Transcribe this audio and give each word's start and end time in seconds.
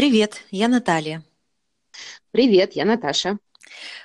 Привет, 0.00 0.46
я 0.50 0.68
Наталья. 0.68 1.22
Привет, 2.30 2.72
я 2.72 2.86
Наташа. 2.86 3.38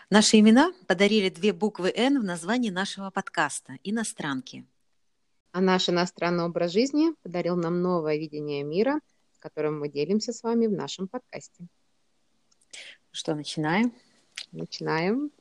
Наши 0.10 0.40
имена 0.40 0.74
подарили 0.88 1.29
две 1.29 1.54
буквы 1.54 1.90
«Н» 1.96 2.20
в 2.20 2.24
названии 2.26 2.70
нашего 2.70 3.12
подкаста 3.12 3.78
«Иностранки». 3.81 4.66
А 5.54 5.62
наш 5.62 5.88
иностранный 5.88 6.44
образ 6.44 6.73
жизни 6.73 7.13
подарил 7.23 7.55
нам 7.55 7.81
новое 7.81 8.18
видение 8.18 8.62
мира, 8.63 9.00
которым 9.40 9.79
мы 9.79 9.87
делимся 9.87 10.33
с 10.33 10.44
вами 10.44 10.68
в 10.68 10.73
нашем 10.73 11.08
подкасте. 11.08 11.65
Что, 13.12 13.33
начинаем? 13.33 13.94
Начинаем. 14.51 15.32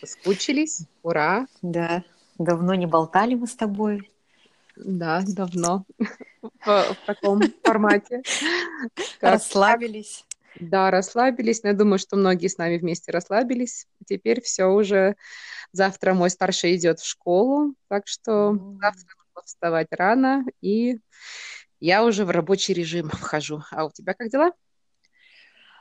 Соскучились? 0.00 0.80
Ура! 1.04 1.46
Да, 1.62 2.02
давно 2.38 2.74
не 2.74 2.86
болтали 2.86 3.36
мы 3.36 3.46
с 3.46 3.54
тобой. 3.54 4.10
Да, 4.76 5.22
давно. 5.26 5.84
В, 6.40 6.66
в 6.66 6.96
таком 7.06 7.40
формате. 7.62 8.22
Расслабились. 9.20 10.24
Да, 10.60 10.90
расслабились. 10.90 11.62
Но 11.62 11.70
я 11.70 11.74
думаю, 11.74 11.98
что 11.98 12.16
многие 12.16 12.48
с 12.48 12.58
нами 12.58 12.78
вместе 12.78 13.12
расслабились. 13.12 13.86
Теперь 14.06 14.40
все 14.40 14.66
уже. 14.66 15.16
Завтра 15.72 16.14
мой 16.14 16.30
старший 16.30 16.76
идет 16.76 17.00
в 17.00 17.06
школу, 17.06 17.74
так 17.88 18.06
что 18.06 18.52
завтра 18.80 19.14
нужно 19.18 19.42
вставать 19.44 19.88
рано, 19.90 20.44
и 20.60 21.00
я 21.80 22.04
уже 22.04 22.24
в 22.24 22.30
рабочий 22.30 22.72
режим 22.72 23.10
вхожу. 23.10 23.62
А 23.72 23.84
у 23.84 23.90
тебя 23.90 24.14
как 24.14 24.30
дела? 24.30 24.52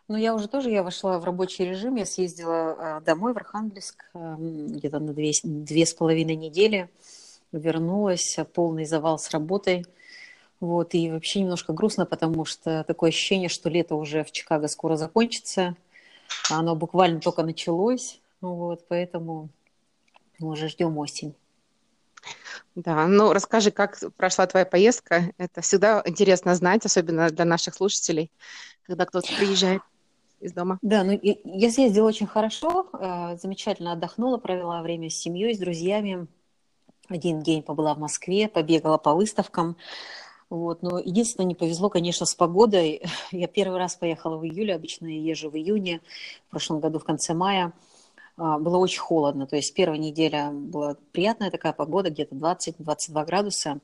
Ну, 0.08 0.18
я 0.18 0.36
уже 0.36 0.48
тоже, 0.48 0.70
я 0.70 0.84
вошла 0.84 1.18
в 1.18 1.24
рабочий 1.24 1.66
режим, 1.66 1.96
я 1.96 2.05
съездила 2.05 3.00
э, 3.00 3.02
домой 3.05 3.34
в 3.34 3.38
Архангельск 3.38 4.05
э, 4.14 4.36
где-то 4.38 5.00
на 5.00 5.14
две, 5.14 5.32
две 5.44 5.86
с 5.86 5.94
половиной 5.96 6.36
недели, 6.36 6.90
вернулась, 7.59 8.38
полный 8.54 8.86
завал 8.86 9.20
с 9.20 9.30
работой– 9.32 9.86
вот, 10.59 10.94
и 10.94 11.12
вообще 11.12 11.41
немножко 11.41 11.73
грустно, 11.73 12.05
потому 12.05 12.46
что 12.46 12.84
такое 12.85 13.10
ощущение, 13.10 13.49
что 13.49 13.70
лето 13.70 13.96
уже 13.96 14.24
в 14.24 14.32
Чикаго 14.32 14.68
скоро 14.68 14.96
закончится. 14.96 15.76
А 16.49 16.60
оно 16.60 16.76
буквально 16.76 17.20
только 17.20 17.43
началось. 17.43 18.20
Вот, 18.41 18.85
поэтому 18.88 19.49
мы 20.40 20.49
уже 20.49 20.70
ждем 20.70 20.98
осень. 20.98 21.35
Да, 22.74 23.05
ну 23.07 23.32
расскажи, 23.32 23.71
как 23.71 23.99
прошла 24.18 24.48
твоя 24.48 24.65
поездка. 24.65 25.32
Это 25.37 25.62
всегда 25.62 26.02
интересно 26.05 26.55
знать, 26.55 26.85
особенно 26.85 27.30
для 27.30 27.46
наших 27.46 27.76
слушателей, 27.76 28.32
когда 28.84 29.05
кто-то 29.05 29.27
приезжает 29.37 29.82
из 30.40 30.52
дома. 30.54 30.80
Да, 30.82 31.04
ну 31.04 31.20
я 31.21 31.71
съездила 31.71 32.08
очень 32.08 32.27
хорошо, 32.27 32.90
э, 32.93 33.37
замечательно 33.37 33.93
отдохнула, 33.93 34.37
провела 34.37 34.82
время 34.82 35.10
с 35.10 35.15
семьей, 35.15 35.54
с 35.54 35.60
друзьями. 35.60 36.27
Один 37.08 37.42
день 37.42 37.62
побыла 37.62 37.94
в 37.94 38.00
Москве, 38.00 38.48
побегала 38.48 38.98
по 38.98 39.14
выставкам. 39.14 39.78
Вот, 40.50 40.82
но 40.82 41.00
единственное, 41.00 41.48
не 41.48 41.56
повезло, 41.56 41.90
конечно, 41.90 42.26
с 42.26 42.36
погодой. 42.36 43.04
Я 43.32 43.48
первый 43.48 43.78
раз 43.78 43.96
поехала 43.96 44.38
в 44.38 44.46
июле, 44.46 44.76
обычно 44.76 45.08
я 45.08 45.20
езжу 45.20 45.50
в 45.50 45.56
июне, 45.56 46.02
в 46.48 46.52
прошлом 46.52 46.80
году 46.80 47.00
в 47.00 47.04
конце 47.04 47.34
мая. 47.34 47.74
А, 48.38 48.60
было 48.60 48.78
очень 48.78 49.00
холодно, 49.00 49.48
то 49.48 49.56
есть 49.56 49.74
первая 49.74 49.98
неделя 49.98 50.52
была 50.52 50.98
приятная 51.12 51.52
такая 51.52 51.74
погода, 51.74 52.10
где-то 52.10 52.36
20-22 52.36 53.26
градуса, 53.26 53.80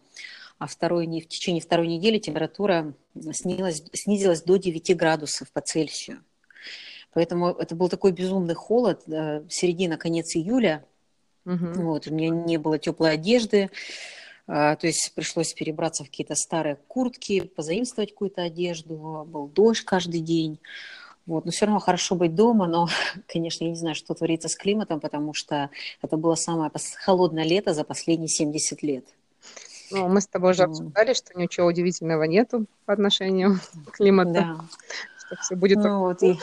а 0.60 0.68
второй, 0.68 1.08
в 1.08 1.28
течение 1.28 1.62
второй 1.62 1.88
недели 1.88 2.20
температура 2.20 2.94
снизилась, 3.32 3.84
снизилась 3.94 4.44
до 4.44 4.58
9 4.58 4.96
градусов 4.98 5.52
по 5.52 5.62
Цельсию. 5.62 6.24
Поэтому 7.14 7.50
это 7.50 7.76
был 7.76 7.90
такой 7.90 8.12
безумный 8.12 8.54
холод, 8.54 9.04
э, 9.08 9.44
середина, 9.50 9.98
конец 9.98 10.36
июля. 10.36 10.86
Угу. 11.46 11.82
Вот, 11.82 12.08
у 12.08 12.14
меня 12.14 12.30
не 12.30 12.58
было 12.58 12.78
теплой 12.78 13.14
одежды, 13.14 13.70
а, 14.48 14.76
то 14.76 14.88
есть 14.88 15.14
пришлось 15.16 15.54
перебраться 15.54 16.04
в 16.04 16.08
какие-то 16.08 16.36
старые 16.36 16.78
куртки, 16.88 17.42
позаимствовать 17.42 18.12
какую-то 18.12 18.42
одежду. 18.42 19.26
Был 19.28 19.48
дождь 19.48 19.86
каждый 19.86 20.20
день. 20.20 20.60
Вот. 21.26 21.46
Но 21.46 21.52
все 21.52 21.66
равно 21.66 21.80
хорошо 21.80 22.16
быть 22.16 22.36
дома, 22.36 22.68
но, 22.68 22.88
конечно, 23.28 23.64
я 23.64 23.70
не 23.70 23.76
знаю, 23.76 23.96
что 23.96 24.14
творится 24.14 24.50
с 24.50 24.56
климатом, 24.56 25.00
потому 25.00 25.34
что 25.34 25.70
это 26.02 26.18
было 26.18 26.36
самое 26.36 26.72
холодное 26.98 27.46
лето 27.46 27.74
за 27.74 27.84
последние 27.84 28.28
70 28.28 28.84
лет. 28.84 29.06
Ну, 29.92 30.08
мы 30.08 30.22
с 30.22 30.28
тобой 30.28 30.52
уже 30.52 30.64
обсуждали, 30.64 31.14
что 31.14 31.38
ничего 31.38 31.68
удивительного 31.68 32.24
нету 32.24 32.66
по 32.86 32.94
отношению 32.94 33.60
к 33.88 33.98
климату. 33.98 34.34
Да. 34.34 34.56
Что 35.26 35.36
все 35.42 35.56
будет 35.56 35.78
ну, 35.78 36.00
вот, 36.00 36.24
и... 36.24 36.38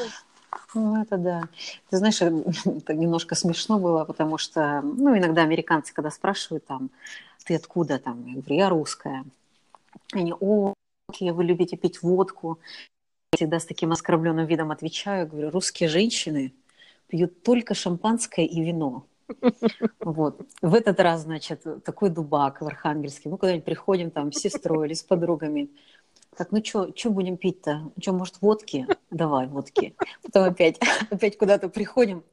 Ну, 0.75 1.01
это 1.01 1.17
да. 1.17 1.49
Ты 1.91 1.97
знаешь, 1.97 2.21
это 2.65 2.95
немножко 2.95 3.35
смешно 3.35 3.79
было, 3.79 4.05
потому 4.05 4.39
что, 4.39 4.83
ну, 4.83 5.17
иногда 5.17 5.43
американцы, 5.43 5.95
когда 5.95 6.11
спрашивают 6.11 6.67
там, 6.67 6.91
ты 7.45 7.55
откуда 7.55 7.99
там? 7.99 8.27
Я 8.27 8.35
говорю, 8.35 8.55
я 8.57 8.69
русская. 8.69 9.25
Они, 10.13 10.35
о, 10.39 10.75
вы 11.21 11.45
любите 11.45 11.77
пить 11.77 12.03
водку. 12.03 12.59
Я 13.33 13.37
всегда 13.37 13.59
с 13.59 13.65
таким 13.67 13.93
оскорбленным 13.93 14.47
видом 14.47 14.71
отвечаю, 14.71 15.27
говорю, 15.27 15.51
русские 15.51 15.89
женщины 15.89 16.53
пьют 17.09 17.43
только 17.43 17.75
шампанское 17.75 18.45
и 18.45 18.63
вино. 18.63 19.07
Вот. 20.01 20.41
В 20.63 20.75
этот 20.75 21.01
раз, 21.01 21.23
значит, 21.23 21.63
такой 21.85 22.11
дубак 22.11 22.61
в 22.61 22.67
Архангельске. 22.67 23.29
Мы 23.29 23.39
куда-нибудь 23.39 23.65
приходим 23.65 24.11
там 24.11 24.33
с 24.33 24.41
сестрой 24.41 24.87
или 24.87 24.95
с 24.95 25.03
подругами. 25.03 25.71
Так, 26.37 26.53
ну 26.53 26.65
что, 26.65 26.93
что 26.95 27.11
будем 27.11 27.37
пить-то? 27.37 27.91
Что, 28.01 28.13
может, 28.13 28.41
водки? 28.41 28.87
Давай, 29.11 29.47
водки. 29.47 29.95
Потом 30.23 30.45
опять, 30.45 30.79
опять 31.11 31.37
куда-то 31.37 31.69
приходим 31.69 32.25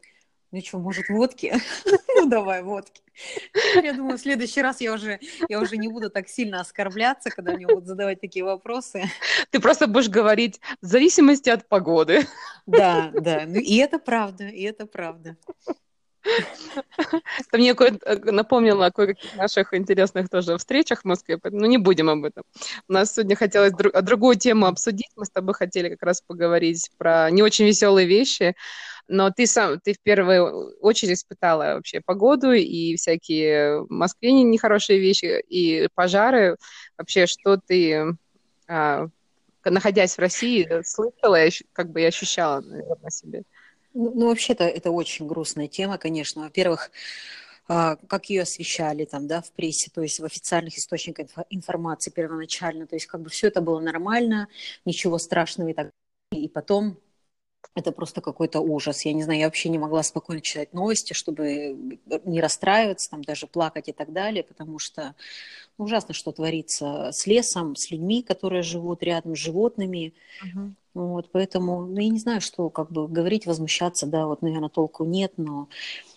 ну 0.56 0.61
что, 0.61 0.79
может, 0.79 1.09
водки? 1.09 1.53
ну, 2.16 2.29
давай, 2.29 2.63
водки. 2.63 3.01
Я 3.75 3.91
думаю, 3.91 4.17
в 4.17 4.22
следующий 4.22 4.61
раз 4.61 4.79
я 4.79 4.94
уже, 4.94 5.19
я 5.50 5.59
уже 5.59 5.75
не 5.75 5.89
буду 5.89 6.09
так 6.09 6.29
сильно 6.29 6.61
оскорбляться, 6.61 7.29
когда 7.29 7.53
мне 7.53 7.67
будут 7.67 7.88
задавать 7.88 8.22
такие 8.22 8.45
вопросы. 8.45 9.03
Ты 9.50 9.59
просто 9.59 9.88
будешь 9.88 10.07
говорить 10.07 10.61
в 10.81 10.85
зависимости 10.85 11.50
от 11.50 11.67
погоды. 11.67 12.25
да, 12.66 13.11
да. 13.13 13.44
Ну, 13.45 13.59
и 13.59 13.75
это 13.75 14.00
правда, 14.00 14.47
и 14.47 14.61
это 14.61 14.85
правда. 14.85 15.35
Это 17.47 17.57
мне 17.57 17.73
кое 17.75 17.97
напомнило 18.25 18.87
о 18.87 18.91
кое-каких 18.91 19.35
наших 19.35 19.73
интересных 19.73 20.29
тоже 20.29 20.57
встречах 20.57 21.01
в 21.01 21.05
Москве, 21.05 21.39
но 21.43 21.65
не 21.67 21.77
будем 21.77 22.09
об 22.09 22.25
этом. 22.25 22.43
У 22.87 22.93
нас 22.93 23.13
сегодня 23.13 23.35
хотелось 23.35 23.73
друг, 23.73 23.93
другую 24.01 24.35
тему 24.35 24.65
обсудить. 24.65 25.09
Мы 25.15 25.25
с 25.25 25.29
тобой 25.29 25.53
хотели 25.53 25.89
как 25.89 26.03
раз 26.03 26.21
поговорить 26.21 26.89
про 26.97 27.29
не 27.29 27.43
очень 27.43 27.65
веселые 27.65 28.07
вещи, 28.07 28.55
но 29.07 29.29
ты 29.29 29.45
сам, 29.45 29.79
ты 29.79 29.93
в 29.93 29.99
первую 30.01 30.75
очередь 30.81 31.17
испытала 31.17 31.75
вообще 31.75 32.01
погоду 32.01 32.51
и 32.51 32.95
всякие 32.95 33.83
в 33.83 33.91
Москве 33.91 34.31
нехорошие 34.31 34.99
вещи, 34.99 35.43
и 35.47 35.87
пожары. 35.93 36.57
Вообще, 36.97 37.27
что 37.27 37.57
ты, 37.57 38.15
а, 38.67 39.07
находясь 39.63 40.15
в 40.15 40.19
России, 40.19 40.67
слышала, 40.83 41.37
как 41.73 41.91
бы 41.91 42.01
и 42.01 42.05
ощущала, 42.05 42.61
наверное, 42.61 42.97
на 43.03 43.11
себе? 43.11 43.43
Ну, 43.95 44.11
ну 44.13 44.28
вообще-то 44.28 44.66
это 44.66 44.91
очень 44.91 45.25
грустная 45.28 45.67
тема, 45.69 45.97
конечно. 45.97 46.44
Во-первых, 46.44 46.91
а, 47.67 47.95
как 48.07 48.29
ее 48.29 48.44
освещали 48.44 49.06
там, 49.06 49.28
да, 49.28 49.41
в 49.41 49.51
прессе, 49.53 49.89
то 49.94 50.01
есть 50.01 50.19
в 50.19 50.25
официальных 50.25 50.78
источниках 50.78 51.28
информации 51.50 52.11
первоначально, 52.11 52.88
то 52.88 52.95
есть 52.95 53.07
как 53.07 53.22
бы 53.22 53.29
все 53.29 53.47
это 53.47 53.61
было 53.61 53.79
нормально, 53.79 54.50
ничего 54.85 55.17
страшного 55.17 55.69
и 55.69 55.73
так 55.73 55.91
далее. 56.31 56.45
И 56.47 56.50
потом 56.50 57.00
это 57.73 57.91
просто 57.91 58.21
какой-то 58.21 58.59
ужас. 58.59 59.05
Я 59.05 59.13
не 59.13 59.23
знаю, 59.23 59.39
я 59.39 59.47
вообще 59.47 59.69
не 59.69 59.77
могла 59.77 60.03
спокойно 60.03 60.41
читать 60.41 60.73
новости, 60.73 61.13
чтобы 61.13 61.99
не 62.23 62.41
расстраиваться, 62.41 63.09
там 63.09 63.23
даже 63.23 63.47
плакать 63.47 63.89
и 63.89 63.91
так 63.91 64.13
далее, 64.13 64.43
потому 64.43 64.79
что 64.79 65.15
ну, 65.77 65.85
ужасно, 65.85 66.13
что 66.13 66.31
творится 66.31 67.11
с 67.11 67.27
лесом, 67.27 67.75
с 67.75 67.91
людьми, 67.91 68.23
которые 68.23 68.63
живут 68.63 69.03
рядом, 69.03 69.35
с 69.35 69.39
животными. 69.39 70.13
Uh-huh. 70.43 70.71
Вот, 70.93 71.29
поэтому, 71.31 71.85
ну, 71.85 71.99
я 71.99 72.09
не 72.09 72.19
знаю, 72.19 72.39
что 72.39 72.69
как 72.69 72.91
бы 72.91 73.07
говорить, 73.07 73.45
возмущаться, 73.45 74.05
да, 74.05 74.27
вот, 74.27 74.41
наверное, 74.41 74.69
толку 74.69 75.03
нет, 75.03 75.33
но 75.35 75.67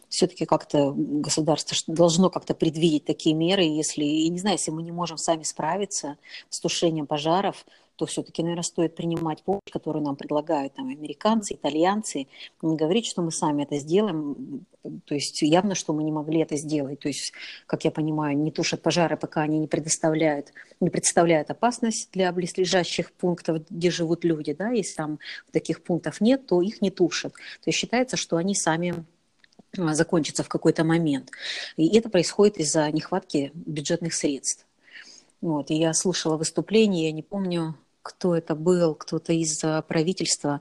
все-таки 0.08 0.46
как-то 0.46 0.92
государство 0.96 1.76
должно 1.92 2.30
как-то 2.30 2.54
предвидеть 2.54 3.04
такие 3.04 3.34
меры, 3.34 3.62
если, 3.62 4.04
я 4.04 4.28
не 4.28 4.38
знаю, 4.38 4.56
если 4.56 4.70
мы 4.70 4.82
не 4.82 4.92
можем 4.92 5.18
сами 5.18 5.42
справиться 5.42 6.16
с 6.48 6.60
тушением 6.60 7.06
пожаров, 7.06 7.66
то 7.98 8.06
все-таки, 8.06 8.42
наверное, 8.42 8.62
стоит 8.62 8.94
принимать 8.94 9.42
помощь, 9.42 9.72
которую 9.72 10.04
нам 10.04 10.14
предлагают 10.14 10.74
там, 10.74 10.88
американцы, 10.88 11.54
итальянцы, 11.54 12.28
не 12.62 12.76
говорить, 12.76 13.06
что 13.06 13.22
мы 13.22 13.32
сами 13.32 13.64
это 13.64 13.76
сделаем, 13.78 14.64
то 15.04 15.16
есть 15.16 15.42
явно, 15.42 15.74
что 15.74 15.92
мы 15.92 16.04
не 16.04 16.12
могли 16.12 16.40
это 16.40 16.56
сделать. 16.56 17.00
То 17.00 17.08
есть, 17.08 17.32
как 17.66 17.84
я 17.84 17.90
понимаю, 17.90 18.38
не 18.38 18.52
тушат 18.52 18.82
пожары, 18.82 19.16
пока 19.16 19.42
они 19.42 19.58
не 19.58 19.66
предоставляют, 19.66 20.52
не 20.78 20.90
представляют 20.90 21.50
опасность 21.50 22.10
для 22.12 22.30
близлежащих 22.30 23.10
пунктов, 23.10 23.68
где 23.68 23.90
живут 23.90 24.24
люди, 24.24 24.52
да, 24.52 24.70
если 24.70 24.94
там 24.94 25.18
таких 25.50 25.82
пунктов 25.82 26.20
нет, 26.20 26.46
то 26.46 26.62
их 26.62 26.80
не 26.80 26.92
тушат. 26.92 27.32
То 27.32 27.66
есть 27.66 27.78
считается, 27.78 28.16
что 28.16 28.36
они 28.36 28.54
сами 28.54 29.04
а, 29.76 29.94
закончатся 29.94 30.44
в 30.44 30.48
какой-то 30.48 30.84
момент. 30.84 31.32
И 31.76 31.98
это 31.98 32.08
происходит 32.08 32.58
из-за 32.58 32.88
нехватки 32.92 33.50
бюджетных 33.54 34.14
средств. 34.14 34.66
Вот, 35.40 35.72
и 35.72 35.74
я 35.74 35.92
слушала 35.94 36.36
выступление, 36.36 37.06
я 37.06 37.12
не 37.12 37.22
помню, 37.22 37.76
кто 38.08 38.34
это 38.34 38.54
был, 38.54 38.94
кто-то 38.94 39.32
из 39.32 39.62
правительства. 39.86 40.60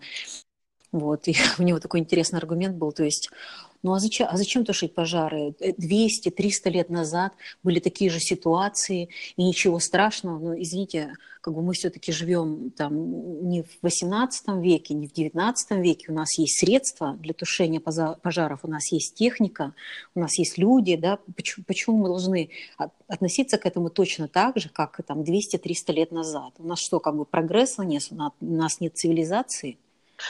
Вот, 0.91 1.27
и 1.27 1.35
у 1.57 1.63
него 1.63 1.79
такой 1.79 2.01
интересный 2.01 2.39
аргумент 2.39 2.75
был, 2.75 2.91
то 2.91 3.03
есть 3.03 3.29
Ну 3.83 3.93
а 3.93 3.99
зачем, 3.99 4.27
а 4.29 4.37
зачем 4.37 4.65
тушить 4.65 4.93
пожары? 4.93 5.53
200-300 5.59 6.69
лет 6.69 6.89
назад 6.89 7.33
были 7.63 7.79
такие 7.79 8.09
же 8.09 8.19
ситуации, 8.19 9.09
и 9.35 9.43
ничего 9.43 9.79
страшного. 9.79 10.39
Но, 10.39 10.61
извините, 10.61 11.13
как 11.41 11.53
бы 11.53 11.61
мы 11.61 11.73
все-таки 11.73 12.11
живем 12.11 12.71
там 12.71 13.47
не 13.47 13.61
в 13.63 13.69
18 13.81 14.47
веке, 14.57 14.93
не 14.93 15.07
в 15.07 15.13
19 15.13 15.71
веке. 15.77 16.07
У 16.09 16.13
нас 16.13 16.37
есть 16.37 16.59
средства 16.59 17.13
для 17.21 17.33
тушения 17.33 17.79
пожаров, 17.79 18.59
у 18.63 18.67
нас 18.67 18.91
есть 18.91 19.15
техника, 19.15 19.73
у 20.15 20.19
нас 20.19 20.37
есть 20.37 20.57
люди. 20.57 20.95
Да? 20.95 21.19
Почему, 21.35 21.63
почему 21.65 21.97
мы 21.97 22.07
должны 22.09 22.49
относиться 23.07 23.57
к 23.57 23.65
этому 23.65 23.89
точно 23.89 24.27
так 24.27 24.57
же, 24.57 24.69
как 24.69 24.99
там 25.05 25.21
200-300 25.21 25.93
лет 25.93 26.11
назад? 26.11 26.53
У 26.57 26.67
нас 26.67 26.79
что, 26.79 26.99
как 26.99 27.15
бы 27.15 27.25
прогресса 27.25 27.83
нет, 27.83 28.03
у 28.11 28.45
нас 28.45 28.81
нет 28.81 28.97
цивилизации? 28.97 29.77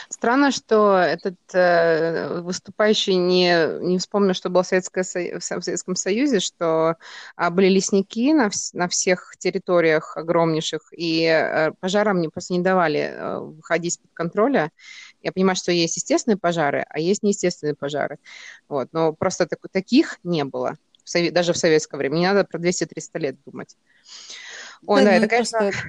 Странно, 0.08 0.50
что 0.50 0.98
этот 0.98 1.36
э, 1.52 2.40
выступающий 2.40 3.16
не, 3.16 3.80
не 3.80 3.98
вспомнил, 3.98 4.34
что 4.34 4.50
был 4.50 4.62
в, 4.62 4.66
Советское, 4.66 5.02
в 5.38 5.40
Советском 5.40 5.96
Союзе, 5.96 6.40
что 6.40 6.96
э, 7.36 7.50
были 7.50 7.68
лесники 7.68 8.32
на, 8.32 8.50
вс, 8.50 8.72
на 8.72 8.88
всех 8.88 9.34
территориях 9.38 10.16
огромнейших, 10.16 10.92
и 10.92 11.24
э, 11.24 11.72
пожарам 11.80 12.20
не, 12.20 12.28
просто 12.28 12.52
не 12.52 12.60
давали 12.60 13.00
э, 13.00 13.38
выходить 13.38 13.94
из-под 13.94 14.10
контроля. 14.12 14.70
Я 15.22 15.32
понимаю, 15.32 15.56
что 15.56 15.72
есть 15.72 15.96
естественные 15.96 16.38
пожары, 16.38 16.84
а 16.88 17.00
есть 17.00 17.22
неестественные 17.22 17.74
пожары. 17.74 18.18
Вот, 18.68 18.88
но 18.92 19.12
просто 19.12 19.46
так, 19.46 19.58
таких 19.70 20.18
не 20.22 20.44
было, 20.44 20.76
в 21.04 21.30
даже 21.30 21.52
в 21.52 21.56
советское 21.56 21.96
время. 21.96 22.16
Не 22.16 22.26
надо 22.26 22.44
про 22.44 22.58
200-300 22.58 23.18
лет 23.18 23.36
думать. 23.44 23.76
Ой, 24.86 25.02
да, 25.02 25.10
да 25.10 25.16
это, 25.16 25.28
конечно... 25.28 25.58
Просто 25.58 25.80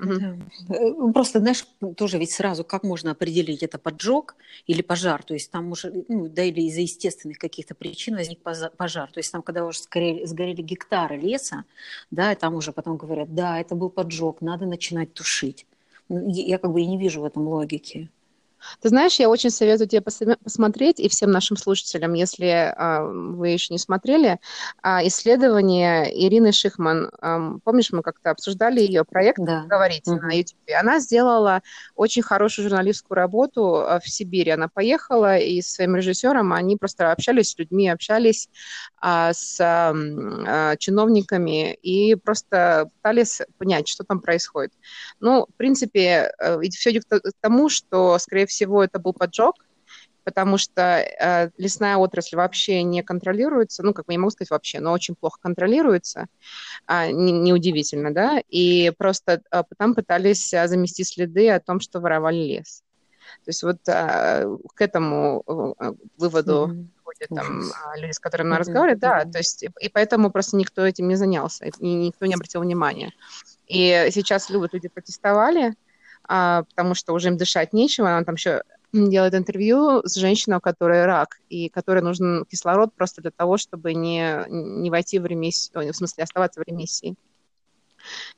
Угу. 0.00 1.12
Просто, 1.12 1.40
знаешь, 1.40 1.66
тоже 1.96 2.18
ведь 2.18 2.30
сразу 2.30 2.64
как 2.64 2.82
можно 2.82 3.12
определить, 3.12 3.62
это 3.62 3.78
поджог 3.78 4.36
или 4.66 4.82
пожар, 4.82 5.22
то 5.22 5.34
есть 5.34 5.50
там 5.50 5.70
уже, 5.72 6.04
ну, 6.08 6.28
да, 6.28 6.42
или 6.42 6.62
из-за 6.62 6.82
естественных 6.82 7.38
каких-то 7.38 7.74
причин 7.74 8.16
возник 8.16 8.40
пожар, 8.40 9.10
то 9.10 9.18
есть 9.18 9.32
там, 9.32 9.42
когда 9.42 9.64
уже 9.64 9.80
сгорели, 9.80 10.24
сгорели 10.26 10.62
гектары 10.62 11.16
леса, 11.16 11.64
да, 12.10 12.32
и 12.32 12.36
там 12.36 12.54
уже 12.54 12.72
потом 12.72 12.96
говорят, 12.96 13.34
да, 13.34 13.60
это 13.60 13.74
был 13.74 13.90
поджог, 13.90 14.40
надо 14.40 14.66
начинать 14.66 15.14
тушить. 15.14 15.66
Я 16.08 16.58
как 16.58 16.72
бы 16.72 16.80
и 16.82 16.86
не 16.86 16.98
вижу 16.98 17.20
в 17.20 17.24
этом 17.24 17.48
логики. 17.48 18.10
Ты 18.80 18.88
знаешь, 18.88 19.18
я 19.18 19.28
очень 19.28 19.50
советую 19.50 19.88
тебе 19.88 20.00
посмотреть, 20.00 21.00
и 21.00 21.08
всем 21.08 21.30
нашим 21.30 21.56
слушателям, 21.56 22.14
если 22.14 22.72
а, 22.76 23.02
вы 23.02 23.48
еще 23.48 23.72
не 23.72 23.78
смотрели, 23.78 24.38
а, 24.82 25.06
исследование 25.06 26.10
Ирины 26.26 26.52
Шихман. 26.52 27.10
А, 27.20 27.58
помнишь, 27.64 27.92
мы 27.92 28.02
как-то 28.02 28.30
обсуждали 28.30 28.80
ее 28.80 29.04
проект 29.04 29.38
да. 29.38 29.64
«Говорить» 29.66 30.06
угу. 30.08 30.20
на 30.20 30.32
YouTube. 30.32 30.58
Она 30.78 31.00
сделала 31.00 31.62
очень 31.94 32.22
хорошую 32.22 32.68
журналистскую 32.68 33.16
работу 33.16 33.76
а, 33.76 34.00
в 34.00 34.08
Сибири. 34.08 34.50
Она 34.50 34.68
поехала, 34.68 35.38
и 35.38 35.60
с 35.60 35.72
своим 35.72 35.96
режиссером 35.96 36.52
они 36.52 36.76
просто 36.76 37.12
общались 37.12 37.50
с 37.50 37.58
людьми, 37.58 37.88
общались 37.88 38.48
а, 39.00 39.32
с 39.32 39.58
а, 39.60 40.76
чиновниками 40.76 41.74
и 41.74 42.14
просто 42.14 42.90
пытались 42.96 43.42
понять, 43.58 43.88
что 43.88 44.04
там 44.04 44.20
происходит. 44.20 44.72
Ну, 45.20 45.46
в 45.48 45.54
принципе, 45.56 46.32
э, 46.38 46.60
все 46.70 46.90
идет 46.90 47.04
к 47.06 47.20
тому, 47.40 47.68
что, 47.68 48.18
скорее 48.18 48.45
всего, 48.46 48.82
это 48.82 48.98
был 48.98 49.12
поджог, 49.12 49.56
потому 50.26 50.58
что 50.58 50.82
э, 50.82 51.50
лесная 51.56 51.96
отрасль 51.96 52.34
вообще 52.34 52.82
не 52.82 53.04
контролируется, 53.04 53.84
ну, 53.84 53.94
как 53.94 54.06
бы 54.06 54.12
не 54.12 54.18
могу 54.18 54.30
сказать 54.30 54.50
вообще, 54.50 54.80
но 54.80 54.90
очень 54.92 55.14
плохо 55.14 55.38
контролируется, 55.40 56.26
э, 56.88 57.12
неудивительно, 57.12 58.12
да, 58.12 58.42
и 58.48 58.92
просто 58.98 59.40
э, 59.52 59.62
там 59.78 59.94
пытались 59.94 60.52
э, 60.52 60.66
замести 60.66 61.04
следы 61.04 61.48
о 61.50 61.60
том, 61.60 61.78
что 61.78 62.00
воровали 62.00 62.38
лес. 62.38 62.82
То 63.44 63.50
есть 63.50 63.62
вот 63.62 63.78
э, 63.86 64.56
к 64.74 64.80
этому 64.80 65.74
э, 65.78 65.92
выводу 66.18 66.70
mm-hmm. 66.70 66.86
ходят 67.04 67.28
там 67.28 67.60
э, 67.60 68.00
люди, 68.00 68.12
с 68.12 68.18
которыми 68.18 68.48
мы 68.48 68.56
mm-hmm. 68.56 68.58
разговариваем, 68.58 68.98
да, 68.98 69.24
то 69.24 69.38
есть 69.38 69.62
и, 69.62 69.70
и 69.80 69.88
поэтому 69.88 70.32
просто 70.32 70.56
никто 70.56 70.84
этим 70.84 71.06
не 71.06 71.14
занялся, 71.14 71.66
и 71.66 71.94
никто 71.94 72.26
не 72.26 72.34
обратил 72.34 72.62
внимания. 72.62 73.12
И 73.68 74.08
сейчас 74.10 74.50
люди 74.50 74.88
протестовали, 74.88 75.74
а, 76.28 76.64
потому 76.64 76.94
что 76.94 77.12
уже 77.12 77.28
им 77.28 77.36
дышать 77.36 77.72
нечего. 77.72 78.08
Она 78.08 78.24
там 78.24 78.34
еще 78.34 78.62
делает 78.92 79.34
интервью 79.34 80.02
с 80.04 80.14
женщиной, 80.14 80.58
у 80.58 80.60
которой 80.60 81.04
рак, 81.04 81.38
и 81.48 81.68
которой 81.68 82.02
нужен 82.02 82.44
кислород 82.46 82.94
просто 82.94 83.20
для 83.22 83.30
того, 83.30 83.56
чтобы 83.56 83.94
не, 83.94 84.44
не 84.48 84.90
войти 84.90 85.18
в 85.18 85.26
ремиссию, 85.26 85.92
в 85.92 85.96
смысле 85.96 86.24
оставаться 86.24 86.60
в 86.60 86.64
ремиссии. 86.64 87.16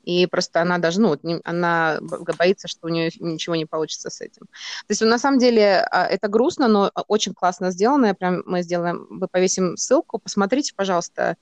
И 0.03 0.25
просто 0.25 0.61
она 0.61 0.77
даже, 0.77 0.99
ну, 0.99 1.15
она 1.43 1.99
боится, 2.01 2.67
что 2.67 2.87
у 2.87 2.89
нее 2.89 3.11
ничего 3.19 3.55
не 3.55 3.65
получится 3.65 4.09
с 4.09 4.21
этим. 4.21 4.45
То 4.47 4.89
есть, 4.89 5.01
на 5.01 5.19
самом 5.19 5.39
деле, 5.39 5.87
а, 5.91 6.05
это 6.05 6.27
грустно, 6.27 6.67
но 6.67 6.91
очень 7.07 7.33
классно 7.33 7.71
сделано. 7.71 8.15
Прям 8.15 8.41
мы 8.45 8.63
сделаем, 8.63 9.07
мы 9.09 9.27
повесим 9.27 9.77
ссылку, 9.77 10.17
посмотрите, 10.17 10.73
пожалуйста, 10.75 11.37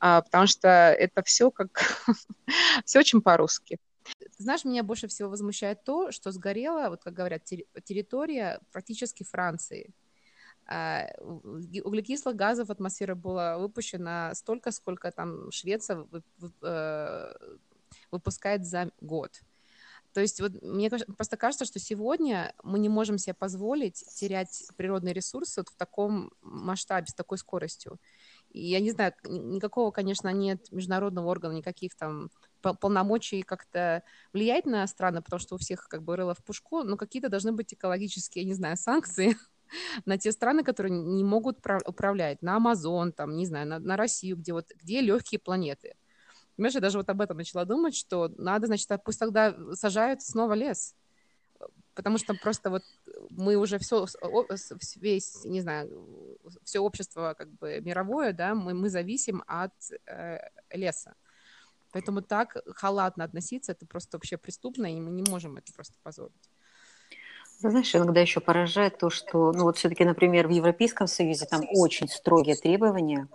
а, 0.00 0.22
потому 0.22 0.46
что 0.46 0.68
это 0.68 1.22
все 1.22 1.50
как 1.50 1.68
все 2.84 3.00
очень 3.00 3.20
по-русски. 3.20 3.78
Знаешь, 4.38 4.64
меня 4.64 4.82
больше 4.82 5.08
всего 5.08 5.30
возмущает 5.30 5.84
то, 5.84 6.12
что 6.12 6.30
сгорела, 6.30 6.88
вот 6.90 7.02
как 7.02 7.14
говорят, 7.14 7.44
территория 7.44 8.60
практически 8.72 9.24
Франции. 9.24 9.94
А, 10.68 11.06
углекислых 11.20 12.34
газов 12.34 12.68
в 12.68 12.72
атмосферу 12.72 13.14
было 13.14 13.56
выпущено 13.58 14.32
столько, 14.34 14.72
сколько 14.72 15.12
там 15.12 15.50
Швеция 15.52 16.06
э, 16.62 17.32
выпускает 18.10 18.66
за 18.66 18.90
год. 19.00 19.30
То 20.12 20.22
есть 20.22 20.40
вот 20.40 20.62
мне 20.62 20.90
просто 20.90 21.36
кажется, 21.36 21.66
что 21.66 21.78
сегодня 21.78 22.54
мы 22.62 22.78
не 22.78 22.88
можем 22.88 23.18
себе 23.18 23.34
позволить 23.34 24.02
терять 24.14 24.66
природные 24.76 25.12
ресурсы 25.12 25.60
вот 25.60 25.68
в 25.68 25.76
таком 25.76 26.32
масштабе, 26.40 27.06
с 27.06 27.14
такой 27.14 27.36
скоростью. 27.36 27.98
И 28.50 28.64
я 28.66 28.80
не 28.80 28.92
знаю, 28.92 29.12
никакого, 29.24 29.90
конечно, 29.90 30.32
нет 30.32 30.72
международного 30.72 31.28
органа, 31.28 31.52
никаких 31.52 31.94
там 31.94 32.30
полномочий 32.74 33.42
как-то 33.42 34.02
влиять 34.32 34.66
на 34.66 34.86
страны, 34.86 35.22
потому 35.22 35.40
что 35.40 35.54
у 35.54 35.58
всех 35.58 35.88
как 35.88 36.02
бы 36.02 36.16
рыло 36.16 36.34
в 36.34 36.44
пушку, 36.44 36.82
но 36.82 36.96
какие-то 36.96 37.28
должны 37.28 37.52
быть 37.52 37.72
экологические, 37.74 38.42
я 38.44 38.48
не 38.48 38.54
знаю, 38.54 38.76
санкции 38.76 39.36
на 40.04 40.18
те 40.18 40.32
страны, 40.32 40.62
которые 40.62 40.92
не 40.92 41.24
могут 41.24 41.58
управлять, 41.86 42.42
на 42.42 42.56
Амазон, 42.56 43.12
там, 43.12 43.36
не 43.36 43.46
знаю, 43.46 43.66
на, 43.66 43.78
на 43.78 43.96
Россию, 43.96 44.36
где 44.36 44.52
вот, 44.52 44.70
где 44.74 45.00
легкие 45.00 45.38
планеты. 45.38 45.94
Понимаешь, 46.56 46.74
я 46.74 46.80
даже 46.80 46.98
вот 46.98 47.08
об 47.10 47.20
этом 47.20 47.36
начала 47.36 47.64
думать, 47.64 47.94
что 47.94 48.32
надо, 48.38 48.66
значит, 48.66 48.88
пусть 49.04 49.18
тогда 49.18 49.54
сажают 49.74 50.22
снова 50.22 50.54
лес. 50.54 50.94
Потому 51.94 52.18
что 52.18 52.34
просто 52.34 52.70
вот 52.70 52.82
мы 53.30 53.56
уже 53.56 53.78
все, 53.78 54.06
весь, 54.96 55.44
не 55.44 55.60
знаю, 55.60 56.38
все 56.62 56.80
общество 56.80 57.34
как 57.36 57.50
бы 57.52 57.80
мировое, 57.80 58.32
да, 58.32 58.54
мы, 58.54 58.74
мы 58.74 58.90
зависим 58.90 59.42
от 59.46 59.72
э, 60.06 60.38
леса. 60.70 61.14
Поэтому 61.96 62.20
так 62.20 62.58
халатно 62.74 63.24
относиться, 63.24 63.72
это 63.72 63.86
просто 63.86 64.18
вообще 64.18 64.36
преступно, 64.36 64.84
и 64.94 65.00
мы 65.00 65.10
не 65.10 65.22
можем 65.30 65.56
это 65.56 65.72
просто 65.72 65.94
позволить. 66.02 66.50
Знаешь, 67.58 67.94
иногда 67.94 68.20
еще 68.20 68.40
поражает 68.40 68.98
то, 68.98 69.08
что, 69.08 69.50
ну 69.52 69.62
вот 69.62 69.78
все-таки, 69.78 70.04
например, 70.04 70.46
в 70.46 70.50
Европейском 70.50 71.06
Союзе 71.06 71.46
там 71.46 71.62
очень 71.70 72.06
строгие 72.10 72.54
требования 72.54 73.28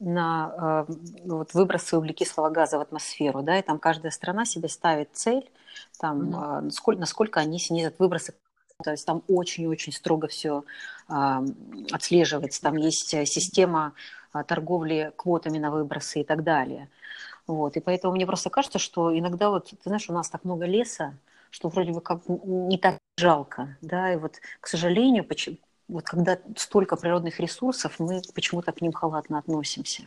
на 0.00 0.86
э, 0.86 0.92
вот, 1.24 1.54
выбросы 1.54 1.96
углекислого 1.96 2.50
газа 2.50 2.76
в 2.76 2.82
атмосферу, 2.82 3.40
да, 3.40 3.58
и 3.58 3.62
там 3.62 3.78
каждая 3.78 4.10
страна 4.10 4.44
себе 4.44 4.68
ставит 4.68 5.08
цель, 5.14 5.50
там, 5.98 6.28
mm-hmm. 6.28 6.58
э, 6.58 6.60
насколько, 6.60 7.00
насколько 7.00 7.40
они 7.40 7.58
снизят 7.58 7.98
выбросы 7.98 8.34
то 8.84 8.90
есть 8.90 9.06
там 9.06 9.22
очень-очень 9.28 9.92
строго 9.92 10.26
все 10.26 10.64
э, 11.08 11.14
отслеживается. 11.90 12.60
Там 12.60 12.76
есть 12.76 13.08
система 13.08 13.94
торговли 14.46 15.12
квотами 15.16 15.58
на 15.58 15.70
выбросы 15.70 16.20
и 16.20 16.24
так 16.24 16.42
далее. 16.42 16.88
Вот. 17.46 17.76
И 17.76 17.80
поэтому 17.80 18.14
мне 18.14 18.26
просто 18.26 18.50
кажется, 18.50 18.78
что 18.78 19.16
иногда 19.16 19.50
вот, 19.50 19.70
ты 19.70 19.76
знаешь, 19.84 20.08
у 20.08 20.12
нас 20.12 20.30
так 20.30 20.44
много 20.44 20.64
леса, 20.66 21.14
что 21.50 21.68
вроде 21.68 21.92
бы 21.92 22.00
как 22.00 22.26
не 22.28 22.78
так 22.78 22.98
жалко, 23.18 23.76
да, 23.82 24.12
и 24.12 24.16
вот, 24.16 24.40
к 24.60 24.66
сожалению, 24.66 25.24
почему, 25.24 25.58
вот 25.88 26.04
когда 26.04 26.38
столько 26.56 26.96
природных 26.96 27.40
ресурсов, 27.40 27.96
мы 27.98 28.22
почему-то 28.34 28.72
к 28.72 28.80
ним 28.80 28.92
халатно 28.92 29.38
относимся. 29.38 30.04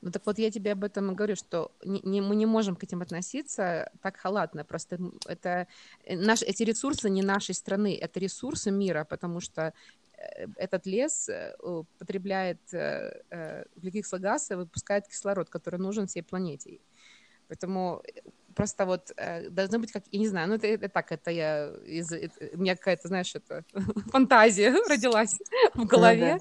Ну 0.00 0.10
так 0.12 0.22
вот 0.26 0.38
я 0.38 0.50
тебе 0.50 0.72
об 0.72 0.84
этом 0.84 1.14
говорю, 1.14 1.34
что 1.34 1.72
не, 1.84 2.00
не, 2.04 2.20
мы 2.20 2.36
не 2.36 2.46
можем 2.46 2.76
к 2.76 2.84
этим 2.84 3.02
относиться 3.02 3.90
так 4.00 4.16
халатно. 4.16 4.64
Просто 4.64 4.98
это 5.26 5.66
э, 6.04 6.16
наш, 6.16 6.42
эти 6.42 6.62
ресурсы 6.62 7.10
не 7.10 7.22
нашей 7.22 7.54
страны, 7.54 7.98
это 8.00 8.20
ресурсы 8.20 8.70
мира, 8.70 9.04
потому 9.04 9.40
что 9.40 9.72
этот 10.56 10.86
лес 10.86 11.28
э, 11.28 11.54
потребляет 11.98 12.60
э, 12.72 13.64
углекислый 13.76 14.20
газ 14.20 14.50
и 14.50 14.54
выпускает 14.54 15.08
кислород, 15.08 15.50
который 15.50 15.78
нужен 15.78 16.06
всей 16.06 16.22
планете. 16.22 16.80
Поэтому 17.48 18.02
просто 18.54 18.84
вот 18.84 19.12
должно 19.50 19.78
быть 19.78 19.92
как, 19.92 20.04
я 20.10 20.18
не 20.18 20.28
знаю, 20.28 20.48
ну 20.48 20.54
это, 20.56 20.66
это 20.66 20.88
так, 20.88 21.12
это 21.12 21.30
я, 21.30 21.72
из, 21.86 22.12
это, 22.12 22.50
у 22.52 22.58
меня 22.58 22.76
какая-то, 22.76 23.08
знаешь, 23.08 23.34
это 23.34 23.64
фантазия 24.10 24.72
родилась 24.88 25.38
в 25.74 25.86
голове, 25.86 26.38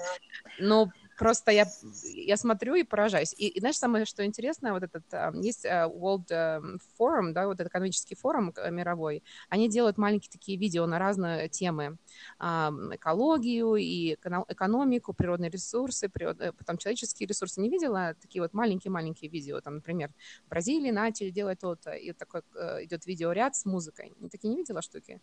но 0.59 0.91
просто 1.17 1.51
я, 1.51 1.67
я 2.03 2.37
смотрю 2.37 2.75
и 2.75 2.83
поражаюсь. 2.83 3.33
И, 3.37 3.47
и 3.47 3.59
знаешь, 3.59 3.77
самое, 3.77 4.05
что 4.05 4.23
интересно, 4.23 4.73
вот 4.73 4.83
этот, 4.83 5.03
а, 5.11 5.31
есть 5.33 5.65
а, 5.65 5.87
World 5.87 6.27
эм, 6.29 6.79
Forum, 6.99 7.33
да, 7.33 7.47
вот 7.47 7.55
этот 7.55 7.67
экономический 7.67 8.15
форум 8.15 8.53
э, 8.55 8.71
мировой, 8.71 9.23
они 9.49 9.67
делают 9.69 9.97
маленькие 9.97 10.29
такие 10.31 10.57
видео 10.57 10.85
на 10.85 10.99
разные 10.99 11.49
темы, 11.49 11.97
экологию 12.39 13.75
и 13.75 14.13
экономику, 14.13 15.13
природные 15.13 15.49
ресурсы, 15.49 16.09
природ... 16.09 16.39
Э, 16.39 16.51
потом 16.51 16.77
человеческие 16.77 17.27
ресурсы. 17.27 17.61
Не 17.61 17.69
видела 17.69 18.15
такие 18.21 18.41
вот 18.41 18.53
маленькие-маленькие 18.53 19.29
видео, 19.29 19.59
там, 19.61 19.75
например, 19.75 20.11
в 20.45 20.49
Бразилии 20.49 20.91
начали 20.91 21.31
делать 21.31 21.59
то-то, 21.59 21.91
и 21.91 22.13
такой 22.13 22.41
э, 22.55 22.85
идет 22.85 23.05
видеоряд 23.05 23.55
с 23.55 23.65
музыкой. 23.65 24.13
Такие 24.31 24.49
не 24.49 24.57
видела 24.57 24.81
штуки? 24.81 25.19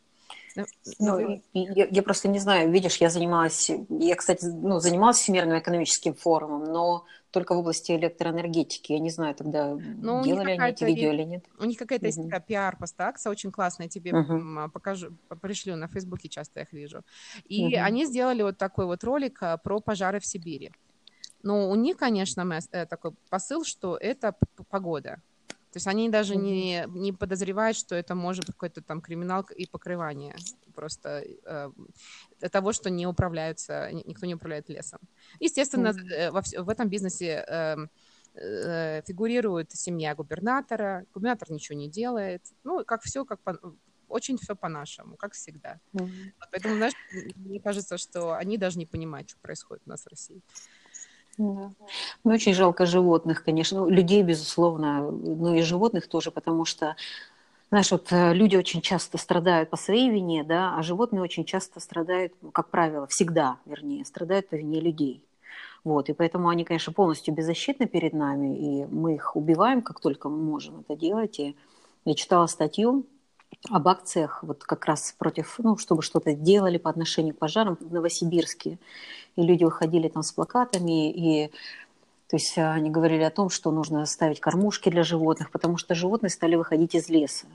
Ну, 0.98 1.42
я, 1.52 1.86
я 1.90 2.02
просто 2.02 2.28
не 2.28 2.38
знаю, 2.38 2.70
видишь, 2.70 2.96
я 2.96 3.10
занималась, 3.10 3.70
я, 3.88 4.16
кстати, 4.16 4.44
ну, 4.44 4.80
занималась 4.80 5.18
Всемирным 5.18 5.56
экономическим 5.84 6.14
форумом, 6.14 6.64
но 6.64 7.04
только 7.30 7.54
в 7.54 7.58
области 7.58 7.92
электроэнергетики. 7.92 8.92
Я 8.92 8.98
не 8.98 9.10
знаю 9.10 9.34
тогда, 9.34 9.74
ну, 9.74 10.22
делали 10.22 10.52
они 10.52 10.72
эти 10.72 10.84
видео 10.84 11.12
или 11.12 11.24
нет. 11.24 11.44
У 11.58 11.64
них 11.64 11.78
какая-то 11.78 12.06
есть 12.06 12.22
такая 12.22 12.40
пиар-постакция, 12.40 13.30
очень 13.30 13.50
классная, 13.50 13.88
тебе 13.88 14.12
uh-huh. 14.12 14.70
покажу, 14.70 15.16
пришлю, 15.40 15.76
на 15.76 15.88
Фейсбуке 15.88 16.28
часто 16.28 16.60
их 16.60 16.72
вижу. 16.72 17.02
И 17.44 17.74
uh-huh. 17.74 17.80
они 17.80 18.06
сделали 18.06 18.42
вот 18.42 18.58
такой 18.58 18.86
вот 18.86 19.04
ролик 19.04 19.42
а, 19.42 19.56
про 19.56 19.80
пожары 19.80 20.20
в 20.20 20.26
Сибири. 20.26 20.70
Но 21.42 21.70
у 21.70 21.74
них, 21.74 21.96
конечно, 21.96 22.60
э, 22.72 22.86
такой 22.86 23.12
посыл, 23.28 23.64
что 23.64 23.96
это 23.96 24.34
погода. 24.70 25.20
То 25.72 25.78
есть 25.78 25.88
они 25.88 26.08
даже 26.08 26.36
не, 26.36 26.84
не 26.88 27.12
подозревают, 27.12 27.76
что 27.76 27.96
это 27.96 28.14
может 28.14 28.46
быть 28.46 28.54
какой-то 28.54 28.80
там 28.80 29.00
криминал 29.00 29.44
и 29.56 29.66
покрывание 29.66 30.36
просто 30.74 31.24
э, 31.44 31.70
того, 32.50 32.72
что 32.72 32.90
не 32.90 33.06
управляются, 33.06 33.90
никто 33.92 34.26
не 34.26 34.34
управляет 34.34 34.68
лесом. 34.68 35.00
Естественно, 35.40 35.88
mm-hmm. 35.88 36.30
во, 36.30 36.64
в 36.64 36.68
этом 36.68 36.88
бизнесе 36.88 37.44
э, 37.46 37.76
э, 38.34 39.02
фигурирует 39.06 39.72
семья 39.72 40.14
губернатора, 40.14 41.04
губернатор 41.14 41.50
ничего 41.50 41.78
не 41.78 41.88
делает, 41.88 42.42
ну, 42.64 42.84
как 42.84 43.02
все, 43.02 43.24
как 43.24 43.40
по, 43.40 43.58
очень 44.08 44.38
все 44.38 44.54
по-нашему, 44.54 45.16
как 45.16 45.32
всегда. 45.32 45.80
Mm-hmm. 45.94 46.32
Поэтому, 46.50 46.76
знаешь, 46.76 46.94
мне 47.36 47.60
кажется, 47.60 47.98
что 47.98 48.34
они 48.34 48.58
даже 48.58 48.78
не 48.78 48.86
понимают, 48.86 49.30
что 49.30 49.38
происходит 49.40 49.82
у 49.86 49.90
нас 49.90 50.04
в 50.04 50.08
России. 50.08 50.42
Да. 51.38 51.72
Ну, 52.24 52.32
очень 52.32 52.54
жалко 52.54 52.86
животных, 52.86 53.44
конечно. 53.44 53.80
Ну, 53.80 53.88
людей, 53.88 54.22
безусловно, 54.22 55.10
ну 55.10 55.54
и 55.54 55.62
животных 55.62 56.08
тоже, 56.08 56.30
потому 56.30 56.64
что, 56.64 56.96
знаешь, 57.70 57.90
вот 57.90 58.12
э, 58.12 58.34
люди 58.34 58.56
очень 58.56 58.80
часто 58.80 59.18
страдают 59.18 59.70
по 59.70 59.76
своей 59.76 60.10
вине, 60.10 60.44
да, 60.44 60.76
а 60.76 60.82
животные 60.82 61.22
очень 61.22 61.44
часто 61.44 61.80
страдают, 61.80 62.32
как 62.52 62.70
правило, 62.70 63.06
всегда, 63.06 63.58
вернее, 63.66 64.04
страдают 64.04 64.48
по 64.48 64.54
вине 64.54 64.80
людей. 64.80 65.24
Вот, 65.82 66.08
и 66.08 66.14
поэтому 66.14 66.48
они, 66.48 66.64
конечно, 66.64 66.92
полностью 66.92 67.34
беззащитны 67.34 67.86
перед 67.86 68.14
нами, 68.14 68.56
и 68.56 68.86
мы 68.86 69.16
их 69.16 69.36
убиваем, 69.36 69.82
как 69.82 70.00
только 70.00 70.28
мы 70.28 70.38
можем 70.38 70.80
это 70.80 70.96
делать. 70.96 71.38
И 71.38 71.56
я 72.06 72.14
читала 72.14 72.46
статью 72.46 73.06
об 73.70 73.88
акциях 73.88 74.42
вот 74.42 74.64
как 74.64 74.84
раз 74.86 75.14
против, 75.18 75.56
ну, 75.58 75.76
чтобы 75.76 76.02
что-то 76.02 76.34
делали 76.34 76.78
по 76.78 76.90
отношению 76.90 77.34
к 77.34 77.38
пожарам 77.38 77.76
в 77.80 77.92
Новосибирске. 77.92 78.78
И 79.36 79.42
люди 79.42 79.64
выходили 79.64 80.08
там 80.08 80.22
с 80.22 80.32
плакатами, 80.32 81.10
и 81.10 81.50
то 82.34 82.38
есть 82.38 82.58
они 82.58 82.90
говорили 82.90 83.22
о 83.22 83.30
том, 83.30 83.48
что 83.48 83.70
нужно 83.70 84.04
ставить 84.06 84.40
кормушки 84.40 84.88
для 84.88 85.04
животных, 85.04 85.52
потому 85.52 85.76
что 85.76 85.94
животные 85.94 86.30
стали 86.30 86.56
выходить 86.56 86.96
из 86.96 87.08
леса. 87.08 87.46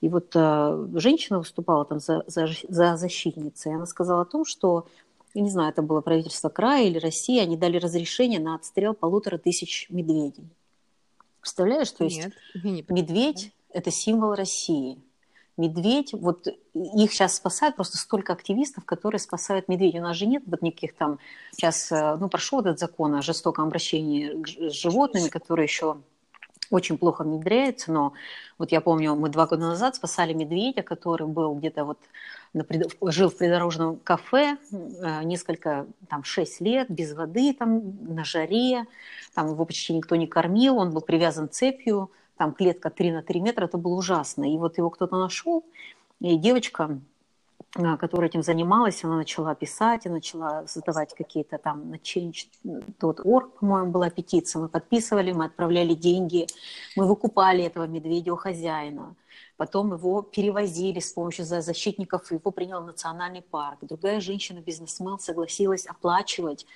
И 0.00 0.08
вот 0.08 0.32
э, 0.34 0.88
женщина 0.96 1.38
выступала 1.38 1.84
там 1.84 2.00
за, 2.00 2.24
за, 2.26 2.48
за 2.68 2.96
защитницей, 2.96 3.70
и 3.70 3.74
она 3.76 3.86
сказала 3.86 4.22
о 4.22 4.24
том, 4.24 4.44
что, 4.44 4.88
я 5.34 5.42
не 5.42 5.50
знаю, 5.50 5.70
это 5.70 5.82
было 5.82 6.00
правительство 6.00 6.48
края 6.48 6.88
или 6.88 6.98
России, 6.98 7.38
они 7.38 7.56
дали 7.56 7.78
разрешение 7.78 8.40
на 8.40 8.56
отстрел 8.56 8.92
полутора 8.92 9.38
тысяч 9.38 9.86
медведей. 9.88 10.48
Представляешь, 11.40 11.92
то 11.92 12.02
есть 12.02 12.28
Нет, 12.64 12.90
медведь– 12.90 13.52
это 13.72 13.92
символ 13.92 14.34
России– 14.34 14.98
медведь, 15.56 16.12
вот 16.12 16.46
их 16.74 17.12
сейчас 17.12 17.36
спасают 17.36 17.76
просто 17.76 17.96
столько 17.96 18.32
активистов, 18.32 18.84
которые 18.84 19.18
спасают 19.18 19.68
медведей. 19.68 20.00
У 20.00 20.02
нас 20.02 20.16
же 20.16 20.26
нет 20.26 20.42
вот 20.46 20.62
никаких 20.62 20.94
там, 20.94 21.18
сейчас, 21.52 21.90
э, 21.92 22.16
ну, 22.16 22.28
прошел 22.28 22.60
этот 22.60 22.78
закон 22.78 23.14
о 23.14 23.22
жестоком 23.22 23.64
обращении 23.66 24.68
с 24.68 24.72
животными, 24.72 25.28
который 25.28 25.64
еще 25.64 25.98
очень 26.70 26.98
плохо 26.98 27.22
внедряется, 27.22 27.92
но 27.92 28.14
вот 28.58 28.72
я 28.72 28.80
помню, 28.80 29.14
мы 29.14 29.28
два 29.28 29.46
года 29.46 29.68
назад 29.68 29.96
спасали 29.96 30.32
медведя, 30.32 30.82
который 30.82 31.26
был 31.26 31.54
где-то 31.54 31.84
вот 31.84 31.98
на, 32.52 32.64
жил 33.10 33.30
в 33.30 33.36
придорожном 33.36 33.98
кафе 33.98 34.56
э, 34.72 35.22
несколько, 35.24 35.86
там, 36.08 36.24
шесть 36.24 36.60
лет, 36.60 36.88
без 36.90 37.12
воды, 37.12 37.54
там, 37.54 38.14
на 38.14 38.24
жаре, 38.24 38.86
там 39.34 39.50
его 39.50 39.64
почти 39.64 39.92
никто 39.92 40.16
не 40.16 40.26
кормил, 40.26 40.78
он 40.78 40.92
был 40.92 41.00
привязан 41.00 41.50
цепью, 41.50 42.10
там 42.36 42.52
клетка 42.52 42.90
3 42.90 43.12
на 43.12 43.22
3 43.22 43.40
метра, 43.40 43.66
это 43.66 43.78
было 43.78 43.94
ужасно. 43.94 44.52
И 44.52 44.56
вот 44.58 44.78
его 44.78 44.90
кто-то 44.90 45.16
нашел, 45.16 45.64
и 46.20 46.36
девочка, 46.36 47.00
а, 47.76 47.96
которая 47.96 48.30
этим 48.30 48.42
занималась, 48.42 49.04
она 49.04 49.16
начала 49.16 49.54
писать, 49.54 50.06
и 50.06 50.08
начала 50.08 50.66
создавать 50.66 51.14
какие-то 51.14 51.58
там 51.58 51.90
на 51.90 51.96
Change.org, 51.96 53.58
по-моему, 53.58 53.90
была 53.90 54.10
петиция. 54.10 54.62
Мы 54.62 54.68
подписывали, 54.68 55.32
мы 55.32 55.46
отправляли 55.46 55.94
деньги, 55.94 56.46
мы 56.96 57.06
выкупали 57.06 57.64
этого 57.64 57.86
медведя 57.86 58.32
у 58.32 58.36
хозяина. 58.36 59.14
Потом 59.56 59.92
его 59.92 60.22
перевозили 60.22 60.98
с 60.98 61.12
помощью 61.12 61.44
защитников, 61.44 62.30
его 62.32 62.50
принял 62.50 62.82
национальный 62.82 63.42
парк. 63.42 63.78
Другая 63.82 64.20
женщина-бизнесмен 64.20 65.18
согласилась 65.18 65.86
оплачивать 65.86 66.66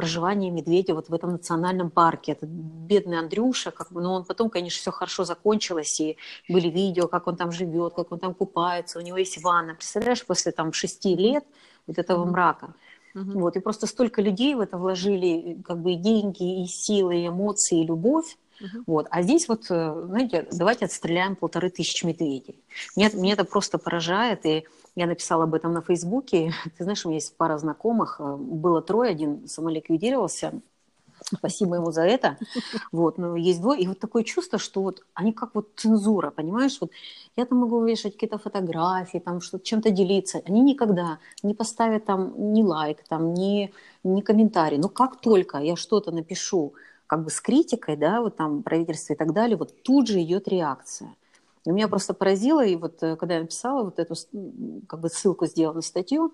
проживание 0.00 0.50
медведя 0.50 0.94
вот 0.94 1.08
в 1.08 1.14
этом 1.14 1.32
национальном 1.32 1.90
парке. 1.90 2.32
Этот 2.32 2.48
бедный 2.48 3.18
Андрюша, 3.18 3.70
как 3.70 3.92
бы, 3.92 4.00
но 4.00 4.14
он 4.14 4.24
потом, 4.24 4.48
конечно, 4.50 4.80
все 4.80 4.90
хорошо 4.90 5.24
закончилось, 5.24 6.00
и 6.00 6.16
были 6.48 6.68
видео, 6.68 7.06
как 7.06 7.26
он 7.26 7.36
там 7.36 7.52
живет, 7.52 7.94
как 7.94 8.12
он 8.12 8.18
там 8.18 8.34
купается, 8.34 8.98
у 8.98 9.02
него 9.02 9.18
есть 9.18 9.42
ванна. 9.42 9.74
Представляешь, 9.74 10.24
после 10.24 10.52
там 10.52 10.72
шести 10.72 11.14
лет 11.14 11.44
вот 11.86 11.98
этого 11.98 12.24
мрака. 12.24 12.74
Mm-hmm. 13.14 13.32
Вот, 13.40 13.56
и 13.56 13.60
просто 13.60 13.86
столько 13.86 14.22
людей 14.22 14.54
в 14.54 14.60
это 14.60 14.78
вложили, 14.78 15.60
как 15.64 15.78
бы 15.78 15.92
и 15.92 15.96
деньги, 15.96 16.62
и 16.62 16.66
силы, 16.66 17.16
и 17.16 17.28
эмоции, 17.28 17.80
и 17.80 17.86
любовь. 17.86 18.36
Uh-huh. 18.60 18.82
Вот. 18.86 19.06
А 19.10 19.22
здесь 19.22 19.48
вот, 19.48 19.66
э, 19.70 20.04
знаете, 20.06 20.46
давайте 20.52 20.84
отстреляем 20.84 21.34
полторы 21.34 21.70
тысячи 21.70 22.06
медведей. 22.06 22.62
Меня, 22.94 23.10
меня 23.14 23.32
это 23.32 23.44
просто 23.44 23.78
поражает, 23.78 24.46
и 24.46 24.64
я 24.96 25.06
написала 25.06 25.44
об 25.44 25.54
этом 25.54 25.72
на 25.72 25.82
Фейсбуке. 25.82 26.52
Ты 26.78 26.84
знаешь, 26.84 27.04
у 27.04 27.08
меня 27.08 27.18
есть 27.18 27.36
пара 27.36 27.58
знакомых. 27.58 28.16
Э, 28.20 28.36
было 28.36 28.82
трое, 28.82 29.10
один 29.10 29.46
самоликвидировался. 29.46 30.60
Спасибо 31.22 31.76
ему 31.76 31.92
за 31.92 32.02
это. 32.02 32.38
Вот, 32.92 33.18
но 33.18 33.36
есть 33.36 33.60
двое. 33.60 33.80
И 33.80 33.86
вот 33.86 33.98
такое 33.98 34.24
чувство, 34.24 34.58
что 34.58 34.82
вот 34.82 35.02
они 35.14 35.32
как 35.32 35.54
вот 35.54 35.68
цензура, 35.76 36.30
понимаешь? 36.30 36.78
Вот 36.80 36.90
я 37.36 37.44
там 37.46 37.58
могу 37.58 37.84
вешать 37.84 38.14
какие-то 38.14 38.38
фотографии, 38.38 39.18
там 39.18 39.40
что 39.40 39.58
чем-то 39.58 39.90
делиться. 39.90 40.42
Они 40.46 40.60
никогда 40.62 41.18
не 41.42 41.54
поставят 41.54 42.04
там 42.04 42.34
ни 42.52 42.62
лайк, 42.62 43.04
там 43.08 43.34
ни, 43.34 43.72
ни 44.02 44.20
комментарий. 44.22 44.78
Но 44.78 44.88
как 44.88 45.20
только 45.20 45.58
я 45.58 45.76
что-то 45.76 46.10
напишу 46.10 46.74
как 47.06 47.24
бы 47.24 47.30
с 47.30 47.40
критикой, 47.40 47.96
да, 47.96 48.20
вот 48.20 48.36
там 48.36 48.62
правительство 48.62 49.14
и 49.14 49.16
так 49.16 49.32
далее, 49.32 49.56
вот 49.56 49.82
тут 49.82 50.08
же 50.08 50.20
идет 50.22 50.48
реакция. 50.48 51.14
И 51.66 51.70
меня 51.70 51.88
просто 51.88 52.14
поразило, 52.14 52.64
и 52.64 52.76
вот 52.76 53.02
э, 53.02 53.16
когда 53.16 53.34
я 53.34 53.40
написала 53.40 53.84
вот 53.84 53.98
эту 53.98 54.14
как 54.88 55.00
бы 55.00 55.08
ссылку 55.08 55.46
сделала 55.46 55.74
на 55.74 55.82
статью, 55.82 56.32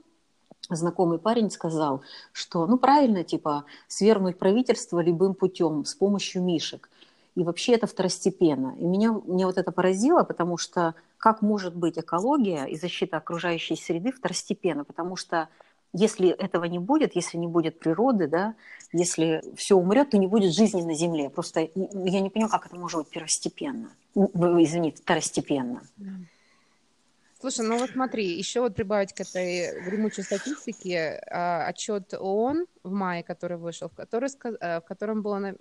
знакомый 0.71 1.19
парень 1.19 1.51
сказал, 1.51 2.03
что, 2.33 2.67
ну, 2.67 2.79
правильно, 2.79 3.25
типа, 3.25 3.65
свергнуть 3.89 4.39
правительство 4.39 5.01
любым 5.01 5.35
путем 5.35 5.85
с 5.85 5.95
помощью 5.95 6.43
мишек. 6.43 6.89
И 7.35 7.43
вообще 7.43 7.75
это 7.75 7.87
второстепенно. 7.87 8.75
И 8.79 8.85
меня, 8.85 9.21
меня 9.27 9.47
вот 9.47 9.59
это 9.59 9.71
поразило, 9.71 10.23
потому 10.23 10.57
что 10.57 10.95
как 11.19 11.43
может 11.43 11.75
быть 11.77 11.99
экология 11.99 12.65
и 12.65 12.77
защита 12.77 13.19
окружающей 13.19 13.77
среды 13.77 14.11
второстепенно? 14.11 14.85
Потому 14.85 15.17
что 15.17 15.49
если 15.97 16.29
этого 16.29 16.65
не 16.65 16.79
будет, 16.79 17.17
если 17.17 17.39
не 17.39 17.47
будет 17.47 17.79
природы, 17.79 18.29
да, 18.29 18.55
если 18.93 19.43
все 19.57 19.77
умрет, 19.77 20.11
то 20.11 20.19
не 20.19 20.27
будет 20.27 20.55
жизни 20.55 20.83
на 20.83 20.95
Земле. 20.95 21.31
Просто 21.31 21.61
я 21.75 22.21
не 22.21 22.31
понимаю, 22.31 22.51
как 22.51 22.67
это 22.67 22.77
может 22.77 23.01
быть 23.01 23.09
первостепенно. 23.09 23.91
Извините, 24.15 25.03
второстепенно. 25.03 25.83
Слушай, 27.41 27.67
ну 27.67 27.79
вот 27.79 27.91
смотри, 27.91 28.37
еще 28.37 28.61
вот 28.61 28.75
прибавить 28.75 29.13
к 29.13 29.21
этой 29.21 29.83
гремучей 29.85 30.23
статистике 30.23 31.23
а, 31.31 31.67
отчет 31.67 32.13
ООН 32.15 32.67
в 32.83 32.91
мае, 32.91 33.23
который 33.23 33.57
вышел, 33.57 33.89
в, 33.89 33.95
который, 33.95 34.31
э, 34.61 34.81
в 34.81 34.85
котором 34.85 35.23
было 35.23 35.55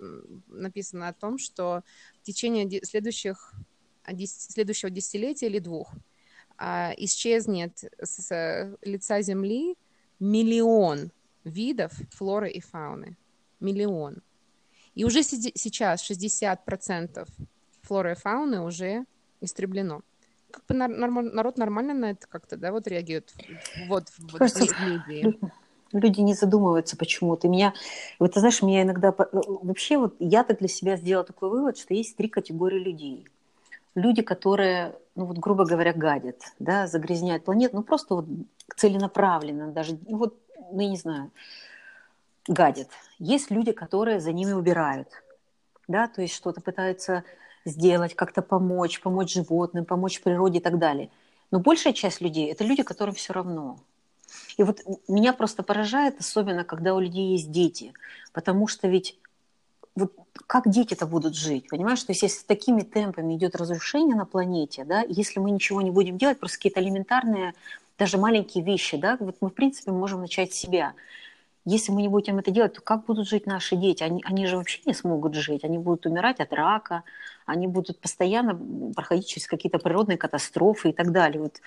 написано 0.48 1.08
о 1.08 1.12
том, 1.12 1.38
что 1.38 1.82
в 2.22 2.26
течение 2.26 2.82
следующих, 2.82 3.54
следующего 4.24 4.90
десятилетия 4.90 5.46
или 5.46 5.58
двух 5.58 5.92
а, 6.58 6.92
исчезнет 6.96 7.84
с 8.02 8.76
лица 8.82 9.20
Земли 9.22 9.76
миллион 10.20 11.10
видов 11.44 11.92
флоры 12.10 12.50
и 12.50 12.60
фауны. 12.60 13.16
Миллион. 13.60 14.22
И 14.94 15.04
уже 15.04 15.22
сейчас 15.22 16.10
60% 16.10 17.28
флоры 17.82 18.12
и 18.12 18.14
фауны 18.14 18.60
уже 18.60 19.04
истреблено. 19.40 20.02
Как 20.50 20.64
бы 20.66 20.74
народ 20.74 21.58
нормально 21.58 21.94
на 21.94 22.10
это 22.12 22.26
как-то, 22.26 22.56
да, 22.56 22.72
вот 22.72 22.86
реагирует 22.86 23.34
вот, 23.88 24.04
вот 24.18 24.38
Кажется, 24.38 24.66
в 24.66 24.80
медиа. 24.80 25.32
Люди 25.92 26.20
не 26.20 26.34
задумываются 26.34 26.96
почему-то. 26.96 27.48
Меня, 27.48 27.74
вот 28.18 28.32
ты 28.32 28.40
знаешь, 28.40 28.62
меня 28.62 28.82
иногда... 28.82 29.14
Вообще 29.16 29.98
вот 29.98 30.16
я-то 30.18 30.56
для 30.56 30.68
себя 30.68 30.96
сделала 30.96 31.24
такой 31.24 31.48
вывод, 31.50 31.78
что 31.78 31.94
есть 31.94 32.16
три 32.16 32.28
категории 32.28 32.78
людей. 32.78 33.28
Люди, 33.96 34.22
которые, 34.22 34.94
ну 35.14 35.24
вот 35.24 35.38
грубо 35.38 35.64
говоря, 35.64 35.92
гадят, 35.92 36.52
да, 36.58 36.86
загрязняют 36.86 37.44
планету, 37.44 37.76
ну 37.76 37.82
просто 37.82 38.14
вот 38.14 38.26
целенаправленно 38.76 39.72
даже, 39.72 39.98
ну 40.06 40.18
вот, 40.18 40.38
ну 40.70 40.80
я 40.80 40.88
не 40.90 40.98
знаю, 40.98 41.32
гадят. 42.46 42.88
Есть 43.18 43.50
люди, 43.50 43.72
которые 43.72 44.20
за 44.20 44.32
ними 44.32 44.52
убирают, 44.52 45.08
да, 45.88 46.08
то 46.08 46.20
есть 46.20 46.34
что-то 46.34 46.60
пытаются 46.60 47.24
сделать, 47.64 48.14
как-то 48.14 48.42
помочь, 48.42 49.00
помочь 49.00 49.32
животным, 49.32 49.86
помочь 49.86 50.20
природе 50.20 50.58
и 50.58 50.62
так 50.62 50.78
далее. 50.78 51.10
Но 51.50 51.58
большая 51.58 51.94
часть 51.94 52.20
людей– 52.20 52.50
это 52.52 52.64
люди, 52.64 52.82
которым 52.82 53.14
все 53.14 53.32
равно. 53.32 53.78
И 54.58 54.62
вот 54.62 54.80
меня 55.08 55.32
просто 55.32 55.62
поражает, 55.62 56.20
особенно 56.20 56.64
когда 56.64 56.94
у 56.94 57.00
людей 57.00 57.32
есть 57.32 57.50
дети, 57.50 57.94
потому 58.34 58.66
что 58.66 58.88
ведь 58.88 59.18
вот 59.96 60.12
как 60.46 60.68
дети-то 60.68 61.06
будут 61.06 61.34
жить, 61.34 61.68
понимаешь? 61.68 62.02
То 62.04 62.12
есть 62.12 62.22
если 62.22 62.38
с 62.38 62.44
такими 62.44 62.82
темпами 62.82 63.34
идет 63.34 63.56
разрушение 63.56 64.14
на 64.14 64.26
планете, 64.26 64.84
да, 64.84 65.02
если 65.08 65.40
мы 65.40 65.50
ничего 65.50 65.80
не 65.82 65.90
будем 65.90 66.18
делать, 66.18 66.38
просто 66.38 66.58
какие-то 66.58 66.80
элементарные, 66.80 67.54
даже 67.98 68.18
маленькие 68.18 68.62
вещи, 68.62 68.96
да, 68.96 69.16
вот 69.18 69.36
мы, 69.40 69.48
в 69.48 69.54
принципе, 69.54 69.90
можем 69.90 70.20
начать 70.20 70.52
с 70.52 70.56
себя. 70.56 70.92
Если 71.64 71.90
мы 71.90 72.02
не 72.02 72.08
будем 72.08 72.38
это 72.38 72.52
делать, 72.52 72.74
то 72.74 72.80
как 72.80 73.06
будут 73.06 73.26
жить 73.26 73.46
наши 73.46 73.74
дети? 73.74 74.04
Они, 74.04 74.22
они 74.24 74.46
же 74.46 74.56
вообще 74.56 74.80
не 74.84 74.94
смогут 74.94 75.34
жить. 75.34 75.64
Они 75.64 75.78
будут 75.78 76.06
умирать 76.06 76.38
от 76.38 76.52
рака, 76.52 77.02
они 77.44 77.66
будут 77.66 77.98
постоянно 77.98 78.56
проходить 78.94 79.26
через 79.26 79.48
какие-то 79.48 79.78
природные 79.78 80.16
катастрофы 80.16 80.90
и 80.90 80.92
так 80.92 81.10
далее. 81.10 81.42
Вот 81.42 81.60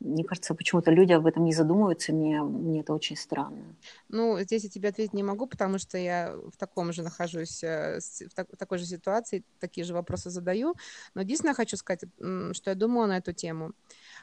мне 0.00 0.24
кажется, 0.24 0.54
почему-то 0.54 0.90
люди 0.90 1.12
об 1.12 1.26
этом 1.26 1.44
не 1.44 1.52
задумываются, 1.52 2.12
мне, 2.12 2.42
мне 2.42 2.80
это 2.80 2.92
очень 2.92 3.16
странно. 3.16 3.76
Ну, 4.08 4.38
здесь 4.40 4.64
я 4.64 4.70
тебе 4.70 4.90
ответить 4.90 5.14
не 5.14 5.22
могу, 5.22 5.46
потому 5.46 5.78
что 5.78 5.96
я 5.96 6.34
в 6.52 6.56
таком 6.56 6.92
же 6.92 7.02
нахожусь, 7.02 7.64
э, 7.64 7.98
в, 8.00 8.34
так, 8.34 8.48
в 8.52 8.56
такой 8.56 8.78
же 8.78 8.86
ситуации, 8.86 9.44
такие 9.58 9.84
же 9.84 9.94
вопросы 9.94 10.30
задаю. 10.30 10.74
Но 11.14 11.22
единственное, 11.22 11.54
хочу 11.54 11.76
сказать, 11.76 12.04
что 12.52 12.70
я 12.70 12.74
думаю 12.74 13.08
на 13.08 13.16
эту 13.16 13.32
тему. 13.32 13.72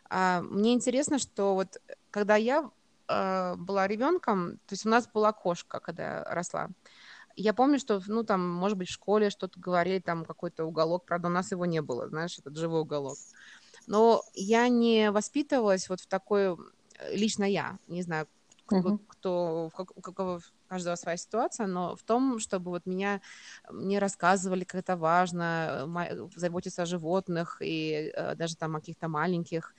А, 0.10 0.42
мне 0.42 0.74
интересно, 0.74 1.18
что 1.18 1.56
вот 1.56 1.82
когда 2.12 2.36
я 2.36 2.70
э, 3.08 3.56
была 3.56 3.88
ребенком, 3.88 4.58
то 4.68 4.74
есть 4.74 4.86
у 4.86 4.90
нас 4.90 5.08
была 5.08 5.34
кошка, 5.34 5.80
когда 5.80 6.04
я 6.04 6.24
росла. 6.26 6.70
Я 7.36 7.54
помню, 7.54 7.80
что, 7.80 8.00
ну, 8.06 8.24
там, 8.24 8.48
может 8.48 8.78
быть, 8.78 8.90
в 8.90 8.94
школе 8.94 9.32
что-то 9.32 9.60
говорили, 9.60 10.00
там 10.00 10.24
какой-то 10.24 10.66
уголок, 10.66 11.06
правда, 11.06 11.30
у 11.30 11.32
нас 11.32 11.52
его 11.52 11.66
не 11.66 11.82
было, 11.82 12.08
знаешь, 12.08 12.38
этот 12.38 12.56
живой 12.58 12.82
уголок. 12.82 13.18
Но 13.88 14.24
я 14.34 14.68
не 14.70 15.12
воспитывалась 15.12 15.90
вот 15.90 16.02
в 16.02 16.08
такой, 16.08 16.54
э, 17.00 17.16
лично 17.16 17.44
я, 17.44 17.78
не 17.88 18.02
знаю, 18.02 18.28
кто, 18.66 18.78
uh-huh. 18.78 19.00
кто 19.08 19.72
у 19.96 20.02
какого 20.02 20.42
каждого 20.68 20.96
своя 20.96 21.18
ситуация, 21.18 21.68
но 21.68 21.96
в 21.96 22.04
том, 22.04 22.40
чтобы 22.40 22.72
вот 22.72 22.86
меня 22.86 23.22
мне 23.70 24.00
рассказывали, 24.00 24.64
как 24.64 24.82
это 24.82 24.98
важно, 24.98 25.86
э, 26.10 26.28
заботиться 26.36 26.84
о 26.84 26.86
животных 26.86 27.58
и 27.62 28.12
э, 28.16 28.36
даже 28.36 28.56
там 28.56 28.76
о 28.76 28.80
каких-то 28.80 29.08
маленьких. 29.08 29.76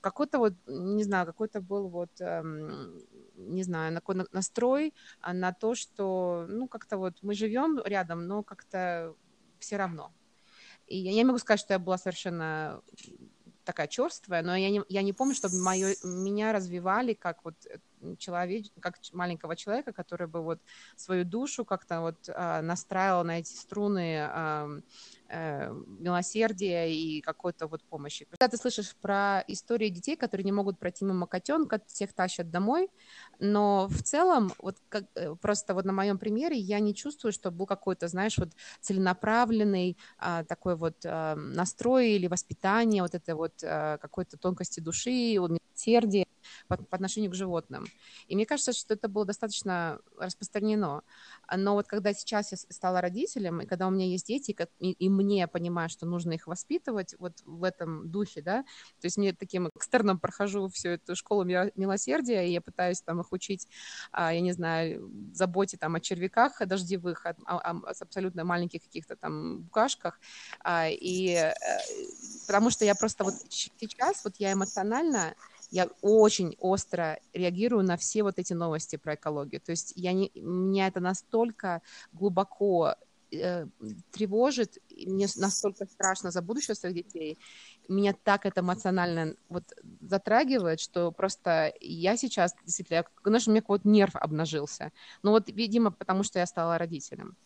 Какой-то 0.00 0.38
вот, 0.38 0.54
не 0.66 1.04
знаю, 1.04 1.26
какой-то 1.26 1.60
был 1.60 1.88
вот, 1.88 2.10
эм, 2.20 3.02
не 3.36 3.62
знаю, 3.62 4.00
настрой 4.32 4.94
на 5.32 5.52
то, 5.52 5.74
что, 5.74 6.46
ну, 6.48 6.66
как-то 6.68 6.96
вот 6.96 7.14
мы 7.22 7.34
живем 7.34 7.80
рядом, 7.84 8.26
но 8.26 8.42
как-то 8.42 9.14
все 9.58 9.76
равно. 9.76 10.12
И 10.90 10.98
я 10.98 11.12
не 11.12 11.24
могу 11.24 11.38
сказать, 11.38 11.60
что 11.60 11.72
я 11.72 11.78
была 11.78 11.98
совершенно 11.98 12.82
такая 13.64 13.86
черствая, 13.86 14.42
но 14.42 14.56
я 14.56 14.70
не, 14.70 14.82
я 14.88 15.02
не 15.02 15.12
помню, 15.12 15.34
чтобы 15.34 15.54
моё, 15.62 15.94
меня 16.02 16.52
развивали 16.52 17.14
как 17.14 17.44
вот 17.44 17.54
человек, 18.18 18.66
как 18.80 18.96
маленького 19.12 19.54
человека, 19.54 19.92
который 19.92 20.26
бы 20.26 20.42
вот 20.42 20.60
свою 20.96 21.24
душу 21.24 21.64
как-то 21.64 22.00
вот 22.00 22.28
э, 22.28 22.60
настраивал 22.62 23.22
на 23.24 23.38
эти 23.38 23.52
струны 23.52 24.28
э, 24.28 24.80
э, 25.30 25.72
милосердия 25.86 26.92
и 26.92 27.20
какой-то 27.20 27.66
вот 27.66 27.82
помощи. 27.84 28.26
Когда 28.30 28.48
ты 28.48 28.56
слышишь 28.56 28.96
про 29.00 29.44
истории 29.48 29.88
детей, 29.88 30.16
которые 30.16 30.44
не 30.44 30.52
могут 30.52 30.78
пройти 30.78 31.04
мимо 31.04 31.26
котенка, 31.26 31.80
всех 31.86 32.12
тащат 32.12 32.50
домой, 32.50 32.88
но 33.38 33.86
в 33.88 34.02
целом 34.02 34.52
вот 34.58 34.76
как, 34.88 35.04
э, 35.14 35.34
просто 35.40 35.74
вот 35.74 35.84
на 35.84 35.92
моем 35.92 36.18
примере 36.18 36.56
я 36.56 36.80
не 36.80 36.94
чувствую, 36.94 37.32
что 37.32 37.50
был 37.50 37.66
какой-то, 37.66 38.08
знаешь, 38.08 38.38
вот 38.38 38.50
целенаправленный 38.80 39.96
э, 40.20 40.44
такой 40.48 40.76
вот 40.76 40.96
э, 41.04 41.34
настрой 41.34 42.10
или 42.10 42.26
воспитание 42.26 43.02
вот 43.02 43.14
этой 43.14 43.34
вот 43.34 43.62
э, 43.62 43.98
какой-то 44.00 44.36
тонкости 44.36 44.80
души, 44.80 45.10
милосердия 45.80 46.26
по, 46.70 46.76
по 46.76 46.96
отношению 46.96 47.32
к 47.32 47.34
животным. 47.34 47.86
И 48.28 48.36
мне 48.36 48.46
кажется, 48.46 48.72
что 48.72 48.94
это 48.94 49.08
было 49.08 49.24
достаточно 49.24 49.98
распространено. 50.16 51.02
Но 51.56 51.74
вот 51.74 51.88
когда 51.88 52.14
сейчас 52.14 52.52
я 52.52 52.58
стала 52.58 53.00
родителем, 53.00 53.60
и 53.60 53.66
когда 53.66 53.88
у 53.88 53.90
меня 53.90 54.06
есть 54.06 54.28
дети, 54.28 54.56
и, 54.78 54.92
и 54.92 55.08
мне 55.08 55.48
понимаю, 55.48 55.88
что 55.88 56.06
нужно 56.06 56.32
их 56.32 56.46
воспитывать 56.46 57.16
вот 57.18 57.32
в 57.44 57.64
этом 57.64 58.08
духе, 58.08 58.40
да, 58.40 58.62
то 59.00 59.06
есть 59.06 59.16
мне 59.16 59.32
таким 59.32 59.68
экстерном 59.74 60.20
прохожу 60.20 60.68
всю 60.68 60.90
эту 60.90 61.16
школу 61.16 61.44
милосердия, 61.44 62.46
и 62.46 62.52
я 62.52 62.60
пытаюсь 62.60 63.00
там 63.02 63.20
их 63.20 63.32
учить, 63.32 63.66
а, 64.12 64.32
я 64.32 64.40
не 64.40 64.52
знаю, 64.52 65.10
заботе 65.32 65.76
там 65.76 65.96
о 65.96 66.00
червяках 66.00 66.64
дождевых, 66.64 67.26
о, 67.26 67.34
о, 67.46 67.56
о 67.56 67.92
абсолютно 68.00 68.44
маленьких 68.44 68.82
каких-то 68.82 69.16
там 69.16 69.62
букашках, 69.62 70.20
а, 70.60 70.86
и 70.88 71.30
э, 71.30 71.52
потому 72.46 72.70
что 72.70 72.84
я 72.84 72.94
просто 72.94 73.24
вот 73.24 73.34
сейчас, 73.48 74.22
вот 74.22 74.34
я 74.38 74.52
эмоционально 74.52 75.34
я 75.70 75.88
очень 76.02 76.56
остро 76.58 77.18
реагирую 77.32 77.84
на 77.84 77.96
все 77.96 78.22
вот 78.22 78.38
эти 78.38 78.52
новости 78.52 78.96
про 78.96 79.14
экологию. 79.14 79.60
То 79.60 79.70
есть 79.70 79.92
я 79.96 80.12
не, 80.12 80.30
меня 80.34 80.88
это 80.88 81.00
настолько 81.00 81.82
глубоко 82.12 82.96
э, 83.30 83.66
тревожит, 84.10 84.78
мне 84.90 85.28
настолько 85.36 85.86
страшно 85.86 86.30
за 86.30 86.42
будущее 86.42 86.74
своих 86.74 86.96
детей, 86.96 87.38
меня 87.88 88.14
так 88.24 88.46
это 88.46 88.60
эмоционально 88.60 89.34
вот 89.48 89.64
затрагивает, 90.00 90.80
что 90.80 91.12
просто 91.12 91.72
я 91.80 92.16
сейчас 92.16 92.54
действительно, 92.64 93.04
знаешь, 93.24 93.48
у 93.48 93.50
меня 93.50 93.60
какой-то 93.60 93.88
нерв 93.88 94.16
обнажился. 94.16 94.92
Ну 95.22 95.30
вот, 95.30 95.48
видимо, 95.48 95.90
потому 95.90 96.22
что 96.22 96.38
я 96.38 96.46
стала 96.46 96.78
родителем. 96.78 97.36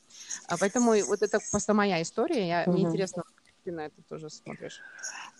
А 0.47 0.57
поэтому 0.59 0.95
вот 1.07 1.23
это 1.23 1.41
просто 1.51 1.75
моя 1.75 2.01
история, 2.03 2.47
я, 2.47 2.63
угу. 2.67 2.73
мне 2.73 2.83
интересно, 2.85 3.25
ты 3.65 3.73
на 3.73 3.87
это 3.87 4.03
тоже 4.09 4.31
смотришь? 4.31 4.81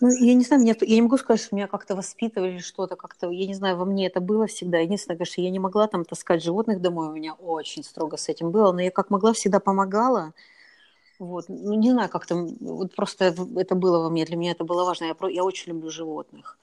Ну, 0.01 0.09
я 0.09 0.33
не 0.33 0.43
знаю, 0.43 0.61
меня, 0.63 0.75
я 0.81 0.95
не 0.95 1.01
могу 1.01 1.17
сказать, 1.17 1.41
что 1.41 1.55
меня 1.55 1.67
как-то 1.67 1.95
воспитывали 1.95 2.57
что-то, 2.57 2.95
как-то, 2.95 3.29
я 3.29 3.47
не 3.47 3.53
знаю, 3.53 3.77
во 3.77 3.85
мне 3.85 4.07
это 4.07 4.19
было 4.19 4.47
всегда. 4.47 4.79
Единственное, 4.79 5.17
конечно, 5.17 5.41
я 5.41 5.49
не 5.51 5.59
могла 5.59 5.87
там 5.87 6.03
таскать 6.03 6.43
животных 6.43 6.81
домой, 6.81 7.09
у 7.09 7.13
меня 7.13 7.33
очень 7.33 7.83
строго 7.83 8.17
с 8.17 8.27
этим 8.29 8.51
было, 8.51 8.71
но 8.71 8.81
я 8.81 8.91
как 8.91 9.09
могла 9.09 9.33
всегда 9.33 9.59
помогала. 9.59 10.33
Вот. 11.19 11.45
Ну, 11.47 11.73
не 11.75 11.91
знаю, 11.91 12.09
как 12.09 12.25
там, 12.25 12.47
вот 12.59 12.95
просто 12.95 13.25
это 13.25 13.75
было 13.75 13.99
во 13.99 14.09
мне, 14.09 14.25
для 14.25 14.35
меня 14.35 14.51
это 14.51 14.63
было 14.63 14.83
важно. 14.83 15.05
Я, 15.05 15.15
я 15.29 15.43
очень 15.43 15.71
люблю 15.71 15.89
животных. 15.89 16.57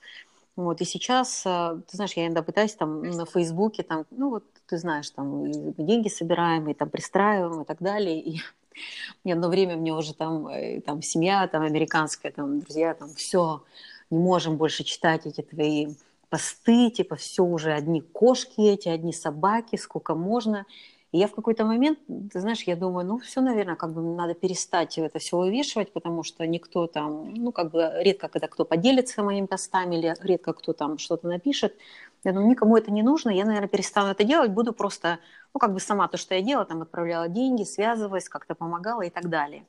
Вот, 0.54 0.82
и 0.82 0.84
сейчас, 0.84 1.44
а, 1.46 1.76
ты 1.88 1.96
знаешь, 1.96 2.12
я 2.12 2.26
иногда 2.26 2.42
пытаюсь 2.42 2.74
там 2.74 3.02
на 3.02 3.24
Фейсбуке, 3.24 3.82
там, 3.82 4.04
ну 4.10 4.28
вот, 4.28 4.44
ты 4.66 4.76
знаешь, 4.76 5.08
там 5.08 5.50
деньги 5.78 6.08
собираем, 6.08 6.68
и 6.68 6.74
там 6.74 6.90
пристраиваем 6.90 7.62
и 7.62 7.64
так 7.64 7.80
далее. 7.80 8.20
И 8.20 8.40
мне 9.24 9.34
одно 9.34 9.48
время 9.48 9.76
мне 9.76 9.92
уже 9.92 10.14
там, 10.14 10.48
э, 10.48 10.80
там 10.80 11.02
семья 11.02 11.46
там 11.48 11.62
американская, 11.62 12.32
там 12.32 12.60
друзья, 12.60 12.94
там 12.94 13.14
все, 13.14 13.62
не 14.10 14.18
можем 14.18 14.56
больше 14.56 14.84
читать 14.84 15.26
эти 15.26 15.40
твои 15.42 15.88
посты, 16.28 16.90
типа 16.90 17.16
все 17.16 17.44
уже 17.44 17.72
одни 17.72 18.00
кошки 18.00 18.60
эти, 18.60 18.88
одни 18.88 19.12
собаки, 19.12 19.76
сколько 19.76 20.14
можно. 20.14 20.66
И 21.12 21.18
я 21.18 21.28
в 21.28 21.34
какой-то 21.34 21.66
момент, 21.66 21.98
ты 22.32 22.40
знаешь, 22.40 22.62
я 22.62 22.74
думаю, 22.74 23.06
ну 23.06 23.18
все, 23.18 23.42
наверное, 23.42 23.76
как 23.76 23.92
бы 23.92 24.00
надо 24.00 24.32
перестать 24.32 24.96
это 24.96 25.18
все 25.18 25.36
вывешивать, 25.36 25.92
потому 25.92 26.22
что 26.22 26.46
никто 26.46 26.86
там, 26.86 27.34
ну 27.34 27.52
как 27.52 27.70
бы 27.70 27.92
редко 27.98 28.28
когда 28.28 28.48
кто 28.48 28.64
поделится 28.64 29.22
моими 29.22 29.44
постами, 29.44 29.96
или 29.96 30.14
редко 30.22 30.54
кто 30.54 30.72
там 30.72 30.96
что-то 30.96 31.28
напишет. 31.28 31.76
Я 32.24 32.32
думаю, 32.32 32.50
никому 32.50 32.78
это 32.78 32.90
не 32.90 33.02
нужно, 33.02 33.28
я, 33.28 33.44
наверное, 33.44 33.68
перестану 33.68 34.12
это 34.12 34.24
делать, 34.24 34.52
буду 34.52 34.72
просто, 34.72 35.18
ну 35.54 35.60
как 35.60 35.72
бы 35.72 35.80
сама 35.80 36.08
то, 36.08 36.16
что 36.16 36.34
я 36.34 36.42
делала, 36.42 36.64
там 36.64 36.82
отправляла 36.82 37.28
деньги, 37.28 37.64
связывалась, 37.64 38.28
как-то 38.28 38.54
помогала 38.54 39.02
и 39.02 39.10
так 39.10 39.28
далее. 39.28 39.64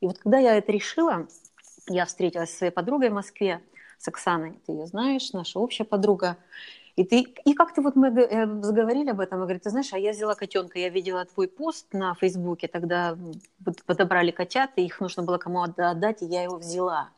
И 0.00 0.06
вот 0.06 0.18
когда 0.18 0.38
я 0.38 0.56
это 0.56 0.72
решила, 0.72 1.26
я 1.88 2.06
встретилась 2.06 2.50
со 2.50 2.58
своей 2.58 2.72
подругой 2.72 3.10
в 3.10 3.14
Москве, 3.14 3.60
с 3.98 4.06
Оксаной, 4.08 4.58
ты 4.66 4.72
ее 4.72 4.86
знаешь, 4.86 5.32
наша 5.32 5.58
общая 5.58 5.84
подруга, 5.84 6.36
и, 6.94 7.04
ты, 7.04 7.20
и 7.44 7.54
как-то 7.54 7.80
вот 7.80 7.94
мы 7.94 8.08
э, 8.08 8.46
заговорили 8.62 9.10
об 9.10 9.20
этом, 9.20 9.38
и 9.38 9.42
говорит, 9.42 9.62
ты 9.62 9.70
знаешь, 9.70 9.92
а 9.92 9.98
я 9.98 10.10
взяла 10.10 10.34
котенка, 10.34 10.80
я 10.80 10.88
видела 10.88 11.24
твой 11.24 11.46
пост 11.46 11.86
на 11.92 12.14
Фейсбуке, 12.14 12.66
тогда 12.66 13.16
подобрали 13.86 14.32
котят, 14.32 14.70
и 14.76 14.84
их 14.84 15.00
нужно 15.00 15.22
было 15.22 15.38
кому 15.38 15.62
отдать, 15.62 16.22
и 16.22 16.26
я 16.26 16.42
его 16.42 16.56
взяла. 16.56 17.10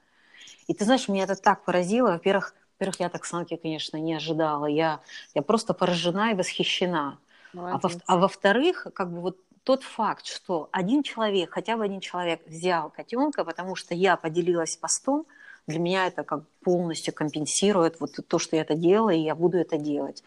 И 0.66 0.75
ты 0.75 0.85
знаешь, 0.85 1.09
меня 1.09 1.25
это 1.25 1.35
так 1.35 1.64
поразило. 1.64 2.12
Во-первых, 2.12 2.55
во-первых, 2.79 3.01
я 3.01 3.09
так 3.09 3.25
Санки, 3.25 3.57
конечно, 3.57 3.96
не 3.96 4.14
ожидала. 4.14 4.66
Я, 4.66 5.01
я 5.35 5.42
просто 5.42 5.75
поражена 5.75 6.33
и 6.33 6.35
восхищена. 6.35 7.18
А, 7.55 7.79
во- 7.83 7.91
а 8.07 8.17
во-вторых, 8.17 8.87
как 8.95 9.13
бы 9.13 9.21
вот 9.21 9.39
тот 9.65 9.83
факт, 9.83 10.27
что 10.27 10.69
один 10.73 11.03
человек, 11.03 11.51
хотя 11.53 11.77
бы 11.77 11.85
один 11.85 12.01
человек 12.01 12.41
взял 12.47 12.91
котенка, 12.91 13.45
потому 13.45 13.77
что 13.77 13.95
я 13.95 14.17
поделилась 14.17 14.77
постом, 14.77 15.27
для 15.67 15.79
меня 15.79 16.07
это 16.07 16.25
как 16.25 16.49
полностью 16.65 17.15
компенсирует 17.15 18.01
вот 18.01 18.17
то, 18.27 18.39
что 18.39 18.57
я 18.57 18.63
это 18.63 18.75
делала, 18.75 19.11
и 19.11 19.21
я 19.21 19.35
буду 19.35 19.59
это 19.59 19.77
делать. 19.77 20.25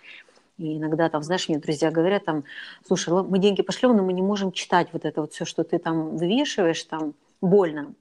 И 0.57 0.77
иногда 0.77 1.09
там, 1.09 1.23
знаешь, 1.23 1.49
мне 1.49 1.57
друзья 1.57 1.91
говорят 1.91 2.25
там, 2.25 2.43
слушай, 2.85 3.13
мы 3.13 3.39
деньги 3.39 3.63
пошлем, 3.63 3.97
но 3.97 4.03
мы 4.03 4.13
не 4.13 4.21
можем 4.21 4.51
читать 4.51 4.89
вот 4.93 5.03
это 5.05 5.21
вот 5.21 5.33
все, 5.33 5.45
что 5.45 5.63
ты 5.63 5.79
там 5.79 6.15
вывешиваешь, 6.15 6.83
там 6.83 7.15
больно. 7.41 7.93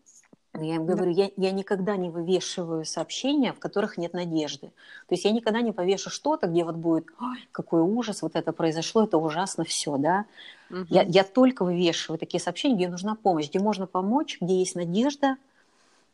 Я 0.55 0.77
им 0.77 0.85
говорю, 0.85 1.15
да. 1.15 1.23
я, 1.23 1.31
я 1.37 1.51
никогда 1.51 1.97
не 1.97 2.11
вывешиваю 2.11 2.85
сообщения, 2.85 3.55
в 3.55 3.59
которых 3.59 3.97
нет 3.97 4.13
надежды. 4.13 4.69
То 5.09 5.15
есть 5.15 5.25
я 5.25 5.31
никогда 5.31 5.63
не 5.63 5.73
повешу 5.73 6.11
что-то, 6.11 6.47
где 6.47 6.63
вот 6.65 6.75
будет, 6.75 7.07
Ой, 7.21 7.49
какой 7.53 7.81
ужас, 7.81 8.21
вот 8.21 8.37
это 8.37 8.53
произошло, 8.53 9.05
это 9.05 9.17
ужасно 9.17 9.65
все, 9.65 9.97
да. 9.97 10.27
Угу. 10.69 10.87
Я, 10.91 11.03
я 11.03 11.25
только 11.25 11.65
вывешиваю 11.65 12.19
такие 12.19 12.41
сообщения, 12.41 12.77
где 12.77 12.89
нужна 12.89 13.15
помощь, 13.15 13.49
где 13.49 13.61
можно 13.61 13.87
помочь, 13.87 14.39
где 14.43 14.59
есть 14.59 14.75
надежда. 14.75 15.37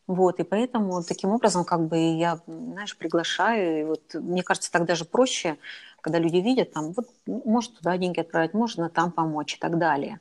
Вот, 0.06 0.38
и 0.38 0.44
поэтому 0.44 1.02
таким 1.02 1.30
образом 1.30 1.64
как 1.64 1.86
бы 1.86 1.98
я, 2.16 2.38
знаешь, 2.46 2.96
приглашаю. 2.96 3.80
И 3.80 3.84
вот, 3.84 4.14
мне 4.14 4.44
кажется, 4.44 4.70
так 4.70 4.86
даже 4.86 5.04
проще, 5.04 5.58
когда 6.00 6.20
люди 6.20 6.36
видят, 6.36 6.72
там, 6.72 6.92
вот, 6.92 7.08
может 7.26 7.76
туда 7.76 7.98
деньги 7.98 8.20
отправить, 8.20 8.54
можно 8.54 8.88
там 8.88 9.10
помочь 9.10 9.56
и 9.56 9.58
так 9.58 9.78
далее. 9.78 10.20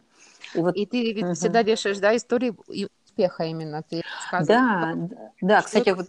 И, 0.56 0.60
вот, 0.60 0.76
и 0.76 0.88
ты 0.88 1.14
ведь 1.14 1.24
угу. 1.24 1.34
всегда 1.36 1.62
вешаешь, 1.62 2.00
да, 2.00 2.16
истории 2.16 2.56
успеха 3.18 3.44
именно 3.44 3.84
ты 3.84 4.04
Да, 4.32 4.96
да, 5.42 5.62
кстати, 5.62 5.90
вот 5.90 6.08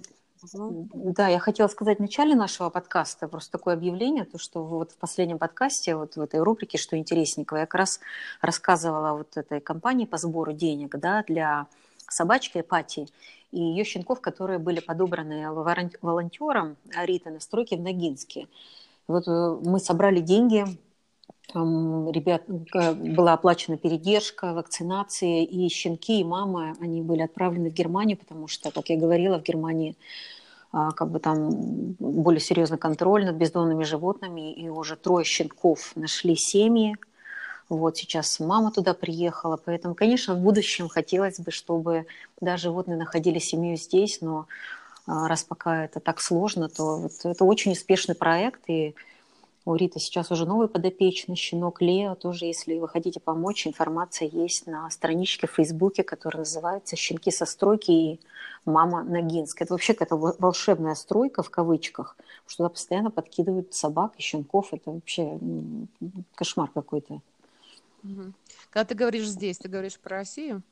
да, 0.55 1.27
я 1.27 1.40
хотела 1.40 1.66
сказать 1.66 1.99
в 1.99 2.01
начале 2.01 2.37
нашего 2.37 2.71
подкаста 2.71 3.27
просто 3.27 3.51
такое 3.51 3.75
объявление, 3.75 4.25
то, 4.25 4.38
что 4.38 4.62
вот 4.62 4.92
в 4.92 4.97
последнем 4.97 5.38
подкасте, 5.38 5.97
вот 5.97 6.14
в 6.14 6.21
этой 6.21 6.40
рубрике 6.40 6.79
«Что 6.79 6.97
интересненького», 6.97 7.59
я 7.59 7.66
как 7.66 7.75
раз 7.75 8.01
рассказывала 8.40 9.14
вот 9.14 9.37
этой 9.37 9.61
компании 9.61 10.07
по 10.07 10.16
сбору 10.16 10.53
денег, 10.53 10.97
да, 10.97 11.25
для 11.27 11.66
собачки 12.09 12.62
Пати 12.62 13.09
и 13.51 13.61
ее 13.61 13.83
щенков, 13.83 14.21
которые 14.21 14.61
были 14.61 14.79
подобраны 14.79 15.51
волонтером 15.51 16.77
Риты 16.94 17.31
на 17.31 17.40
стройке 17.40 17.77
в 17.77 17.81
Ногинске. 17.81 18.47
Вот 19.09 19.27
э, 19.27 19.59
мы 19.64 19.81
собрали 19.81 20.21
деньги 20.21 20.66
ребят 21.55 22.43
была 22.47 23.33
оплачена 23.33 23.79
передержка, 23.79 24.53
вакцинация, 24.53 25.45
и 25.45 25.69
щенки, 25.69 26.21
и 26.21 26.25
мама, 26.25 26.77
они 26.81 27.01
были 27.03 27.23
отправлены 27.23 27.71
в 27.71 27.75
Германию, 27.75 28.19
потому 28.19 28.49
что, 28.49 28.71
как 28.71 28.91
я 28.91 28.99
говорила, 28.99 29.39
в 29.39 29.43
Германии 29.43 29.97
а, 30.71 30.91
как 30.93 31.11
бы 31.11 31.19
там 31.19 31.49
более 31.99 32.41
серьезный 32.41 32.77
контроль 32.77 33.25
над 33.25 33.37
бездомными 33.37 33.85
животными, 33.85 34.53
и 34.53 34.69
уже 34.69 34.97
трое 34.97 35.25
щенков 35.25 35.93
нашли 35.97 36.37
семьи. 36.37 36.97
Вот 37.71 37.97
сейчас 37.97 38.41
мама 38.41 38.71
туда 38.71 38.93
приехала, 38.95 39.59
поэтому, 39.63 39.95
конечно, 39.95 40.35
в 40.35 40.41
будущем 40.41 40.89
хотелось 40.89 41.39
бы, 41.39 41.51
чтобы 41.51 42.07
да, 42.41 42.57
животные 42.57 42.97
находили 42.99 43.39
семью 43.39 43.77
здесь, 43.77 44.21
но 44.21 44.47
а, 45.07 45.29
раз 45.29 45.45
пока 45.45 45.85
это 45.85 46.01
так 46.01 46.21
сложно, 46.21 46.69
то 46.69 46.99
вот 46.99 47.13
это 47.25 47.45
очень 47.45 47.73
успешный 47.73 48.15
проект, 48.15 48.61
и 48.69 48.95
у 49.68 49.74
Риты 49.74 50.00
сейчас 50.00 50.31
уже 50.31 50.46
новый 50.46 50.66
подопечный, 50.66 51.37
щенок 51.37 51.83
Лео. 51.83 52.14
Тоже, 52.14 52.46
если 52.46 52.78
вы 52.78 52.88
хотите 52.88 53.20
помочь, 53.20 53.66
информация 53.66 54.26
есть 54.26 54.66
на 54.66 54.88
страничке 54.88 55.46
в 55.46 55.50
Фейсбуке, 55.50 56.02
которая 56.02 56.40
называется 56.40 56.96
«Щенки 56.96 57.31
со 57.31 57.44
стройки» 57.44 57.90
и 57.90 58.20
«Мама 58.64 59.02
Ногинская». 59.02 59.66
Это 59.66 59.74
вообще 59.74 59.92
какая-то 59.92 60.16
волшебная 60.38 60.94
стройка 60.94 61.42
в 61.42 61.50
кавычках, 61.50 62.16
что 62.46 62.57
туда 62.59 62.68
постоянно 62.70 63.11
подкидывают 63.11 63.74
собак 63.74 64.14
и 64.16 64.22
щенков. 64.22 64.72
Это 64.72 64.90
вообще 64.90 65.38
кошмар 66.35 66.70
какой-то. 66.72 67.20
Когда 68.70 68.87
ты 68.87 68.94
говоришь 68.94 69.26
здесь, 69.26 69.59
ты 69.59 69.68
говоришь 69.68 69.98
про 69.98 70.16
Россию? 70.16 70.62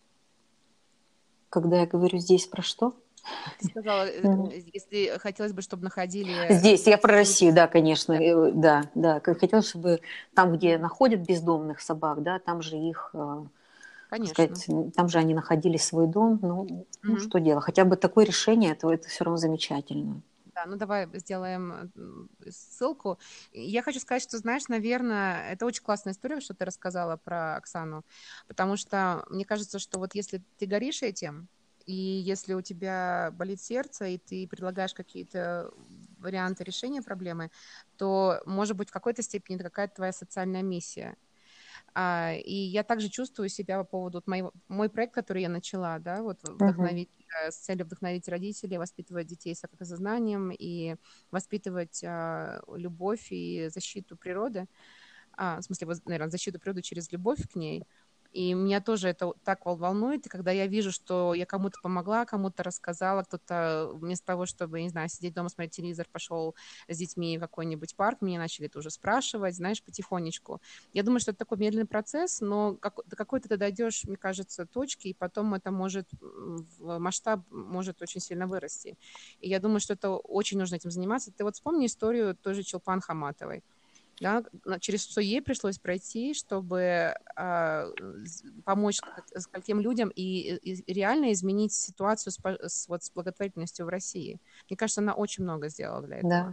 Когда 1.50 1.80
я 1.80 1.86
говорю 1.86 2.18
здесь 2.18 2.46
про 2.46 2.62
что? 2.62 2.94
Сказала, 3.60 4.08
mm 4.08 4.70
если 4.72 5.18
хотелось 5.18 5.52
бы, 5.52 5.62
чтобы 5.62 5.84
находили... 5.84 6.52
Здесь, 6.52 6.86
я 6.86 6.98
про 6.98 7.12
Россию, 7.12 7.54
да, 7.54 7.66
конечно, 7.66 8.12
э, 8.12 8.52
да, 8.52 8.90
да. 8.94 9.20
Хотелось, 9.20 9.68
чтобы 9.68 10.00
там, 10.34 10.52
где 10.52 10.78
находят 10.78 11.20
бездомных 11.20 11.80
собак, 11.80 12.22
да, 12.22 12.38
там 12.38 12.62
же 12.62 12.76
их... 12.76 13.10
Э, 13.14 13.44
конечно. 14.08 14.34
Сказать, 14.34 14.94
там 14.94 15.08
же 15.08 15.18
они 15.18 15.34
находили 15.34 15.76
свой 15.76 16.06
дом. 16.06 16.38
Ну, 16.42 16.64
mm 16.64 16.86
ну, 17.02 17.18
что 17.18 17.38
делать? 17.38 17.64
Хотя 17.64 17.84
бы 17.84 17.96
такое 17.96 18.24
решение, 18.24 18.74
то 18.74 18.92
это 18.92 19.08
все 19.08 19.24
равно 19.24 19.38
замечательно. 19.38 20.22
Да, 20.56 20.64
ну 20.64 20.76
давай 20.76 21.06
сделаем 21.12 21.92
ссылку. 22.48 23.18
Я 23.52 23.82
хочу 23.82 24.00
сказать, 24.00 24.22
что, 24.22 24.38
знаешь, 24.38 24.68
наверное, 24.68 25.50
это 25.50 25.66
очень 25.66 25.82
классная 25.82 26.14
история, 26.14 26.40
что 26.40 26.54
ты 26.54 26.64
рассказала 26.64 27.18
про 27.18 27.56
Оксану, 27.56 28.06
потому 28.48 28.78
что 28.78 29.26
мне 29.28 29.44
кажется, 29.44 29.78
что 29.78 29.98
вот 29.98 30.14
если 30.14 30.42
ты 30.56 30.64
горишь 30.64 31.02
этим, 31.02 31.48
и 31.86 31.94
если 31.94 32.54
у 32.54 32.62
тебя 32.62 33.30
болит 33.32 33.60
сердце, 33.60 34.06
и 34.06 34.18
ты 34.18 34.48
предлагаешь 34.48 34.92
какие-то 34.92 35.72
варианты 36.18 36.64
решения 36.64 37.00
проблемы, 37.00 37.50
то, 37.96 38.42
может 38.44 38.76
быть, 38.76 38.88
в 38.88 38.92
какой-то 38.92 39.22
степени 39.22 39.56
это 39.56 39.64
какая-то 39.64 39.94
твоя 39.94 40.12
социальная 40.12 40.62
миссия. 40.62 41.16
А, 41.94 42.32
и 42.34 42.54
я 42.54 42.82
также 42.82 43.08
чувствую 43.08 43.48
себя 43.48 43.78
по 43.78 43.84
поводу 43.84 44.18
вот 44.18 44.26
моего, 44.26 44.52
мой 44.68 44.90
проект, 44.90 45.14
который 45.14 45.42
я 45.42 45.48
начала, 45.48 45.98
да, 45.98 46.22
вот 46.22 46.38
вдохновить, 46.42 47.08
uh-huh. 47.08 47.50
с 47.50 47.56
целью 47.56 47.86
вдохновить 47.86 48.28
родителей, 48.28 48.78
воспитывать 48.78 49.28
детей 49.28 49.54
с 49.54 49.64
экосознанием 49.64 50.50
и 50.50 50.96
воспитывать 51.30 52.02
а, 52.04 52.62
любовь 52.74 53.28
и 53.30 53.68
защиту 53.72 54.16
природы, 54.16 54.66
а, 55.32 55.60
в 55.60 55.62
смысле, 55.62 55.88
наверное, 56.04 56.30
защиту 56.30 56.58
природы 56.58 56.82
через 56.82 57.12
любовь 57.12 57.48
к 57.48 57.54
ней– 57.54 57.86
и 58.36 58.52
меня 58.52 58.82
тоже 58.82 59.08
это 59.08 59.32
так 59.44 59.64
волнует, 59.64 60.26
и 60.26 60.28
когда 60.28 60.50
я 60.50 60.66
вижу, 60.66 60.92
что 60.92 61.32
я 61.32 61.46
кому-то 61.46 61.78
помогла, 61.82 62.26
кому-то 62.26 62.62
рассказала, 62.62 63.22
кто-то 63.22 63.92
вместо 63.94 64.26
того, 64.26 64.44
чтобы, 64.44 64.82
не 64.82 64.90
знаю, 64.90 65.08
сидеть 65.08 65.32
дома, 65.32 65.48
смотреть 65.48 65.72
телевизор, 65.72 66.06
пошел 66.12 66.54
с 66.86 66.98
детьми 66.98 67.38
в 67.38 67.40
какой-нибудь 67.40 67.96
парк, 67.96 68.20
мне 68.20 68.38
начали 68.38 68.66
это 68.66 68.80
уже 68.80 68.90
спрашивать, 68.90 69.54
знаешь, 69.56 69.82
потихонечку. 69.82 70.60
Я 70.92 71.02
думаю, 71.02 71.20
что 71.20 71.30
это 71.30 71.38
такой 71.38 71.56
медленный 71.56 71.86
процесс, 71.86 72.42
но 72.42 72.76
как, 72.76 73.00
до 73.06 73.16
какой-то 73.16 73.48
ты 73.48 73.56
дойдешь, 73.56 74.04
мне 74.04 74.18
кажется, 74.18 74.66
точки, 74.66 75.08
и 75.08 75.14
потом 75.14 75.54
это 75.54 75.70
может, 75.70 76.06
масштаб 76.78 77.40
может 77.50 78.02
очень 78.02 78.20
сильно 78.20 78.46
вырасти. 78.46 78.98
И 79.40 79.48
я 79.48 79.60
думаю, 79.60 79.80
что 79.80 79.94
это 79.94 80.10
очень 80.10 80.58
нужно 80.58 80.76
этим 80.76 80.90
заниматься. 80.90 81.32
Ты 81.32 81.42
вот 81.42 81.54
вспомни 81.54 81.86
историю 81.86 82.36
той 82.36 82.52
же 82.52 82.62
Челпан 82.62 83.00
Хаматовой 83.00 83.64
да, 84.20 84.42
через 84.80 85.04
что 85.04 85.20
ей 85.20 85.42
пришлось 85.42 85.78
пройти, 85.78 86.34
чтобы 86.34 87.14
э, 87.36 87.92
помочь 88.64 88.98
скольким 89.36 89.80
людям 89.80 90.10
и, 90.14 90.56
и 90.56 90.92
реально 90.92 91.32
изменить 91.32 91.72
ситуацию 91.72 92.32
с, 92.32 92.40
с, 92.42 92.88
вот, 92.88 93.04
с 93.04 93.10
благотворительностью 93.10 93.86
в 93.86 93.88
России. 93.88 94.40
Мне 94.70 94.76
кажется, 94.76 95.00
она 95.00 95.14
очень 95.14 95.44
много 95.44 95.68
сделала 95.68 96.02
для 96.02 96.16
этого. 96.18 96.30
Да. 96.30 96.52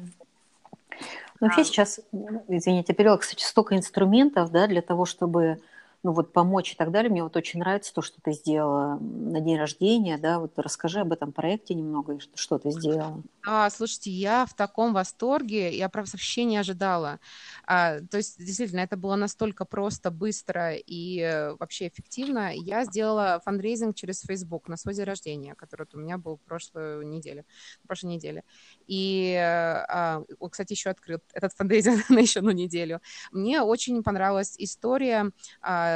Ну, 1.40 1.48
вообще 1.48 1.62
а. 1.62 1.64
сейчас, 1.64 2.00
извините, 2.48 2.94
перевела, 2.94 3.18
кстати, 3.18 3.44
столько 3.44 3.76
инструментов, 3.76 4.52
да, 4.52 4.68
для 4.68 4.82
того, 4.82 5.06
чтобы 5.06 5.60
ну 6.04 6.12
вот 6.12 6.34
помочь 6.34 6.74
и 6.74 6.76
так 6.76 6.92
далее. 6.92 7.10
Мне 7.10 7.24
вот 7.24 7.36
очень 7.38 7.62
нравится 7.62 7.94
то, 7.94 8.02
что 8.02 8.22
ты 8.22 8.34
сделала 8.34 8.98
на 9.00 9.40
день 9.40 9.58
рождения, 9.58 10.18
да, 10.18 10.40
вот 10.40 10.60
расскажи 10.60 11.00
об 11.00 11.14
этом 11.14 11.32
проекте 11.32 11.74
немного, 11.74 12.20
что 12.36 12.60
ты 12.60 12.72
сделала. 12.72 13.24
А, 13.46 13.70
слушайте, 13.70 14.12
я 14.12 14.46
в 14.46 14.54
таком 14.54 14.94
восторге, 14.94 15.76
я 15.76 15.88
правда 15.88 16.12
вообще 16.14 16.44
не 16.44 16.58
ожидала. 16.58 17.20
А, 17.66 18.00
то 18.02 18.18
есть, 18.18 18.38
действительно, 18.38 18.82
это 18.82 18.98
было 18.98 19.16
настолько 19.16 19.64
просто, 19.64 20.12
быстро 20.12 20.76
и 20.76 21.20
э, 21.20 21.56
вообще 21.56 21.88
эффективно. 21.88 22.54
Я 22.54 22.84
сделала 22.84 23.42
фандрейзинг 23.44 23.96
через 23.96 24.22
Facebook 24.22 24.68
на 24.68 24.76
свой 24.78 24.94
день 24.96 25.06
рождения, 25.06 25.56
который 25.56 25.88
у 25.94 25.98
меня 25.98 26.18
был 26.18 26.38
прошлую 26.38 27.08
неделю, 27.08 27.46
прошлой 27.88 28.16
неделе. 28.16 28.44
И, 28.88 29.36
а, 29.40 30.22
кстати, 30.52 30.74
еще 30.74 30.90
открыл 30.90 31.20
этот 31.34 31.54
фандрейзинг 31.54 32.10
на 32.10 32.20
еще 32.20 32.40
одну 32.40 32.52
неделю. 32.52 33.02
Мне 33.32 33.62
очень 33.62 34.04
понравилась 34.04 34.56
история 34.58 35.32
а, 35.62 35.93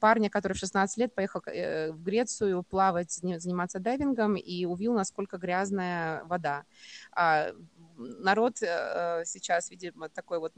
парня, 0.00 0.30
который 0.30 0.54
в 0.54 0.58
16 0.58 0.96
лет 0.98 1.14
поехал 1.14 1.42
э, 1.46 1.92
в 1.92 2.02
Грецию 2.02 2.62
плавать, 2.62 3.12
заниматься 3.12 3.78
дайвингом 3.78 4.36
и 4.36 4.64
увидел, 4.64 4.94
насколько 4.94 5.38
грязная 5.38 6.24
вода. 6.24 6.64
А, 7.12 7.52
народ 7.96 8.62
э, 8.62 9.22
сейчас, 9.24 9.70
видимо, 9.70 10.08
такой 10.08 10.38
вот 10.38 10.54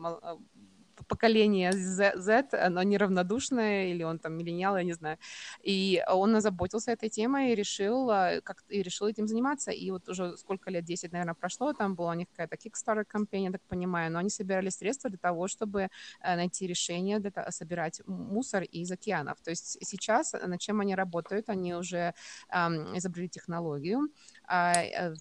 поколение 1.08 1.72
Z, 1.72 2.48
оно 2.52 2.82
неравнодушное, 2.82 3.86
или 3.86 4.04
он 4.04 4.18
там 4.18 4.34
миллениал, 4.34 4.76
я 4.76 4.84
не 4.84 4.94
знаю. 4.94 5.18
И 5.62 6.02
он 6.08 6.36
озаботился 6.36 6.92
этой 6.92 7.08
темой 7.08 7.52
и 7.52 7.54
решил, 7.54 8.10
а, 8.10 8.40
как, 8.42 8.64
и 8.68 8.82
решил 8.82 9.06
этим 9.06 9.26
заниматься. 9.26 9.70
И 9.70 9.90
вот 9.90 10.08
уже 10.08 10.36
сколько 10.36 10.70
лет, 10.70 10.84
10, 10.84 11.12
наверное, 11.12 11.34
прошло, 11.34 11.72
там 11.72 11.94
была 11.94 12.10
у 12.10 12.14
них 12.14 12.28
какая-то 12.30 12.56
Kickstarter 12.56 13.04
кампания, 13.04 13.50
так 13.50 13.62
понимаю, 13.68 14.12
но 14.12 14.18
они 14.18 14.30
собирали 14.30 14.70
средства 14.70 15.10
для 15.10 15.18
того, 15.18 15.48
чтобы 15.48 15.80
э, 15.80 16.36
найти 16.36 16.66
решение, 16.66 17.18
для 17.18 17.30
того, 17.30 17.50
собирать 17.50 18.02
мусор 18.06 18.62
из 18.62 18.90
океанов. 18.90 19.40
То 19.42 19.50
есть 19.50 19.78
сейчас 19.80 20.32
над 20.32 20.60
чем 20.60 20.80
они 20.80 20.94
работают? 20.94 21.48
Они 21.48 21.74
уже 21.74 22.14
эм, 22.50 22.96
изобрели 22.96 23.28
технологию, 23.28 24.08
э, 24.48 25.14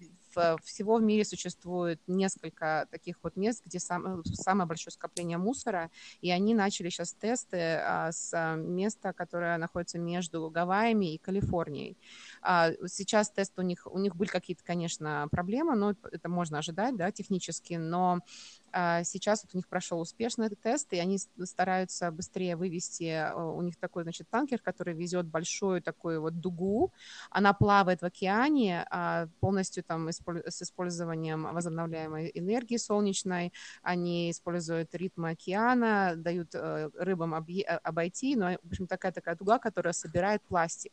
всего 0.62 0.96
в 0.96 1.02
мире 1.02 1.24
существует 1.24 2.00
несколько 2.06 2.86
таких 2.90 3.18
вот 3.22 3.36
мест, 3.36 3.62
где 3.64 3.78
сам, 3.78 4.24
самое 4.24 4.66
большое 4.66 4.92
скопление 4.92 5.38
мусора, 5.38 5.90
и 6.20 6.30
они 6.30 6.54
начали 6.54 6.88
сейчас 6.88 7.14
тесты 7.14 7.58
а, 7.58 8.12
с 8.12 8.56
места, 8.56 9.12
которое 9.12 9.58
находится 9.58 9.98
между 9.98 10.50
Гавайями 10.50 11.14
и 11.14 11.18
Калифорнией. 11.18 11.96
А, 12.42 12.70
сейчас 12.86 13.30
тест 13.30 13.58
у 13.58 13.62
них, 13.62 13.86
у 13.90 13.98
них 13.98 14.16
были 14.16 14.28
какие-то, 14.28 14.64
конечно, 14.64 15.28
проблемы, 15.30 15.76
но 15.76 15.94
это 16.10 16.28
можно 16.28 16.58
ожидать, 16.58 16.96
да, 16.96 17.10
технически, 17.10 17.74
но 17.74 18.20
сейчас 19.04 19.44
вот 19.44 19.54
у 19.54 19.58
них 19.58 19.68
прошел 19.68 20.00
успешный 20.00 20.48
тест, 20.50 20.92
и 20.92 20.98
они 20.98 21.18
стараются 21.44 22.10
быстрее 22.10 22.56
вывести, 22.56 23.32
у 23.34 23.62
них 23.62 23.76
такой, 23.76 24.02
значит, 24.02 24.28
танкер, 24.28 24.60
который 24.60 24.94
везет 24.94 25.26
большую 25.26 25.82
такую 25.82 26.20
вот 26.20 26.40
дугу, 26.40 26.92
она 27.30 27.52
плавает 27.52 28.02
в 28.02 28.04
океане 28.04 28.86
а, 28.90 29.28
полностью 29.40 29.82
там 29.84 30.08
с 30.08 30.62
использованием 30.62 31.44
возобновляемой 31.52 32.30
энергии 32.34 32.76
солнечной, 32.76 33.52
они 33.82 34.30
используют 34.30 34.94
ритмы 34.94 35.30
океана, 35.30 36.14
дают 36.16 36.54
э, 36.54 36.90
рыбам 36.98 37.34
обойти, 37.34 38.36
но, 38.36 38.58
в 38.62 38.66
общем, 38.70 38.86
такая-такая 38.86 39.36
дуга, 39.36 39.58
которая 39.58 39.92
собирает 39.92 40.42
пластик. 40.42 40.92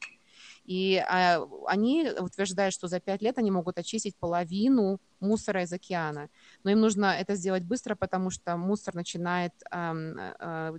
И 0.65 0.97
а, 0.97 1.45
они 1.67 2.10
утверждают, 2.19 2.73
что 2.73 2.88
за 2.88 2.99
пять 2.99 3.21
лет 3.21 3.38
они 3.38 3.52
могут 3.52 3.78
очистить 3.78 4.15
половину 4.15 4.99
мусора 5.19 5.63
из 5.63 5.73
океана. 5.73 6.30
Но 6.63 6.71
им 6.71 6.80
нужно 6.82 7.06
это 7.06 7.36
сделать 7.36 7.63
быстро, 7.63 7.95
потому 7.95 8.30
что 8.30 8.58
мусор 8.58 8.95
начинает 8.95 9.54
а, 9.71 9.93
а, 10.39 10.73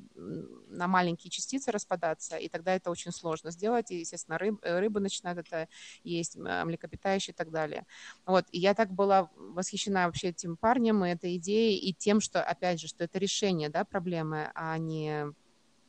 на 0.69 0.87
маленькие 0.87 1.31
частицы 1.31 1.71
распадаться, 1.71 2.37
и 2.37 2.49
тогда 2.49 2.75
это 2.75 2.91
очень 2.91 3.13
сложно 3.13 3.51
сделать. 3.51 3.91
И, 3.91 4.01
естественно, 4.01 4.39
рыб, 4.39 4.59
рыбы 4.63 5.01
начинают 5.01 5.39
это 5.39 5.69
есть, 6.03 6.37
млекопитающие 6.37 7.33
и 7.33 7.37
так 7.37 7.51
далее. 7.51 7.87
Вот. 8.27 8.45
И 8.53 8.59
я 8.59 8.75
так 8.75 8.91
была 8.93 9.31
восхищена 9.37 10.07
вообще 10.07 10.29
этим 10.29 10.57
парнем 10.57 11.05
и 11.05 11.11
этой 11.11 11.37
идеей, 11.37 11.79
и 11.79 11.93
тем, 11.93 12.21
что, 12.21 12.43
опять 12.43 12.81
же, 12.81 12.89
что 12.89 13.05
это 13.05 13.19
решение 13.19 13.69
да, 13.69 13.85
проблемы, 13.85 14.51
а 14.55 14.79
не 14.79 15.35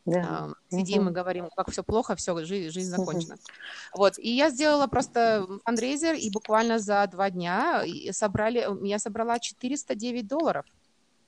да. 0.06 0.54
Сидим 0.70 1.04
угу. 1.04 1.10
и 1.10 1.14
говорим, 1.14 1.50
как 1.56 1.72
все 1.72 1.84
плохо, 1.84 2.16
все, 2.16 2.46
жизнь, 2.46 2.72
жизнь 2.72 2.90
закончена. 2.90 3.36
Угу. 3.36 3.42
Вот, 3.96 4.20
и 4.20 4.30
я 4.30 4.50
сделала 4.50 4.88
просто 4.88 5.48
фандрейзер, 5.64 6.14
и 6.14 6.30
буквально 6.30 6.80
за 6.80 7.08
два 7.08 7.30
дня 7.30 7.84
собрали, 8.12 8.68
я 8.86 9.00
собрала 9.00 9.40
409 9.40 10.28
долларов. 10.28 10.66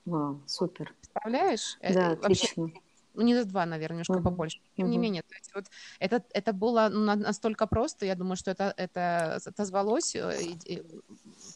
Вау, 0.04 0.40
супер. 0.46 0.94
Представляешь? 1.00 1.76
Э, 1.80 1.92
да, 1.92 2.10
отлично. 2.12 2.62
Вообще, 2.62 2.80
ну, 3.14 3.24
не 3.24 3.34
за 3.34 3.44
два, 3.44 3.66
наверное, 3.66 3.96
немножко 3.96 4.14
uh-huh. 4.14 4.22
побольше. 4.22 4.60
Тем 4.76 4.86
uh-huh. 4.86 4.90
не 4.90 4.98
менее, 4.98 5.22
то 5.22 5.34
есть 5.34 5.50
вот 5.52 5.64
это, 5.98 6.22
это 6.32 6.52
было 6.52 6.88
ну, 6.88 7.04
настолько 7.16 7.66
просто, 7.66 8.06
я 8.06 8.14
думаю, 8.14 8.36
что 8.36 8.52
это, 8.52 8.72
это 8.76 9.40
отозвалось, 9.44 10.14
э, 10.14 10.82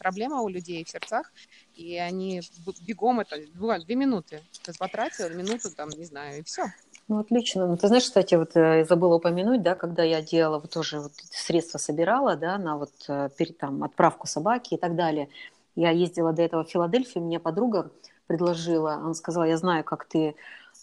проблема 0.00 0.40
у 0.40 0.48
людей 0.48 0.84
в 0.84 0.88
сердцах, 0.88 1.32
и 1.76 1.96
они 1.98 2.42
бегом 2.84 3.20
это, 3.20 3.36
две 3.84 3.94
минуты, 3.94 4.42
ты 4.62 4.72
потратил 4.76 5.30
минуту, 5.30 5.70
там, 5.70 5.90
не 5.90 6.04
знаю, 6.04 6.40
и 6.40 6.42
все. 6.42 6.64
Ну, 7.08 7.18
отлично. 7.18 7.66
Ну, 7.66 7.76
ты 7.76 7.88
знаешь, 7.88 8.04
кстати, 8.04 8.34
вот 8.36 8.56
э, 8.56 8.78
я 8.78 8.84
забыла 8.84 9.16
упомянуть, 9.16 9.62
да, 9.62 9.74
когда 9.74 10.02
я 10.02 10.22
делала, 10.22 10.58
вот 10.58 10.70
тоже 10.70 11.00
вот 11.00 11.12
средства 11.30 11.78
собирала, 11.78 12.36
да, 12.36 12.58
на 12.58 12.76
вот 12.76 12.92
э, 13.08 13.28
перед, 13.36 13.58
там, 13.58 13.82
отправку 13.82 14.26
собаки 14.26 14.74
и 14.74 14.76
так 14.76 14.94
далее. 14.94 15.28
Я 15.74 15.90
ездила 15.90 16.32
до 16.32 16.42
этого 16.42 16.64
в 16.64 16.70
Филадельфию, 16.70 17.24
мне 17.24 17.40
подруга 17.40 17.90
предложила, 18.26 18.94
она 18.94 19.14
сказала, 19.14 19.44
я 19.44 19.56
знаю, 19.56 19.84
как 19.84 20.04
ты 20.04 20.34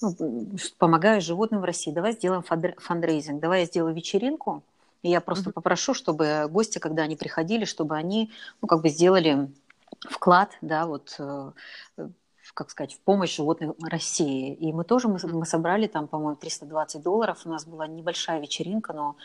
ну, 0.02 0.16
помогаешь 0.78 1.24
животным 1.24 1.62
в 1.62 1.66
России, 1.66 1.92
давай 1.92 2.14
сделаем 2.14 2.44
фандрейзинг, 2.44 3.40
давай 3.40 3.62
я 3.62 3.66
сделаю 3.66 3.96
вечеринку, 3.96 4.64
и 5.02 5.10
я 5.10 5.22
просто 5.22 5.50
mm-hmm. 5.50 5.54
попрошу, 5.54 5.94
чтобы 5.94 6.48
гости, 6.50 6.80
когда 6.80 7.04
они 7.04 7.16
приходили, 7.16 7.66
чтобы 7.66 7.96
они, 7.96 8.32
ну, 8.62 8.68
как 8.68 8.82
бы 8.82 8.90
сделали 8.90 9.50
вклад, 10.10 10.52
да, 10.62 10.86
вот 10.86 11.16
э, 11.18 11.52
как 12.54 12.70
сказать, 12.70 12.94
в 12.94 13.00
помощь 13.00 13.36
животным 13.36 13.76
России. 13.82 14.54
И 14.54 14.74
мы 14.74 14.84
тоже, 14.84 15.08
мы, 15.08 15.20
мы 15.24 15.46
собрали 15.46 15.88
там, 15.88 16.08
по-моему, 16.08 16.36
320 16.36 17.02
долларов. 17.02 17.42
У 17.46 17.50
нас 17.50 17.66
была 17.66 17.88
небольшая 17.88 18.40
вечеринка, 18.40 18.94
но 18.94 19.16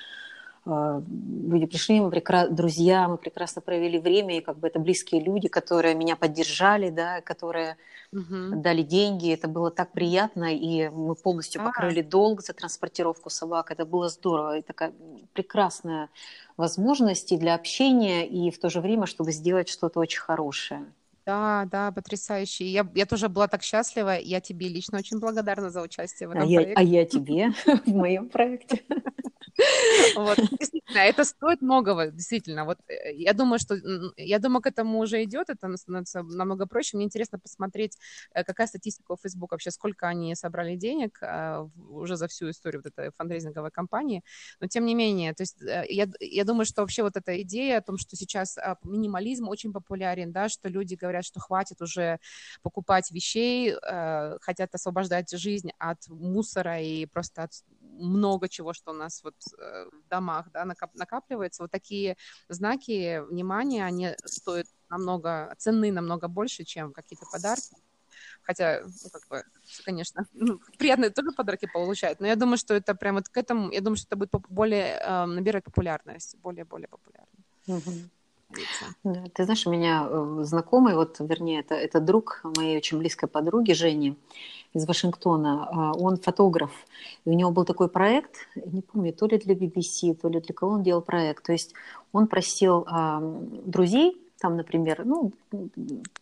э, 0.66 1.02
люди 1.50 1.66
пришли, 1.66 2.00
мы 2.00 2.10
прекра... 2.10 2.48
друзья, 2.48 3.08
мы 3.08 3.16
прекрасно 3.16 3.62
провели 3.62 3.98
время, 3.98 4.38
и 4.38 4.40
как 4.40 4.58
бы 4.58 4.68
это 4.68 4.78
близкие 4.78 5.22
люди, 5.22 5.48
которые 5.48 5.94
меня 5.94 6.16
поддержали, 6.16 6.90
да, 6.90 7.20
которые 7.20 7.76
угу. 8.12 8.56
дали 8.56 8.82
деньги. 8.82 9.32
Это 9.32 9.48
было 9.48 9.70
так 9.70 9.92
приятно, 9.92 10.54
и 10.54 10.88
мы 10.88 11.14
полностью 11.14 11.62
а. 11.62 11.66
покрыли 11.66 12.02
долг 12.02 12.42
за 12.42 12.52
транспортировку 12.52 13.30
собак. 13.30 13.70
Это 13.70 13.84
было 13.84 14.08
здорово, 14.08 14.58
и 14.58 14.62
такая 14.62 14.92
прекрасная 15.32 16.08
возможность 16.56 17.32
и 17.32 17.36
для 17.36 17.54
общения, 17.54 18.26
и 18.26 18.50
в 18.50 18.58
то 18.58 18.70
же 18.70 18.80
время, 18.80 19.06
чтобы 19.06 19.32
сделать 19.32 19.68
что-то 19.68 20.00
очень 20.00 20.20
хорошее. 20.20 20.84
Да, 21.26 21.64
да, 21.70 21.90
потрясающе. 21.90 22.66
Я, 22.66 22.86
я 22.94 23.06
тоже 23.06 23.28
была 23.28 23.48
так 23.48 23.62
счастлива. 23.62 24.18
Я 24.18 24.40
тебе 24.40 24.68
лично 24.68 24.98
очень 24.98 25.20
благодарна 25.20 25.70
за 25.70 25.80
участие 25.80 26.28
в 26.28 26.32
а 26.32 26.34
этом 26.34 26.48
а 26.48 26.54
проекте. 26.54 26.72
Я, 26.72 26.78
а 26.78 26.82
я 26.82 27.04
тебе 27.06 27.52
в 27.86 27.94
моем 27.94 28.28
проекте. 28.28 28.82
Вот, 30.16 30.36
действительно, 30.60 30.98
это 30.98 31.24
стоит 31.24 31.62
многого, 31.62 32.10
действительно. 32.10 32.64
Вот 32.64 32.78
э, 32.88 33.12
я 33.14 33.32
думаю, 33.32 33.58
что 33.58 33.76
я 34.16 34.38
думаю, 34.38 34.62
к 34.62 34.66
этому 34.66 34.98
уже 34.98 35.22
идет, 35.24 35.50
это 35.50 35.76
становится 35.76 36.22
намного 36.22 36.66
проще. 36.66 36.96
Мне 36.96 37.06
интересно 37.06 37.38
посмотреть, 37.38 37.98
э, 38.34 38.44
какая 38.44 38.66
статистика 38.66 39.12
у 39.12 39.16
Facebook 39.16 39.52
вообще, 39.52 39.70
сколько 39.70 40.08
они 40.08 40.34
собрали 40.34 40.76
денег 40.76 41.18
а, 41.22 41.68
уже 41.90 42.16
за 42.16 42.26
всю 42.28 42.50
историю 42.50 42.82
вот 42.84 42.92
этой 42.92 43.10
фандрейзинговой 43.12 43.70
кампании. 43.70 44.22
Но 44.60 44.66
тем 44.66 44.86
не 44.86 44.94
менее, 44.94 45.34
то 45.34 45.42
есть 45.42 45.60
э, 45.62 45.84
я, 45.88 46.08
я 46.20 46.44
думаю, 46.44 46.64
что 46.64 46.82
вообще 46.82 47.02
вот 47.02 47.16
эта 47.16 47.40
идея 47.42 47.78
о 47.78 47.82
том, 47.82 47.98
что 47.98 48.16
сейчас 48.16 48.58
а, 48.58 48.76
минимализм 48.82 49.48
очень 49.48 49.72
популярен, 49.72 50.32
да, 50.32 50.48
что 50.48 50.68
люди 50.68 50.94
говорят, 50.94 51.24
что 51.24 51.40
хватит 51.40 51.80
уже 51.80 52.18
покупать 52.62 53.10
вещей, 53.10 53.74
хотят 54.40 54.74
освобождать 54.74 55.30
жизнь 55.30 55.70
от 55.78 56.08
мусора 56.08 56.80
и 56.80 57.06
просто 57.06 57.44
от 57.44 57.52
много 57.98 58.48
чего, 58.48 58.72
что 58.72 58.92
у 58.92 58.94
нас 58.94 59.22
вот 59.24 59.34
э, 59.58 59.86
в 59.90 60.08
домах 60.08 60.50
да, 60.52 60.64
накапливается. 60.64 61.62
Вот 61.62 61.70
такие 61.70 62.16
знаки 62.48 63.20
внимания, 63.30 63.84
они 63.84 64.10
стоят 64.24 64.66
намного, 64.88 65.54
цены 65.58 65.92
намного 65.92 66.28
больше, 66.28 66.64
чем 66.64 66.92
какие-то 66.92 67.26
подарки. 67.30 67.76
Хотя, 68.42 68.82
ну, 68.84 69.10
как 69.10 69.28
бы, 69.28 69.42
конечно, 69.84 70.26
ну, 70.32 70.60
приятные 70.78 71.10
тоже 71.10 71.32
подарки 71.32 71.68
получают, 71.72 72.20
но 72.20 72.26
я 72.26 72.36
думаю, 72.36 72.58
что 72.58 72.74
это 72.74 72.94
прямо 72.94 73.18
вот 73.18 73.28
к 73.28 73.36
этому, 73.36 73.70
я 73.70 73.80
думаю, 73.80 73.96
что 73.96 74.06
это 74.08 74.16
будет 74.16 74.30
более 74.48 74.98
э, 75.00 75.26
набирать 75.26 75.64
популярность, 75.64 76.36
более-более 76.42 76.88
популярно. 76.88 77.28
Угу. 77.66 77.90
Да, 79.04 79.24
ты 79.34 79.44
знаешь, 79.44 79.66
у 79.66 79.70
меня 79.70 80.06
э, 80.08 80.44
знакомый, 80.44 80.94
вот, 80.94 81.16
вернее, 81.20 81.60
это, 81.60 81.74
это 81.74 82.00
друг 82.00 82.40
моей 82.56 82.76
очень 82.76 82.98
близкой 82.98 83.28
подруги 83.28 83.72
Жени 83.72 84.16
из 84.74 84.86
Вашингтона. 84.86 85.68
А, 85.70 85.92
он 85.92 86.16
фотограф, 86.16 86.72
и 87.24 87.30
у 87.30 87.32
него 87.32 87.50
был 87.50 87.64
такой 87.64 87.88
проект, 87.88 88.36
не 88.56 88.82
помню, 88.82 89.12
то 89.12 89.26
ли 89.26 89.38
для 89.38 89.54
BBC, 89.54 90.14
то 90.14 90.28
ли 90.28 90.40
для 90.40 90.54
кого 90.54 90.72
он 90.72 90.82
делал 90.82 91.00
проект. 91.00 91.44
То 91.44 91.52
есть 91.52 91.74
он 92.12 92.26
просил 92.26 92.84
а, 92.86 93.20
друзей, 93.64 94.20
там, 94.40 94.56
например, 94.56 95.04
ну, 95.06 95.32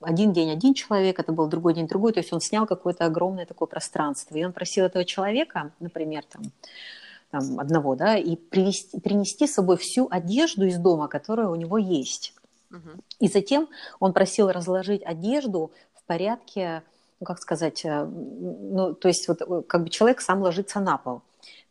один 0.00 0.32
день 0.32 0.50
один 0.50 0.74
человек, 0.74 1.18
это 1.18 1.32
был 1.32 1.48
другой 1.48 1.74
день 1.74 1.88
другой, 1.88 2.12
то 2.12 2.20
есть 2.20 2.32
он 2.32 2.40
снял 2.40 2.66
какое-то 2.66 3.04
огромное 3.06 3.46
такое 3.46 3.66
пространство, 3.66 4.36
и 4.36 4.44
он 4.44 4.52
просил 4.52 4.84
этого 4.84 5.04
человека, 5.04 5.72
например, 5.80 6.22
там, 6.30 6.42
там, 7.30 7.58
одного, 7.58 7.96
да, 7.96 8.16
и 8.16 8.36
привести, 8.36 9.00
принести 9.00 9.46
с 9.46 9.54
собой 9.54 9.76
всю 9.76 10.06
одежду 10.08 10.66
из 10.66 10.78
дома, 10.78 11.08
которая 11.08 11.48
у 11.48 11.56
него 11.56 11.78
есть. 11.78 12.34
И 13.18 13.28
затем 13.28 13.68
он 14.00 14.12
просил 14.12 14.50
разложить 14.50 15.02
одежду 15.02 15.72
в 15.94 16.04
порядке, 16.04 16.82
ну, 17.22 17.26
как 17.26 17.38
сказать, 17.38 17.84
э, 17.84 18.04
ну, 18.04 18.94
то 18.94 19.06
есть 19.06 19.28
вот 19.28 19.42
э, 19.42 19.62
как 19.68 19.84
бы 19.84 19.90
человек 19.90 20.20
сам 20.20 20.42
ложится 20.42 20.80
на 20.80 20.98
пол. 20.98 21.22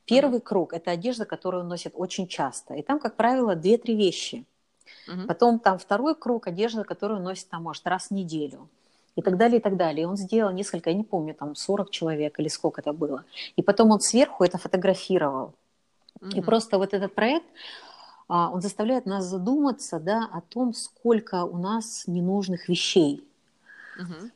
Первый 0.05 0.39
круг– 0.39 0.71
это 0.73 0.91
одежда, 0.91 1.25
которую 1.25 1.63
он 1.63 1.67
носит 1.67 1.91
очень 1.93 2.25
часто. 2.25 2.75
И 2.75 2.81
там, 2.81 2.99
как 2.99 3.17
правило, 3.17 3.53
две-три 3.53 3.97
вещи. 3.97 4.45
Угу. 5.09 5.27
Потом 5.27 5.59
там 5.59 5.77
второй 5.77 6.15
круг– 6.15 6.47
одежда, 6.47 6.85
которую 6.85 7.17
он 7.17 7.25
носит 7.25 7.49
там, 7.49 7.63
может, 7.63 7.85
раз 7.85 8.07
в 8.07 8.11
неделю 8.11 8.69
и 9.17 9.21
так 9.21 9.35
далее, 9.35 9.59
и 9.59 9.61
так 9.61 9.75
далее. 9.75 10.03
И 10.03 10.05
он 10.05 10.15
сделал 10.15 10.53
несколько, 10.53 10.89
я 10.89 10.95
не 10.95 11.03
помню, 11.03 11.33
там 11.33 11.53
40 11.53 11.89
человек 11.89 12.39
или 12.39 12.47
сколько 12.47 12.79
это 12.79 12.93
было. 12.93 13.25
И 13.57 13.61
потом 13.61 13.91
он 13.91 13.99
сверху 13.99 14.45
это 14.45 14.57
фотографировал. 14.57 15.53
Mm-hmm. 16.21 16.37
И 16.37 16.41
просто 16.41 16.77
вот 16.77 16.93
этот 16.93 17.13
проект, 17.13 17.45
а, 18.29 18.51
он 18.53 18.61
заставляет 18.61 19.05
нас 19.05 19.25
задуматься 19.25 19.99
да, 19.99 20.29
о 20.31 20.39
том, 20.39 20.73
сколько 20.73 21.43
у 21.43 21.57
нас 21.57 22.05
ненужных 22.07 22.69
вещей. 22.69 23.27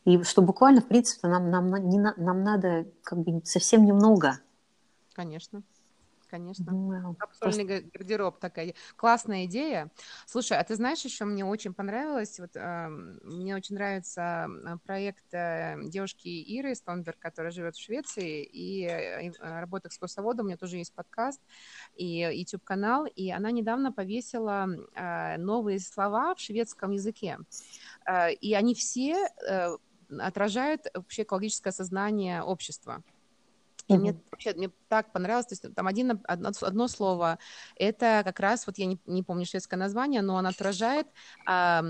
И 0.06 0.24
что 0.24 0.42
буквально, 0.42 0.82
в 0.82 0.88
принципе, 0.88 1.28
нам, 1.28 1.50
нам, 1.50 1.70
нам 1.70 2.44
надо 2.44 2.88
как 3.04 3.20
бы 3.20 3.42
совсем 3.46 3.86
немного. 3.86 4.40
Конечно 5.14 5.64
конечно. 6.36 6.72
Wow, 6.72 7.16
Капсульный 7.16 7.66
просто... 7.66 7.90
гардероб 7.94 8.40
такая. 8.40 8.74
Классная 8.98 9.46
идея. 9.46 9.90
Слушай, 10.26 10.58
а 10.58 10.64
ты 10.64 10.76
знаешь, 10.76 11.06
еще 11.06 11.24
мне 11.24 11.46
очень 11.46 11.74
понравилось, 11.74 12.40
вот 12.40 12.56
э, 12.56 12.88
мне 13.24 13.56
очень 13.56 13.76
нравится 13.76 14.48
проект 14.86 15.34
э, 15.34 15.78
девушки 15.86 16.28
Иры 16.28 16.76
Стонберг, 16.76 17.18
которая 17.20 17.52
живет 17.52 17.76
в 17.76 17.82
Швеции 17.82 18.44
и 18.44 18.86
э, 18.86 19.32
работает 19.40 19.94
экскурсоводом, 19.94 20.46
у 20.46 20.50
меня 20.50 20.58
тоже 20.58 20.78
есть 20.78 20.94
подкаст 20.94 21.42
и 21.96 22.30
YouTube-канал, 22.34 23.06
и 23.06 23.32
она 23.32 23.52
недавно 23.52 23.94
повесила 23.94 24.68
э, 24.94 25.38
новые 25.38 25.80
слова 25.80 26.36
в 26.36 26.40
шведском 26.40 26.92
языке. 26.92 27.38
Э, 28.08 28.34
и 28.34 28.54
они 28.54 28.76
все 28.76 29.28
э, 29.48 29.78
отражают 30.20 30.88
вообще 30.94 31.24
экологическое 31.24 31.74
сознание 31.74 32.44
общества. 32.44 33.04
И 33.88 33.94
mm-hmm. 33.94 33.98
мне 33.98 34.20
вообще 34.32 34.54
мне 34.54 34.72
так 34.90 35.12
понравилось, 35.12 35.46
то 35.46 35.54
есть 35.54 35.76
там 35.76 35.86
один, 35.86 36.20
одно, 36.24 36.52
одно 36.62 36.88
слово, 36.88 37.38
это 37.76 38.22
как 38.26 38.40
раз, 38.40 38.66
вот 38.66 38.80
я 38.80 38.88
не, 38.88 39.00
не 39.06 39.22
помню 39.22 39.46
шведское 39.46 39.80
название, 39.80 40.22
но 40.22 40.38
оно 40.38 40.50
отражает 40.50 41.08
э, 41.48 41.82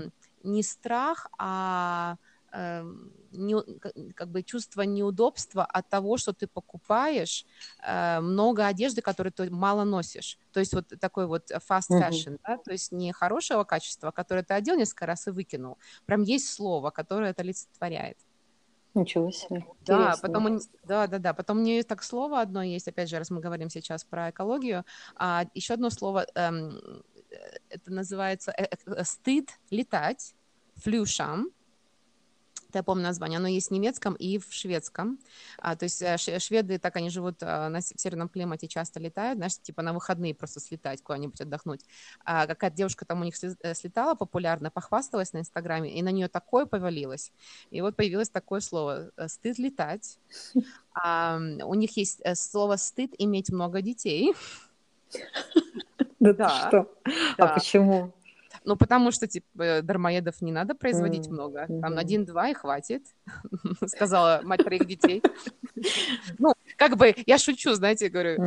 не 0.42 0.62
страх, 0.62 1.28
а 1.38 2.16
не, 3.32 4.12
как 4.14 4.28
бы 4.28 4.42
чувство 4.42 4.82
неудобства 4.82 5.64
от 5.64 5.88
того, 5.88 6.16
что 6.16 6.32
ты 6.32 6.46
покупаешь 6.46 7.44
э, 7.82 8.20
много 8.20 8.66
одежды, 8.66 9.02
которую 9.02 9.32
ты 9.32 9.50
мало 9.50 9.84
носишь. 9.84 10.38
То 10.52 10.60
есть 10.60 10.72
вот 10.72 10.88
такой 11.00 11.26
вот 11.26 11.50
fast 11.50 11.90
fashion, 11.90 12.34
uh-huh. 12.34 12.40
да, 12.46 12.58
то 12.58 12.72
есть 12.72 12.92
не 12.92 13.12
хорошего 13.12 13.64
качества, 13.64 14.10
которое 14.10 14.42
ты 14.42 14.54
одел 14.54 14.76
несколько 14.76 15.06
раз 15.06 15.26
и 15.26 15.30
выкинул. 15.30 15.78
Прям 16.06 16.22
есть 16.22 16.48
слово, 16.52 16.90
которое 16.90 17.30
это 17.30 17.42
олицетворяет. 17.42 18.18
Ничего 18.96 19.30
себе. 19.30 19.66
Да, 19.84 20.16
потом, 20.22 20.58
да, 20.84 21.06
да, 21.06 21.18
да. 21.18 21.34
Потом 21.34 21.58
у 21.58 21.60
нее 21.60 21.82
так 21.82 22.02
слово 22.02 22.40
одно 22.40 22.62
есть, 22.62 22.88
опять 22.88 23.10
же, 23.10 23.18
раз 23.18 23.28
мы 23.30 23.40
говорим 23.40 23.68
сейчас 23.68 24.04
про 24.04 24.30
экологию, 24.30 24.86
а 25.16 25.44
еще 25.52 25.74
одно 25.74 25.90
слово, 25.90 26.26
эм, 26.34 26.80
э, 27.30 27.58
это 27.68 27.92
называется 27.92 28.52
э, 28.56 28.64
э, 28.86 29.04
стыд 29.04 29.50
летать, 29.68 30.34
флюшам, 30.76 31.50
я 32.78 32.82
помню 32.82 33.04
название, 33.04 33.38
оно 33.38 33.48
есть 33.48 33.68
в 33.68 33.70
немецком 33.72 34.14
и 34.14 34.38
в 34.38 34.46
шведском. 34.50 35.18
А, 35.58 35.76
то 35.76 35.84
есть 35.84 36.02
э, 36.02 36.16
шведы, 36.38 36.78
так 36.78 36.96
они 36.96 37.10
живут 37.10 37.36
а, 37.42 37.68
на 37.68 37.80
северном 37.80 38.28
климате, 38.28 38.68
часто 38.68 39.00
летают, 39.00 39.38
знаешь, 39.38 39.58
типа 39.58 39.82
на 39.82 39.92
выходные 39.92 40.34
просто 40.34 40.60
слетать 40.60 41.02
куда-нибудь 41.02 41.40
отдохнуть. 41.40 41.84
А 42.24 42.46
какая-то 42.46 42.76
девушка 42.76 43.04
там 43.04 43.20
у 43.20 43.24
них 43.24 43.34
э, 43.42 43.74
слетала 43.74 44.14
популярно, 44.14 44.70
похвасталась 44.70 45.32
на 45.32 45.38
Инстаграме, 45.38 45.92
и 45.92 46.02
на 46.02 46.10
нее 46.10 46.28
такое 46.28 46.66
повалилось. 46.66 47.32
И 47.70 47.80
вот 47.80 47.96
появилось 47.96 48.30
такое 48.30 48.60
слово 48.60 49.10
э, 49.16 49.28
«стыд 49.28 49.58
летать». 49.58 50.18
А, 50.98 51.38
у 51.38 51.74
них 51.74 51.94
есть 51.98 52.22
слово 52.36 52.76
«стыд 52.76 53.12
иметь 53.18 53.50
много 53.50 53.82
детей». 53.82 54.34
Да, 56.20 56.68
что? 56.68 56.90
А 57.36 57.48
почему? 57.48 58.14
Ну, 58.66 58.76
потому 58.76 59.12
что, 59.12 59.28
типа, 59.28 59.80
дармоедов 59.82 60.42
не 60.42 60.50
надо 60.50 60.74
производить 60.74 61.28
mm-hmm. 61.28 61.32
много. 61.32 61.66
Там 61.80 61.96
один-два 61.96 62.48
и 62.48 62.54
хватит, 62.54 63.06
сказала 63.86 64.40
мать 64.42 64.64
троих 64.64 64.86
детей. 64.86 65.22
Ну, 66.38 66.54
как 66.76 66.96
бы, 66.96 67.14
я 67.26 67.38
шучу, 67.38 67.74
знаете, 67.74 68.08
говорю. 68.08 68.38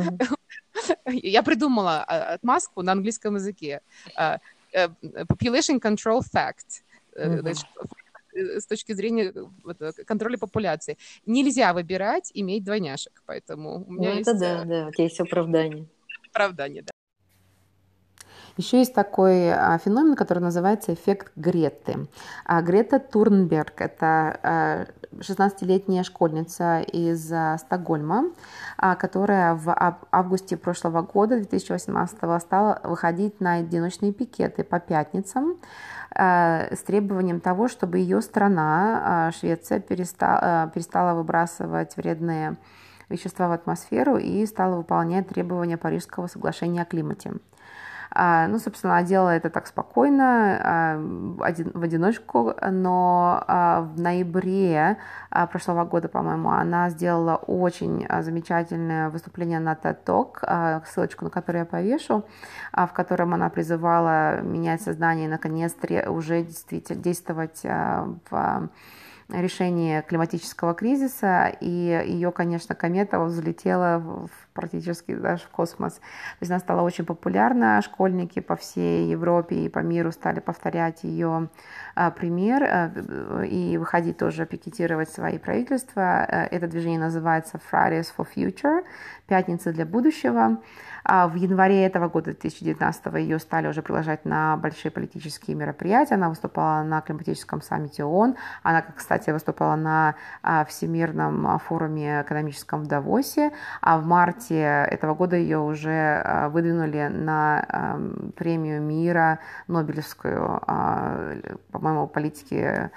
Я 1.06 1.42
придумала 1.42 2.04
а, 2.04 2.34
отмазку 2.34 2.82
на 2.82 2.92
английском 2.92 3.36
языке. 3.36 3.80
А, 4.16 4.38
э, 4.72 4.88
population 5.28 5.80
control 5.80 6.20
fact. 6.20 6.82
Э, 7.14 7.40
э, 8.34 8.60
с 8.60 8.66
точки 8.66 8.92
зрения 8.92 9.32
контроля 10.06 10.38
популяции. 10.38 10.98
Нельзя 11.24 11.72
выбирать 11.72 12.30
иметь 12.34 12.64
двойняшек, 12.64 13.22
поэтому 13.26 13.84
у 13.86 13.92
меня 13.92 14.10
ну, 14.10 14.16
есть... 14.16 14.28
это 14.28 14.38
да, 14.38 14.64
да, 14.64 14.86
у 14.88 14.92
тебя 14.92 15.04
есть 15.04 15.20
оправдание. 15.20 15.86
Оправдание, 16.30 16.82
да. 16.82 16.90
Еще 18.60 18.80
есть 18.80 18.92
такой 18.92 19.50
а, 19.50 19.78
феномен, 19.78 20.14
который 20.14 20.40
называется 20.40 20.92
эффект 20.92 21.32
Греты. 21.34 22.06
А 22.44 22.60
Грета 22.60 22.98
Турнберг– 22.98 23.72
это 23.80 24.86
16-летняя 25.12 26.02
а, 26.02 26.04
школьница 26.04 26.80
из 26.80 27.32
Стокгольма, 27.62 28.24
которая 28.76 29.54
в 29.54 29.74
августе 30.12 30.58
прошлого 30.58 31.00
года, 31.00 31.36
2018, 31.36 32.18
стала 32.42 32.80
выходить 32.84 33.40
на 33.40 33.54
одиночные 33.54 34.12
пикеты 34.12 34.62
по 34.62 34.78
пятницам 34.78 35.56
с 36.14 36.82
требованием 36.86 37.40
того, 37.40 37.66
чтобы 37.68 37.96
ее 37.96 38.20
страна, 38.20 39.32
Швеция, 39.40 39.80
перестала, 39.80 40.70
перестала 40.74 41.14
выбрасывать 41.16 41.96
вредные 41.96 42.58
вещества 43.08 43.48
в 43.48 43.52
атмосферу 43.52 44.18
и 44.18 44.44
стала 44.44 44.76
выполнять 44.76 45.28
требования 45.28 45.78
Парижского 45.78 46.26
соглашения 46.26 46.82
о 46.82 46.84
климате. 46.84 47.32
А, 48.12 48.48
ну, 48.48 48.58
собственно, 48.58 49.02
делала 49.02 49.30
это 49.30 49.50
так 49.50 49.66
спокойно, 49.68 50.60
а, 50.62 50.96
в 50.98 51.82
одиночку, 51.82 52.54
но 52.70 53.44
а, 53.46 53.82
в 53.82 54.00
ноябре 54.00 54.96
прошлого 55.50 55.84
года, 55.84 56.08
по-моему, 56.08 56.50
она 56.50 56.90
сделала 56.90 57.36
очень 57.36 58.06
замечательное 58.22 59.10
выступление 59.10 59.60
на 59.60 59.74
TED 59.74 59.98
Talk, 60.04 60.84
ссылочку 60.86 61.24
на 61.24 61.30
которую 61.30 61.60
я 61.60 61.66
повешу, 61.66 62.24
в 62.72 62.88
котором 62.92 63.34
она 63.34 63.48
призывала 63.48 64.40
менять 64.40 64.82
сознание 64.82 65.26
и, 65.26 65.30
наконец, 65.30 65.76
уже 66.08 66.42
действительно 66.42 67.00
действовать 67.00 67.62
в 67.62 68.68
решении 69.32 70.00
климатического 70.02 70.74
кризиса, 70.74 71.52
и 71.60 71.68
ее, 71.68 72.32
конечно, 72.32 72.74
комета 72.74 73.20
взлетела 73.20 73.98
в, 73.98 74.30
практически 74.52 75.14
даже 75.14 75.44
в 75.44 75.48
космос. 75.48 75.94
То 75.94 76.02
есть 76.40 76.50
она 76.50 76.60
стала 76.60 76.82
очень 76.82 77.04
популярна, 77.04 77.80
школьники 77.82 78.40
по 78.40 78.56
всей 78.56 79.08
Европе 79.08 79.56
и 79.56 79.68
по 79.68 79.80
миру 79.80 80.12
стали 80.12 80.40
повторять 80.40 81.04
ее 81.04 81.48
а, 81.94 82.10
пример 82.10 82.62
а, 82.62 83.42
и 83.44 83.76
выходить 83.76 84.18
тоже 84.18 84.46
пикетировать 84.46 85.10
свои 85.10 85.38
правительства. 85.38 86.26
Э, 86.28 86.46
это 86.50 86.66
движение 86.66 87.00
называется 87.00 87.60
Fridays 87.70 88.08
for 88.16 88.26
Future, 88.34 88.84
пятница 89.26 89.72
для 89.72 89.86
будущего. 89.86 90.58
А 91.04 91.28
в 91.28 91.34
январе 91.34 91.84
этого 91.86 92.08
года, 92.08 92.32
2019, 92.32 93.14
ее 93.14 93.38
стали 93.38 93.68
уже 93.68 93.82
приглашать 93.82 94.24
на 94.24 94.56
большие 94.56 94.90
политические 94.90 95.56
мероприятия. 95.56 96.14
Она 96.14 96.28
выступала 96.28 96.82
на 96.82 97.00
климатическом 97.00 97.62
саммите 97.62 98.04
ООН. 98.04 98.36
Она, 98.62 98.82
кстати, 98.82 99.30
выступала 99.30 99.76
на 99.76 100.14
а, 100.42 100.64
Всемирном 100.64 101.58
форуме 101.60 102.22
экономическом 102.22 102.82
в 102.82 102.86
Давосе. 102.86 103.52
А 103.80 103.98
в 103.98 104.06
марте 104.06 104.39
этого 104.48 105.14
года 105.14 105.36
ее 105.36 105.58
уже 105.58 106.22
а, 106.24 106.48
выдвинули 106.48 107.08
на 107.08 107.98
премию 108.36 108.80
мира 108.80 109.38
Нобелевскую, 109.66 110.60
по-моему, 111.70 112.06
политики 112.06 112.90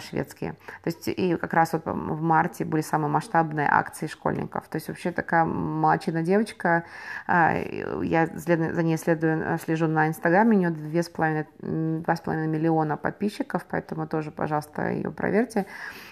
шведские. 0.00 0.52
То 0.82 0.90
есть 0.90 1.08
и 1.08 1.36
как 1.36 1.52
раз 1.54 1.72
вот 1.72 1.84
в 1.84 2.22
марте 2.22 2.64
были 2.64 2.82
самые 2.82 3.10
масштабные 3.10 3.68
акции 3.70 4.06
школьников. 4.06 4.68
То 4.68 4.76
есть 4.76 4.88
вообще 4.88 5.10
такая 5.10 5.44
молодчина 5.44 6.22
девочка, 6.22 6.84
а, 7.26 7.54
я 8.02 8.26
за 8.26 8.82
ней 8.82 8.96
следую, 8.96 9.58
слежу 9.58 9.86
на 9.86 10.08
Инстаграме, 10.08 10.56
у 10.56 10.60
нее 10.60 10.70
2,5 10.70 12.46
миллиона 12.46 12.96
подписчиков, 12.96 13.64
поэтому 13.68 14.06
тоже, 14.06 14.30
пожалуйста, 14.30 14.90
ее 14.90 15.10
проверьте. 15.10 15.66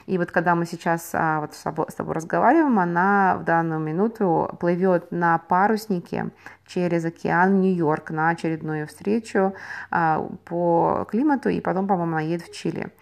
И 0.06 0.18
вот 0.18 0.30
когда 0.30 0.54
мы 0.54 0.66
сейчас 0.66 1.10
а, 1.12 1.40
вот 1.40 1.54
с 1.54 1.62
тобой, 1.62 1.86
с 1.88 1.94
тобой 1.94 2.14
разговариваем, 2.14 2.78
она 2.78 3.36
в 3.38 3.44
данную 3.44 3.80
минуту 3.80 4.54
плывет 4.60 5.10
на 5.10 5.38
паруснике 5.38 6.30
через 6.66 7.04
океан 7.04 7.60
Нью-Йорк 7.60 8.10
на 8.10 8.30
очередную 8.30 8.86
встречу 8.86 9.54
а, 9.90 10.28
по 10.44 11.06
климату, 11.10 11.48
и 11.48 11.60
потом, 11.60 11.86
по-моему, 11.86 12.12
она 12.12 12.20
едет 12.20 12.46
в 12.46 12.54
Чили. 12.54 12.92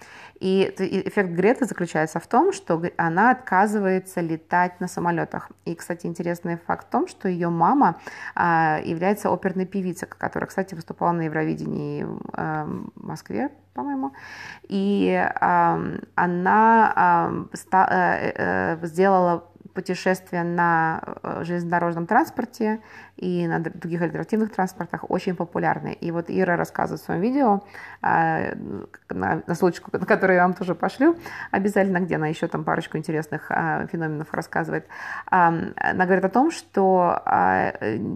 И 0.40 0.74
эффект 0.76 1.30
Греты 1.30 1.66
заключается 1.66 2.18
в 2.18 2.26
том, 2.26 2.52
что 2.52 2.82
она 2.96 3.30
отказывается 3.30 4.20
летать 4.20 4.80
на 4.80 4.88
самолетах. 4.88 5.50
И, 5.64 5.76
кстати, 5.76 6.06
интересный 6.06 6.56
факт 6.56 6.88
в 6.88 6.90
том, 6.90 7.06
что 7.06 7.28
ее 7.28 7.48
мама 7.48 8.00
а, 8.34 8.80
является 8.84 9.32
оперной 9.32 9.66
певицей, 9.66 10.08
которая, 10.08 10.48
кстати, 10.48 10.74
выступала 10.74 11.12
на 11.12 11.22
Евровидении 11.22 12.04
в 12.04 12.82
Москве, 12.96 13.50
по-моему. 13.74 14.12
И 14.68 15.28
она 16.14 16.92
э, 16.96 18.32
э, 18.36 18.86
сделала 18.86 19.44
путешествия 19.74 20.42
на 20.42 21.02
э, 21.22 21.44
железнодорожном 21.44 22.06
транспорте 22.06 22.80
и 23.16 23.46
на 23.46 23.60
других 23.60 24.02
альтернативных 24.02 24.52
транспортах 24.52 25.10
очень 25.10 25.36
популярны. 25.36 25.92
И 25.92 26.10
вот 26.10 26.26
Ира 26.28 26.56
рассказывает 26.56 27.00
в 27.00 27.04
своем 27.04 27.20
видео, 27.20 27.62
а, 28.00 28.54
на, 29.10 29.42
ссылочку, 29.54 29.90
на 29.92 30.06
которую 30.06 30.36
я 30.36 30.42
вам 30.42 30.54
тоже 30.54 30.74
пошлю, 30.74 31.16
обязательно, 31.50 32.00
где 32.00 32.16
она 32.16 32.28
еще 32.28 32.48
там 32.48 32.64
парочку 32.64 32.96
интересных 32.98 33.46
а, 33.50 33.86
феноменов 33.86 34.32
рассказывает. 34.32 34.86
Она 35.26 36.04
говорит 36.04 36.24
о 36.24 36.28
том, 36.28 36.50
что 36.50 37.22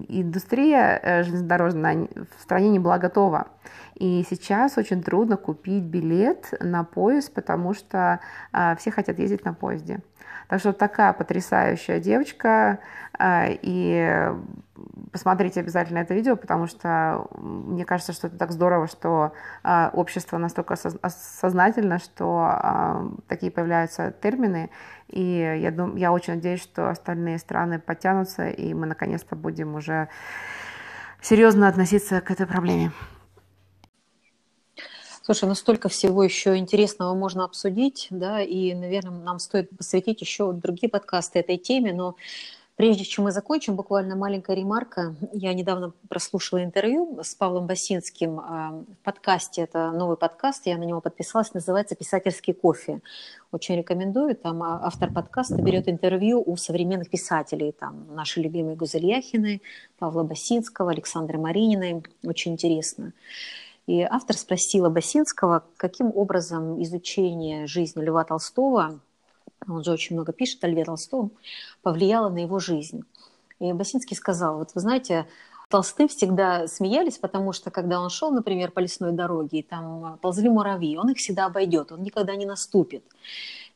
индустрия 0.08 1.00
э, 1.02 1.22
железнодорожная 1.22 2.08
в 2.36 2.42
стране 2.42 2.70
не 2.70 2.78
была 2.78 2.98
готова. 2.98 3.48
И 3.94 4.24
сейчас 4.28 4.76
очень 4.76 5.02
трудно 5.02 5.36
купить 5.36 5.84
билет 5.84 6.52
на 6.60 6.84
поезд, 6.84 7.32
потому 7.32 7.72
что 7.72 8.20
все 8.78 8.90
хотят 8.90 9.18
ездить 9.18 9.44
на 9.44 9.54
поезде. 9.54 10.00
Так 10.48 10.60
что 10.60 10.72
такая 10.72 11.12
потрясающая 11.12 11.98
девочка. 11.98 12.78
А, 13.18 13.46
и 13.48 14.30
посмотрите 15.10 15.60
обязательно 15.60 15.98
это 15.98 16.14
видео, 16.14 16.36
потому 16.36 16.66
что 16.66 17.26
мне 17.36 17.84
кажется, 17.84 18.12
что 18.12 18.26
это 18.26 18.36
так 18.36 18.52
здорово, 18.52 18.86
что 18.86 19.32
а, 19.62 19.90
общество 19.92 20.38
настолько 20.38 20.76
сознательно, 21.08 21.98
что 21.98 22.44
а, 22.46 23.08
такие 23.26 23.50
появляются 23.50 24.12
термины. 24.22 24.70
И 25.08 25.58
я, 25.60 25.70
дум, 25.70 25.96
я 25.96 26.12
очень 26.12 26.34
надеюсь, 26.34 26.62
что 26.62 26.90
остальные 26.90 27.38
страны 27.38 27.78
подтянутся, 27.78 28.48
и 28.48 28.74
мы 28.74 28.86
наконец-то 28.86 29.34
будем 29.34 29.74
уже 29.74 30.08
серьезно 31.20 31.68
относиться 31.68 32.20
к 32.20 32.30
этой 32.30 32.46
проблеме. 32.46 32.92
Слушай, 35.26 35.48
ну 35.48 35.56
столько 35.56 35.88
всего 35.88 36.22
еще 36.22 36.56
интересного 36.56 37.12
можно 37.16 37.42
обсудить, 37.42 38.06
да, 38.10 38.40
и, 38.40 38.72
наверное, 38.74 39.18
нам 39.24 39.40
стоит 39.40 39.76
посвятить 39.76 40.20
еще 40.20 40.52
другие 40.52 40.88
подкасты 40.88 41.40
этой 41.40 41.56
теме, 41.56 41.92
но 41.92 42.14
Прежде 42.76 43.04
чем 43.04 43.24
мы 43.24 43.32
закончим, 43.32 43.74
буквально 43.74 44.16
маленькая 44.16 44.54
ремарка. 44.54 45.14
Я 45.32 45.54
недавно 45.54 45.94
прослушала 46.10 46.62
интервью 46.62 47.18
с 47.22 47.34
Павлом 47.34 47.66
Басинским 47.66 48.38
а, 48.38 48.82
в 49.00 49.02
подкасте. 49.02 49.62
Это 49.62 49.90
новый 49.92 50.18
подкаст, 50.18 50.66
я 50.66 50.76
на 50.76 50.82
него 50.84 51.00
подписалась, 51.00 51.54
называется 51.54 51.94
«Писательский 51.94 52.52
кофе». 52.52 53.00
Очень 53.50 53.78
рекомендую. 53.78 54.36
Там 54.36 54.62
а, 54.62 54.80
автор 54.82 55.10
подкаста 55.10 55.54
берет 55.54 55.88
интервью 55.88 56.42
у 56.44 56.58
современных 56.58 57.08
писателей. 57.08 57.72
Там 57.72 58.14
наши 58.14 58.42
любимые 58.42 58.76
Гузель 58.76 59.06
Яхины, 59.06 59.62
Павла 59.98 60.22
Басинского, 60.24 60.90
Александры 60.90 61.38
Марининой. 61.38 62.04
Очень 62.24 62.52
интересно. 62.52 63.14
И 63.86 64.02
автор 64.02 64.36
спросила 64.36 64.88
Басинского, 64.88 65.64
каким 65.76 66.10
образом 66.14 66.82
изучение 66.82 67.66
жизни 67.66 68.02
Льва 68.02 68.24
Толстого 68.24 69.00
он 69.68 69.84
же 69.84 69.92
очень 69.92 70.16
много 70.16 70.32
пишет 70.32 70.62
о 70.64 70.68
Льве 70.68 70.84
Толстом, 70.84 71.32
повлияло 71.82 72.28
на 72.28 72.38
его 72.38 72.58
жизнь. 72.58 73.04
И 73.58 73.72
Басинский 73.72 74.16
сказал, 74.16 74.58
вот 74.58 74.74
вы 74.74 74.80
знаете, 74.80 75.26
Толстым 75.68 76.08
всегда 76.08 76.68
смеялись, 76.68 77.18
потому 77.18 77.52
что 77.52 77.70
когда 77.70 78.00
он 78.00 78.10
шел, 78.10 78.30
например, 78.30 78.70
по 78.70 78.80
лесной 78.80 79.12
дороге, 79.12 79.58
и 79.58 79.62
там 79.62 80.18
ползли 80.22 80.48
муравьи, 80.48 80.96
он 80.96 81.10
их 81.10 81.18
всегда 81.18 81.46
обойдет, 81.46 81.90
он 81.90 82.02
никогда 82.02 82.36
не 82.36 82.46
наступит. 82.46 83.04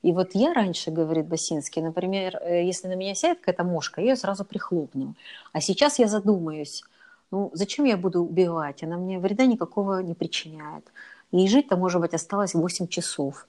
И 0.03 0.13
вот 0.13 0.31
я 0.35 0.55
раньше, 0.55 0.91
говорит 0.91 1.27
Басинский, 1.27 1.83
например, 1.83 2.37
э, 2.37 2.65
если 2.65 2.89
на 2.89 2.95
меня 2.95 3.15
сядет 3.15 3.41
какая-то 3.41 3.65
мошка, 3.65 4.01
я 4.01 4.11
ее 4.11 4.17
сразу 4.17 4.45
прихлопну. 4.45 5.15
А 5.53 5.61
сейчас 5.61 5.99
я 5.99 6.07
задумаюсь, 6.07 6.85
ну 7.31 7.51
зачем 7.55 7.85
я 7.85 7.97
буду 7.97 8.23
убивать? 8.23 8.83
Она 8.83 8.97
мне 8.97 9.19
вреда 9.19 9.47
никакого 9.47 10.01
не 10.03 10.15
причиняет. 10.15 10.85
И 11.33 11.49
жить-то, 11.49 11.77
может 11.77 12.01
быть, 12.01 12.15
осталось 12.15 12.55
8 12.55 12.89
часов. 12.89 13.47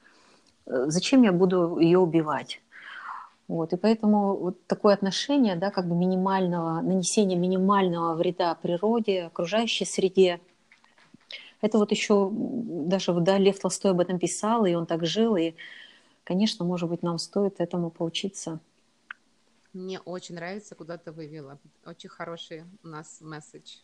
Э, 0.67 0.86
зачем 0.88 1.23
я 1.23 1.32
буду 1.32 1.79
ее 1.79 1.99
убивать? 1.99 2.61
Вот, 3.47 3.73
и 3.73 3.77
поэтому 3.77 4.38
вот 4.38 4.65
такое 4.67 4.93
отношение, 4.93 5.55
да, 5.57 5.71
как 5.71 5.86
бы 5.88 5.95
минимального, 5.95 6.79
нанесения 6.82 7.36
минимального 7.38 8.15
вреда 8.15 8.55
природе, 8.55 9.23
окружающей 9.23 9.84
среде, 9.84 10.39
это 11.59 11.77
вот 11.77 11.91
еще 11.91 12.29
даже 12.32 13.13
да, 13.13 13.38
Лев 13.38 13.59
Толстой 13.59 13.91
об 13.91 13.99
этом 13.99 14.19
писал, 14.19 14.65
и 14.65 14.73
он 14.73 14.86
так 14.86 15.05
жил, 15.05 15.36
и, 15.36 15.53
конечно, 16.23 16.65
может 16.65 16.89
быть, 16.89 17.03
нам 17.03 17.19
стоит 17.19 17.59
этому 17.59 17.89
поучиться. 17.89 18.59
Мне 19.74 19.99
очень 19.99 20.36
нравится, 20.36 20.76
куда 20.76 20.97
ты 20.97 21.11
вывела. 21.11 21.59
Очень 21.86 22.09
хороший 22.09 22.65
у 22.84 22.88
нас 22.88 23.22
месседж. 23.22 23.78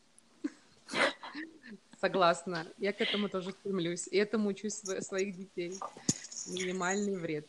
Согласна. 2.01 2.67
Я 2.77 2.91
к 2.93 3.01
этому 3.01 3.29
тоже 3.29 3.51
стремлюсь. 3.51 4.07
И 4.07 4.17
этому 4.17 4.49
учусь 4.49 4.75
своих 4.75 5.35
детей 5.35 5.79
минимальный 6.47 7.17
вред. 7.17 7.47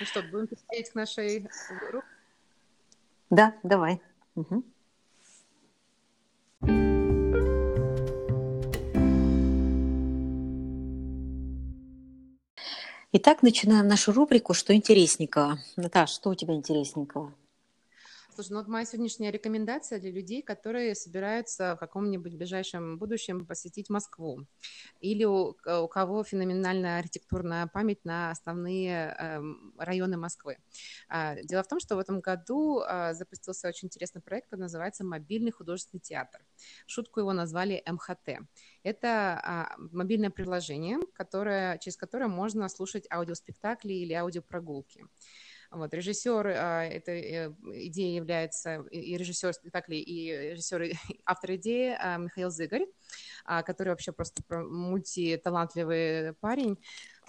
Ну 0.00 0.06
что, 0.06 0.22
будем 0.22 0.46
переходить 0.46 0.90
к 0.90 0.94
нашей? 0.94 1.48
Да, 3.30 3.54
давай. 3.62 4.00
Угу. 4.34 4.64
Итак, 13.20 13.42
начинаем 13.42 13.88
нашу 13.88 14.12
рубрику 14.12 14.54
«Что 14.54 14.72
интересненького?». 14.76 15.58
Наташ, 15.74 16.10
что 16.10 16.30
у 16.30 16.36
тебя 16.36 16.54
интересненького? 16.54 17.32
Слушай, 18.38 18.52
ну 18.52 18.58
вот 18.58 18.68
моя 18.68 18.84
сегодняшняя 18.84 19.32
рекомендация 19.32 19.98
для 19.98 20.12
людей, 20.12 20.42
которые 20.42 20.94
собираются 20.94 21.74
в 21.74 21.80
каком-нибудь 21.80 22.36
ближайшем 22.36 22.96
будущем 22.96 23.44
посетить 23.44 23.90
Москву, 23.90 24.46
или 25.00 25.24
у, 25.24 25.56
у 25.66 25.88
кого 25.88 26.22
феноменальная 26.22 27.00
архитектурная 27.00 27.66
память 27.66 28.04
на 28.04 28.30
основные 28.30 29.16
э, 29.18 29.42
районы 29.76 30.18
Москвы. 30.18 30.58
А, 31.08 31.34
дело 31.42 31.64
в 31.64 31.66
том, 31.66 31.80
что 31.80 31.96
в 31.96 31.98
этом 31.98 32.20
году 32.20 32.80
а, 32.86 33.12
запустился 33.12 33.66
очень 33.66 33.86
интересный 33.86 34.22
проект, 34.22 34.46
который 34.46 34.60
называется 34.60 35.02
«Мобильный 35.02 35.50
художественный 35.50 36.00
театр». 36.00 36.40
Шутку 36.86 37.18
его 37.18 37.32
назвали 37.32 37.82
МХТ. 37.90 38.46
Это 38.84 39.40
а, 39.42 39.74
мобильное 39.78 40.30
приложение, 40.30 41.00
которое, 41.12 41.76
через 41.78 41.96
которое 41.96 42.28
можно 42.28 42.68
слушать 42.68 43.04
аудиоспектакли 43.10 43.94
или 43.94 44.12
аудиопрогулки. 44.12 45.06
Вот, 45.70 45.92
режиссер 45.92 46.46
а, 46.46 46.84
этой 46.84 47.20
э, 47.20 47.52
идеи 47.88 48.14
является 48.14 48.80
и 48.90 49.16
режиссер 49.18 49.52
спектаклей, 49.52 50.00
и 50.00 50.30
режиссер, 50.52 50.92
автор 51.26 51.56
идеи 51.56 51.94
а, 51.98 52.16
Михаил 52.16 52.50
Зыгорь, 52.50 52.86
а, 53.44 53.62
который 53.62 53.90
вообще 53.90 54.12
просто 54.12 54.42
мультиталантливый 54.48 56.32
парень. 56.40 56.78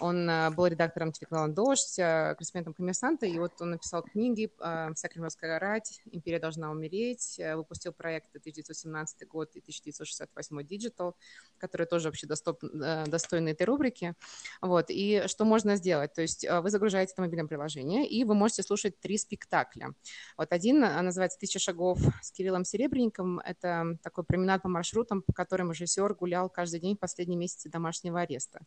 Он 0.00 0.28
а, 0.28 0.50
был 0.50 0.66
редактором 0.66 1.12
телеканала 1.12 1.48
«Дождь», 1.48 1.98
а, 1.98 2.34
корреспондентом 2.34 2.74
«Коммерсанта», 2.74 3.26
и 3.26 3.38
вот 3.38 3.52
он 3.60 3.72
написал 3.72 4.02
книги 4.02 4.50
а, 4.58 4.92
«Вся 4.94 5.08
кремлевская 5.08 5.58
рать», 5.58 6.00
«Империя 6.10 6.38
должна 6.38 6.70
умереть», 6.70 7.38
выпустил 7.54 7.92
проект 7.92 8.30
1917 8.30 9.28
год 9.28 9.50
и 9.54 9.60
1968 9.60 10.60
«Digital», 10.60 11.14
которые 11.58 11.86
тоже 11.86 12.08
вообще 12.08 12.26
достойны 12.26 13.50
этой 13.50 13.64
рубрики. 13.64 14.14
Вот. 14.62 14.86
И 14.88 15.24
что 15.26 15.44
можно 15.44 15.76
сделать? 15.76 16.14
То 16.14 16.22
есть 16.22 16.46
вы 16.48 16.70
загружаете 16.70 17.12
это 17.12 17.22
мобильное 17.22 17.46
приложение, 17.46 18.08
и 18.08 18.24
вы 18.24 18.34
можете 18.34 18.62
слушать 18.62 18.98
три 19.00 19.18
спектакля. 19.18 19.94
Вот 20.36 20.52
один 20.52 20.80
называется 20.80 21.38
«Тысяча 21.38 21.58
шагов» 21.58 21.98
с 22.22 22.32
Кириллом 22.32 22.64
Серебренником. 22.64 23.40
Это 23.40 23.98
такой 24.02 24.24
променад 24.24 24.62
по 24.62 24.68
маршрутам, 24.68 25.22
по 25.22 25.32
которым 25.32 25.70
режиссер 25.70 26.14
гулял 26.14 26.48
каждый 26.48 26.80
день 26.80 26.96
в 26.96 27.00
последние 27.00 27.38
месяцы 27.38 27.68
домашнего 27.68 28.20
ареста. 28.20 28.60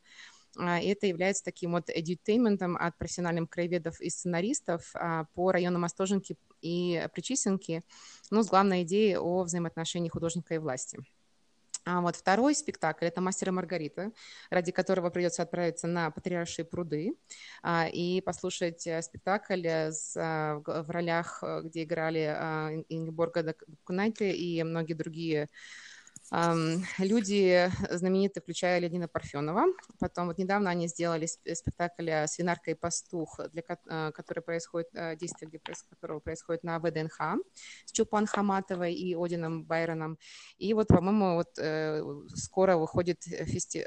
И 0.60 0.88
это 0.88 1.08
является 1.08 1.44
таким 1.44 1.72
вот 1.72 1.90
edutainmentом 1.90 2.78
от 2.78 2.98
профессиональных 2.98 3.50
краеведов 3.50 4.00
и 4.02 4.10
сценаристов 4.10 4.92
а, 4.94 5.26
по 5.34 5.52
районам 5.52 5.86
Остоженки 5.86 6.38
и 6.62 7.08
Причисенки, 7.14 7.84
ну, 8.30 8.44
с 8.44 8.48
главной 8.48 8.84
идеей 8.84 9.18
о 9.18 9.44
взаимоотношении 9.44 10.10
художника 10.10 10.54
и 10.54 10.60
власти. 10.60 11.00
А 11.86 12.00
вот 12.00 12.16
второй 12.16 12.56
спектакль– 12.56 13.06
это 13.08 13.20
«Мастер 13.20 13.50
и 13.50 13.52
Маргарита», 13.52 14.12
ради 14.50 14.72
которого 14.72 15.10
придется 15.10 15.44
отправиться 15.44 15.86
на 15.86 16.12
Патриаршие 16.12 16.64
пруды 16.64 17.16
а, 17.62 17.88
и 17.92 18.22
послушать 18.22 18.88
э, 18.88 19.02
спектакль 19.02 19.68
с, 19.68 20.16
а, 20.16 20.62
в, 20.66 20.90
ролях, 20.90 21.40
э, 21.44 21.62
где 21.64 21.84
играли 21.84 22.34
а, 22.34 22.70
Ингеборга 22.88 23.44
Докунайте 23.44 24.32
и 24.32 24.64
многие 24.64 24.94
другие 24.94 25.50
люди 26.98 27.72
знаменитые, 27.92 28.42
включая 28.42 28.80
Леонида 28.80 29.08
Парфенова. 29.08 29.66
Потом 30.00 30.28
вот 30.28 30.40
недавно 30.40 30.72
они 30.72 30.88
сделали 30.88 31.28
спектакль 31.28 32.10
«Свинарка 32.26 32.72
и 32.72 32.74
пастух», 32.74 33.40
для, 33.52 33.62
э, 33.62 34.12
который 34.14 34.42
происходит, 34.42 34.90
э, 34.94 35.16
действие 35.16 35.48
где, 35.48 35.60
которого 35.90 36.20
происходит 36.20 36.64
на 36.64 36.80
ВДНХ 36.80 37.38
с 37.86 37.92
Чулпан 37.92 38.26
Хаматовой 38.26 38.96
и 38.96 39.16
Одином 39.16 39.64
Байроном. 39.64 40.18
И 40.58 40.74
вот, 40.74 40.88
по-моему, 40.88 41.36
вот 41.36 41.60
э, 41.60 42.04
скоро 42.36 42.78
выходит 42.78 43.22
фести... 43.24 43.82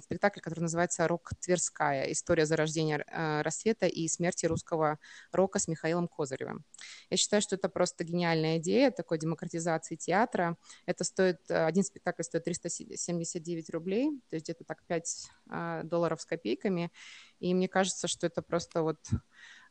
спектакль, 0.00 0.40
который 0.40 0.60
называется 0.60 1.06
«Рок 1.06 1.32
Тверская. 1.40 2.10
История 2.12 2.46
зарождения 2.46 3.04
рассвета 3.42 3.86
и 3.86 4.08
смерти 4.08 4.46
русского 4.46 4.98
рока 5.32 5.58
с 5.58 5.68
Михаилом 5.68 6.08
Козыревым». 6.08 6.64
Я 7.10 7.16
считаю, 7.18 7.42
что 7.42 7.56
это 7.56 7.68
просто 7.68 8.04
гениальная 8.04 8.56
идея 8.56 8.90
такой 8.90 9.18
демократизации 9.18 9.96
театра. 9.96 10.56
Это 10.86 11.04
стоит 11.04 11.50
один 11.50 11.84
спектакль 11.90 12.22
стоит 12.22 12.44
379 12.44 13.70
рублей, 13.70 14.10
то 14.28 14.36
есть 14.36 14.46
где-то 14.46 14.64
так 14.64 14.82
5 14.86 15.30
а, 15.48 15.82
долларов 15.82 16.20
с 16.20 16.26
копейками. 16.26 16.90
И 17.40 17.52
мне 17.54 17.68
кажется, 17.68 18.08
что 18.08 18.26
это 18.26 18.42
просто 18.42 18.82
вот 18.82 18.98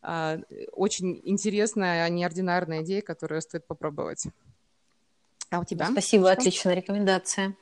а, 0.01 0.39
очень 0.71 1.21
интересная, 1.23 2.07
неординарная 2.09 2.83
идея, 2.83 3.01
которую 3.01 3.41
стоит 3.41 3.65
попробовать. 3.65 4.27
А 5.51 5.59
у 5.59 5.63
тебя? 5.63 5.87
Спасибо, 5.87 6.25
что? 6.25 6.33
отличная 6.33 6.75
рекомендация. 6.75 7.55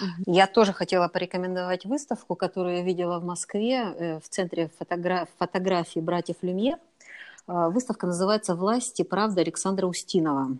Угу. 0.00 0.32
Я 0.34 0.46
тоже 0.46 0.72
хотела 0.72 1.08
порекомендовать 1.08 1.84
выставку, 1.84 2.36
которую 2.36 2.76
я 2.76 2.82
видела 2.82 3.18
в 3.18 3.24
Москве 3.24 3.74
э, 3.74 4.20
в 4.20 4.28
центре 4.30 4.70
фотограф... 4.78 5.28
фотографии 5.38 6.00
братьев 6.00 6.36
Люмьер. 6.40 6.78
А, 7.46 7.68
выставка 7.68 8.06
называется 8.06 8.54
«Власть 8.54 8.98
и 9.00 9.04
правда» 9.04 9.42
Александра 9.42 9.86
Устинова. 9.86 10.56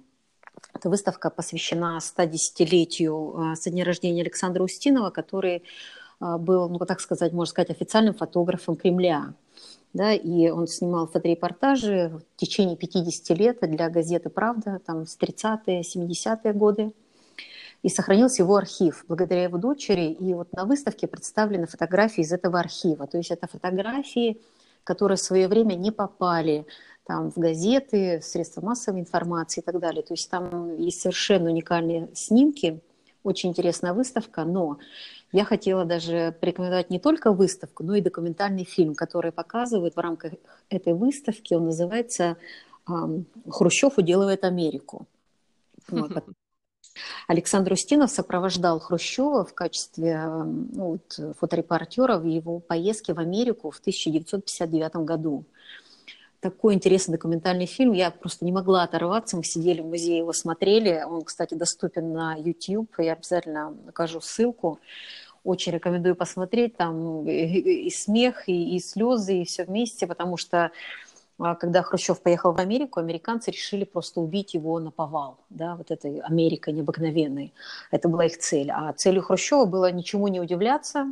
Эта 0.72 0.88
выставка 0.88 1.30
посвящена 1.30 1.98
110-летию 2.00 3.36
а, 3.36 3.56
со 3.56 3.70
дня 3.70 3.84
рождения 3.84 4.22
Александра 4.22 4.62
Устинова, 4.62 5.10
который 5.10 5.62
а, 6.20 6.38
был, 6.38 6.68
ну, 6.68 6.78
так 6.78 7.00
сказать, 7.00 7.32
можно 7.32 7.50
сказать, 7.50 7.70
официальным 7.70 8.14
фотографом 8.14 8.76
Кремля. 8.76 9.34
Да, 9.92 10.12
и 10.12 10.50
он 10.50 10.66
снимал 10.66 11.06
фоторепортажи 11.06 12.10
в 12.34 12.40
течение 12.40 12.76
50 12.76 13.38
лет 13.38 13.58
для 13.60 13.88
газеты 13.88 14.28
«Правда», 14.28 14.80
там, 14.84 15.06
с 15.06 15.16
30-е, 15.16 15.82
70-е 15.82 16.52
годы. 16.52 16.92
И 17.84 17.88
сохранился 17.88 18.42
его 18.42 18.56
архив 18.56 19.04
благодаря 19.06 19.44
его 19.44 19.58
дочери. 19.58 20.10
И 20.10 20.34
вот 20.34 20.52
на 20.52 20.64
выставке 20.64 21.06
представлены 21.06 21.66
фотографии 21.66 22.22
из 22.22 22.32
этого 22.32 22.58
архива. 22.58 23.06
То 23.06 23.18
есть 23.18 23.30
это 23.30 23.46
фотографии, 23.46 24.40
которые 24.82 25.16
в 25.16 25.20
свое 25.20 25.46
время 25.46 25.74
не 25.74 25.92
попали 25.92 26.66
там, 27.06 27.30
в 27.30 27.36
газеты, 27.36 28.20
в 28.20 28.24
средства 28.24 28.60
массовой 28.60 29.00
информации 29.00 29.60
и 29.60 29.64
так 29.64 29.78
далее. 29.78 30.02
То 30.02 30.14
есть 30.14 30.30
там 30.30 30.76
есть 30.78 31.00
совершенно 31.00 31.50
уникальные 31.50 32.08
снимки, 32.14 32.80
очень 33.22 33.50
интересная 33.50 33.94
выставка, 33.94 34.44
но 34.44 34.78
я 35.32 35.44
хотела 35.44 35.84
даже 35.84 36.36
порекомендовать 36.40 36.90
не 36.90 37.00
только 37.00 37.32
выставку, 37.32 37.82
но 37.82 37.94
и 37.94 38.00
документальный 38.00 38.64
фильм, 38.64 38.94
который 38.94 39.32
показывает 39.32 39.96
в 39.96 39.98
рамках 39.98 40.34
этой 40.68 40.92
выставки. 40.92 41.54
Он 41.54 41.66
называется 41.66 42.36
Хрущев 43.48 43.98
уделывает 43.98 44.44
Америку. 44.44 45.06
Вот. 45.88 46.12
Александр 47.26 47.72
Устинов 47.72 48.10
сопровождал 48.10 48.78
Хрущева 48.78 49.44
в 49.44 49.54
качестве 49.54 50.24
ну, 50.26 50.98
вот, 50.98 51.36
фоторепортера 51.38 52.18
в 52.18 52.26
его 52.26 52.60
поездке 52.60 53.14
в 53.14 53.18
Америку 53.18 53.70
в 53.70 53.80
1959 53.80 54.96
году. 54.96 55.44
Такой 56.44 56.74
интересный 56.74 57.12
документальный 57.12 57.64
фильм. 57.64 57.92
Я 57.92 58.10
просто 58.10 58.44
не 58.44 58.52
могла 58.52 58.82
оторваться. 58.82 59.34
Мы 59.34 59.44
сидели 59.44 59.80
в 59.80 59.86
музее, 59.86 60.18
его 60.18 60.34
смотрели. 60.34 61.02
Он, 61.02 61.22
кстати, 61.22 61.54
доступен 61.54 62.12
на 62.12 62.34
YouTube. 62.34 62.90
Я 62.98 63.14
обязательно 63.14 63.70
накажу 63.86 64.20
ссылку. 64.20 64.78
Очень 65.42 65.72
рекомендую 65.72 66.14
посмотреть. 66.14 66.76
Там 66.76 67.26
и, 67.26 67.88
смех, 67.88 68.46
и, 68.46 68.76
и 68.76 68.78
слезы, 68.78 69.38
и 69.38 69.44
все 69.46 69.64
вместе, 69.64 70.06
потому 70.06 70.36
что 70.36 70.70
а 71.38 71.54
когда 71.54 71.80
Хрущев 71.82 72.20
поехал 72.20 72.52
в 72.52 72.60
Америку, 72.60 73.00
американцы 73.00 73.50
решили 73.50 73.84
просто 73.84 74.20
убить 74.20 74.52
его 74.52 74.78
на 74.78 74.90
повал, 74.90 75.38
да, 75.48 75.76
вот 75.76 75.90
этой 75.90 76.20
Америкой 76.20 76.74
необыкновенной. 76.74 77.54
Это 77.90 78.10
была 78.10 78.26
их 78.26 78.36
цель. 78.36 78.70
А 78.70 78.92
целью 78.92 79.22
Хрущева 79.22 79.64
было 79.64 79.90
ничему 79.90 80.28
не 80.28 80.40
удивляться, 80.40 81.06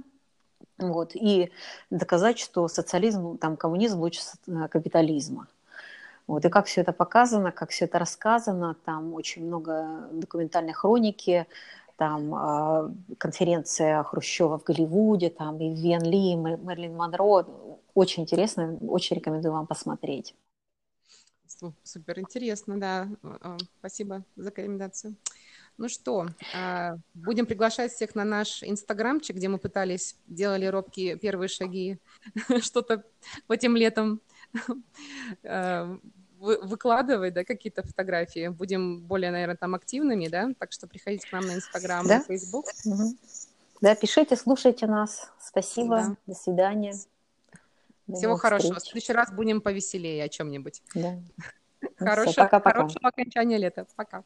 вот, 0.90 1.14
и 1.14 1.50
доказать, 1.90 2.38
что 2.38 2.66
социализм, 2.68 3.38
там, 3.38 3.56
коммунизм 3.56 4.00
лучше 4.00 4.20
э, 4.46 4.68
капитализма. 4.68 5.46
Вот, 6.26 6.44
и 6.44 6.48
как 6.48 6.66
все 6.66 6.80
это 6.80 6.92
показано, 6.92 7.52
как 7.52 7.70
все 7.70 7.84
это 7.84 7.98
рассказано, 7.98 8.74
там 8.84 9.12
очень 9.12 9.44
много 9.46 10.08
документальной 10.12 10.72
хроники, 10.72 11.46
там 11.96 12.34
э, 12.34 13.16
конференция 13.18 14.02
Хрущева 14.02 14.58
в 14.58 14.64
Голливуде, 14.64 15.30
там 15.30 15.60
и 15.60 15.74
Вен 15.74 16.02
Ли, 16.02 16.32
и 16.32 16.36
Мерлин 16.36 16.96
Монро. 16.96 17.46
Очень 17.94 18.22
интересно, 18.22 18.78
очень 18.88 19.16
рекомендую 19.16 19.52
вам 19.52 19.66
посмотреть. 19.66 20.34
Супер 21.84 22.18
интересно, 22.18 22.80
да. 22.80 23.08
Спасибо 23.78 24.24
за 24.36 24.48
рекомендацию. 24.48 25.14
Ну 25.78 25.88
что, 25.88 26.26
а, 26.54 26.96
будем 27.14 27.46
приглашать 27.46 27.92
всех 27.92 28.14
на 28.14 28.24
наш 28.24 28.62
инстаграмчик, 28.62 29.36
где 29.36 29.48
мы 29.48 29.58
пытались, 29.58 30.16
делали 30.26 30.66
робкие 30.66 31.16
первые 31.16 31.48
шаги, 31.48 31.98
что-то 32.60 33.04
по 33.46 33.54
этим 33.54 33.76
летом 33.76 34.20
а, 35.44 35.98
выкладывать, 36.38 37.34
да, 37.34 37.44
какие-то 37.44 37.82
фотографии. 37.82 38.48
Будем 38.48 39.00
более, 39.00 39.30
наверное, 39.30 39.56
там 39.56 39.74
активными, 39.74 40.28
да, 40.28 40.50
так 40.58 40.72
что 40.72 40.86
приходите 40.86 41.28
к 41.28 41.32
нам 41.32 41.46
на 41.46 41.54
Инстаграм, 41.54 42.06
да? 42.06 42.18
на 42.18 42.24
Фейсбук. 42.24 42.66
Угу. 42.84 43.16
Да, 43.80 43.94
пишите, 43.94 44.36
слушайте 44.36 44.86
нас. 44.86 45.30
Спасибо, 45.40 45.96
да. 45.96 46.16
до 46.26 46.34
свидания. 46.34 46.94
До 48.06 48.16
Всего 48.16 48.36
хорошего. 48.36 48.74
Встреч. 48.74 48.82
В 48.82 48.90
следующий 48.90 49.12
раз 49.12 49.32
будем 49.32 49.60
повеселее 49.60 50.24
о 50.24 50.28
чем-нибудь. 50.28 50.82
Да. 50.94 51.18
Хорошего, 51.96 52.48
хорошего 52.48 53.08
окончания 53.08 53.58
лета. 53.58 53.86
Пока. 53.96 54.22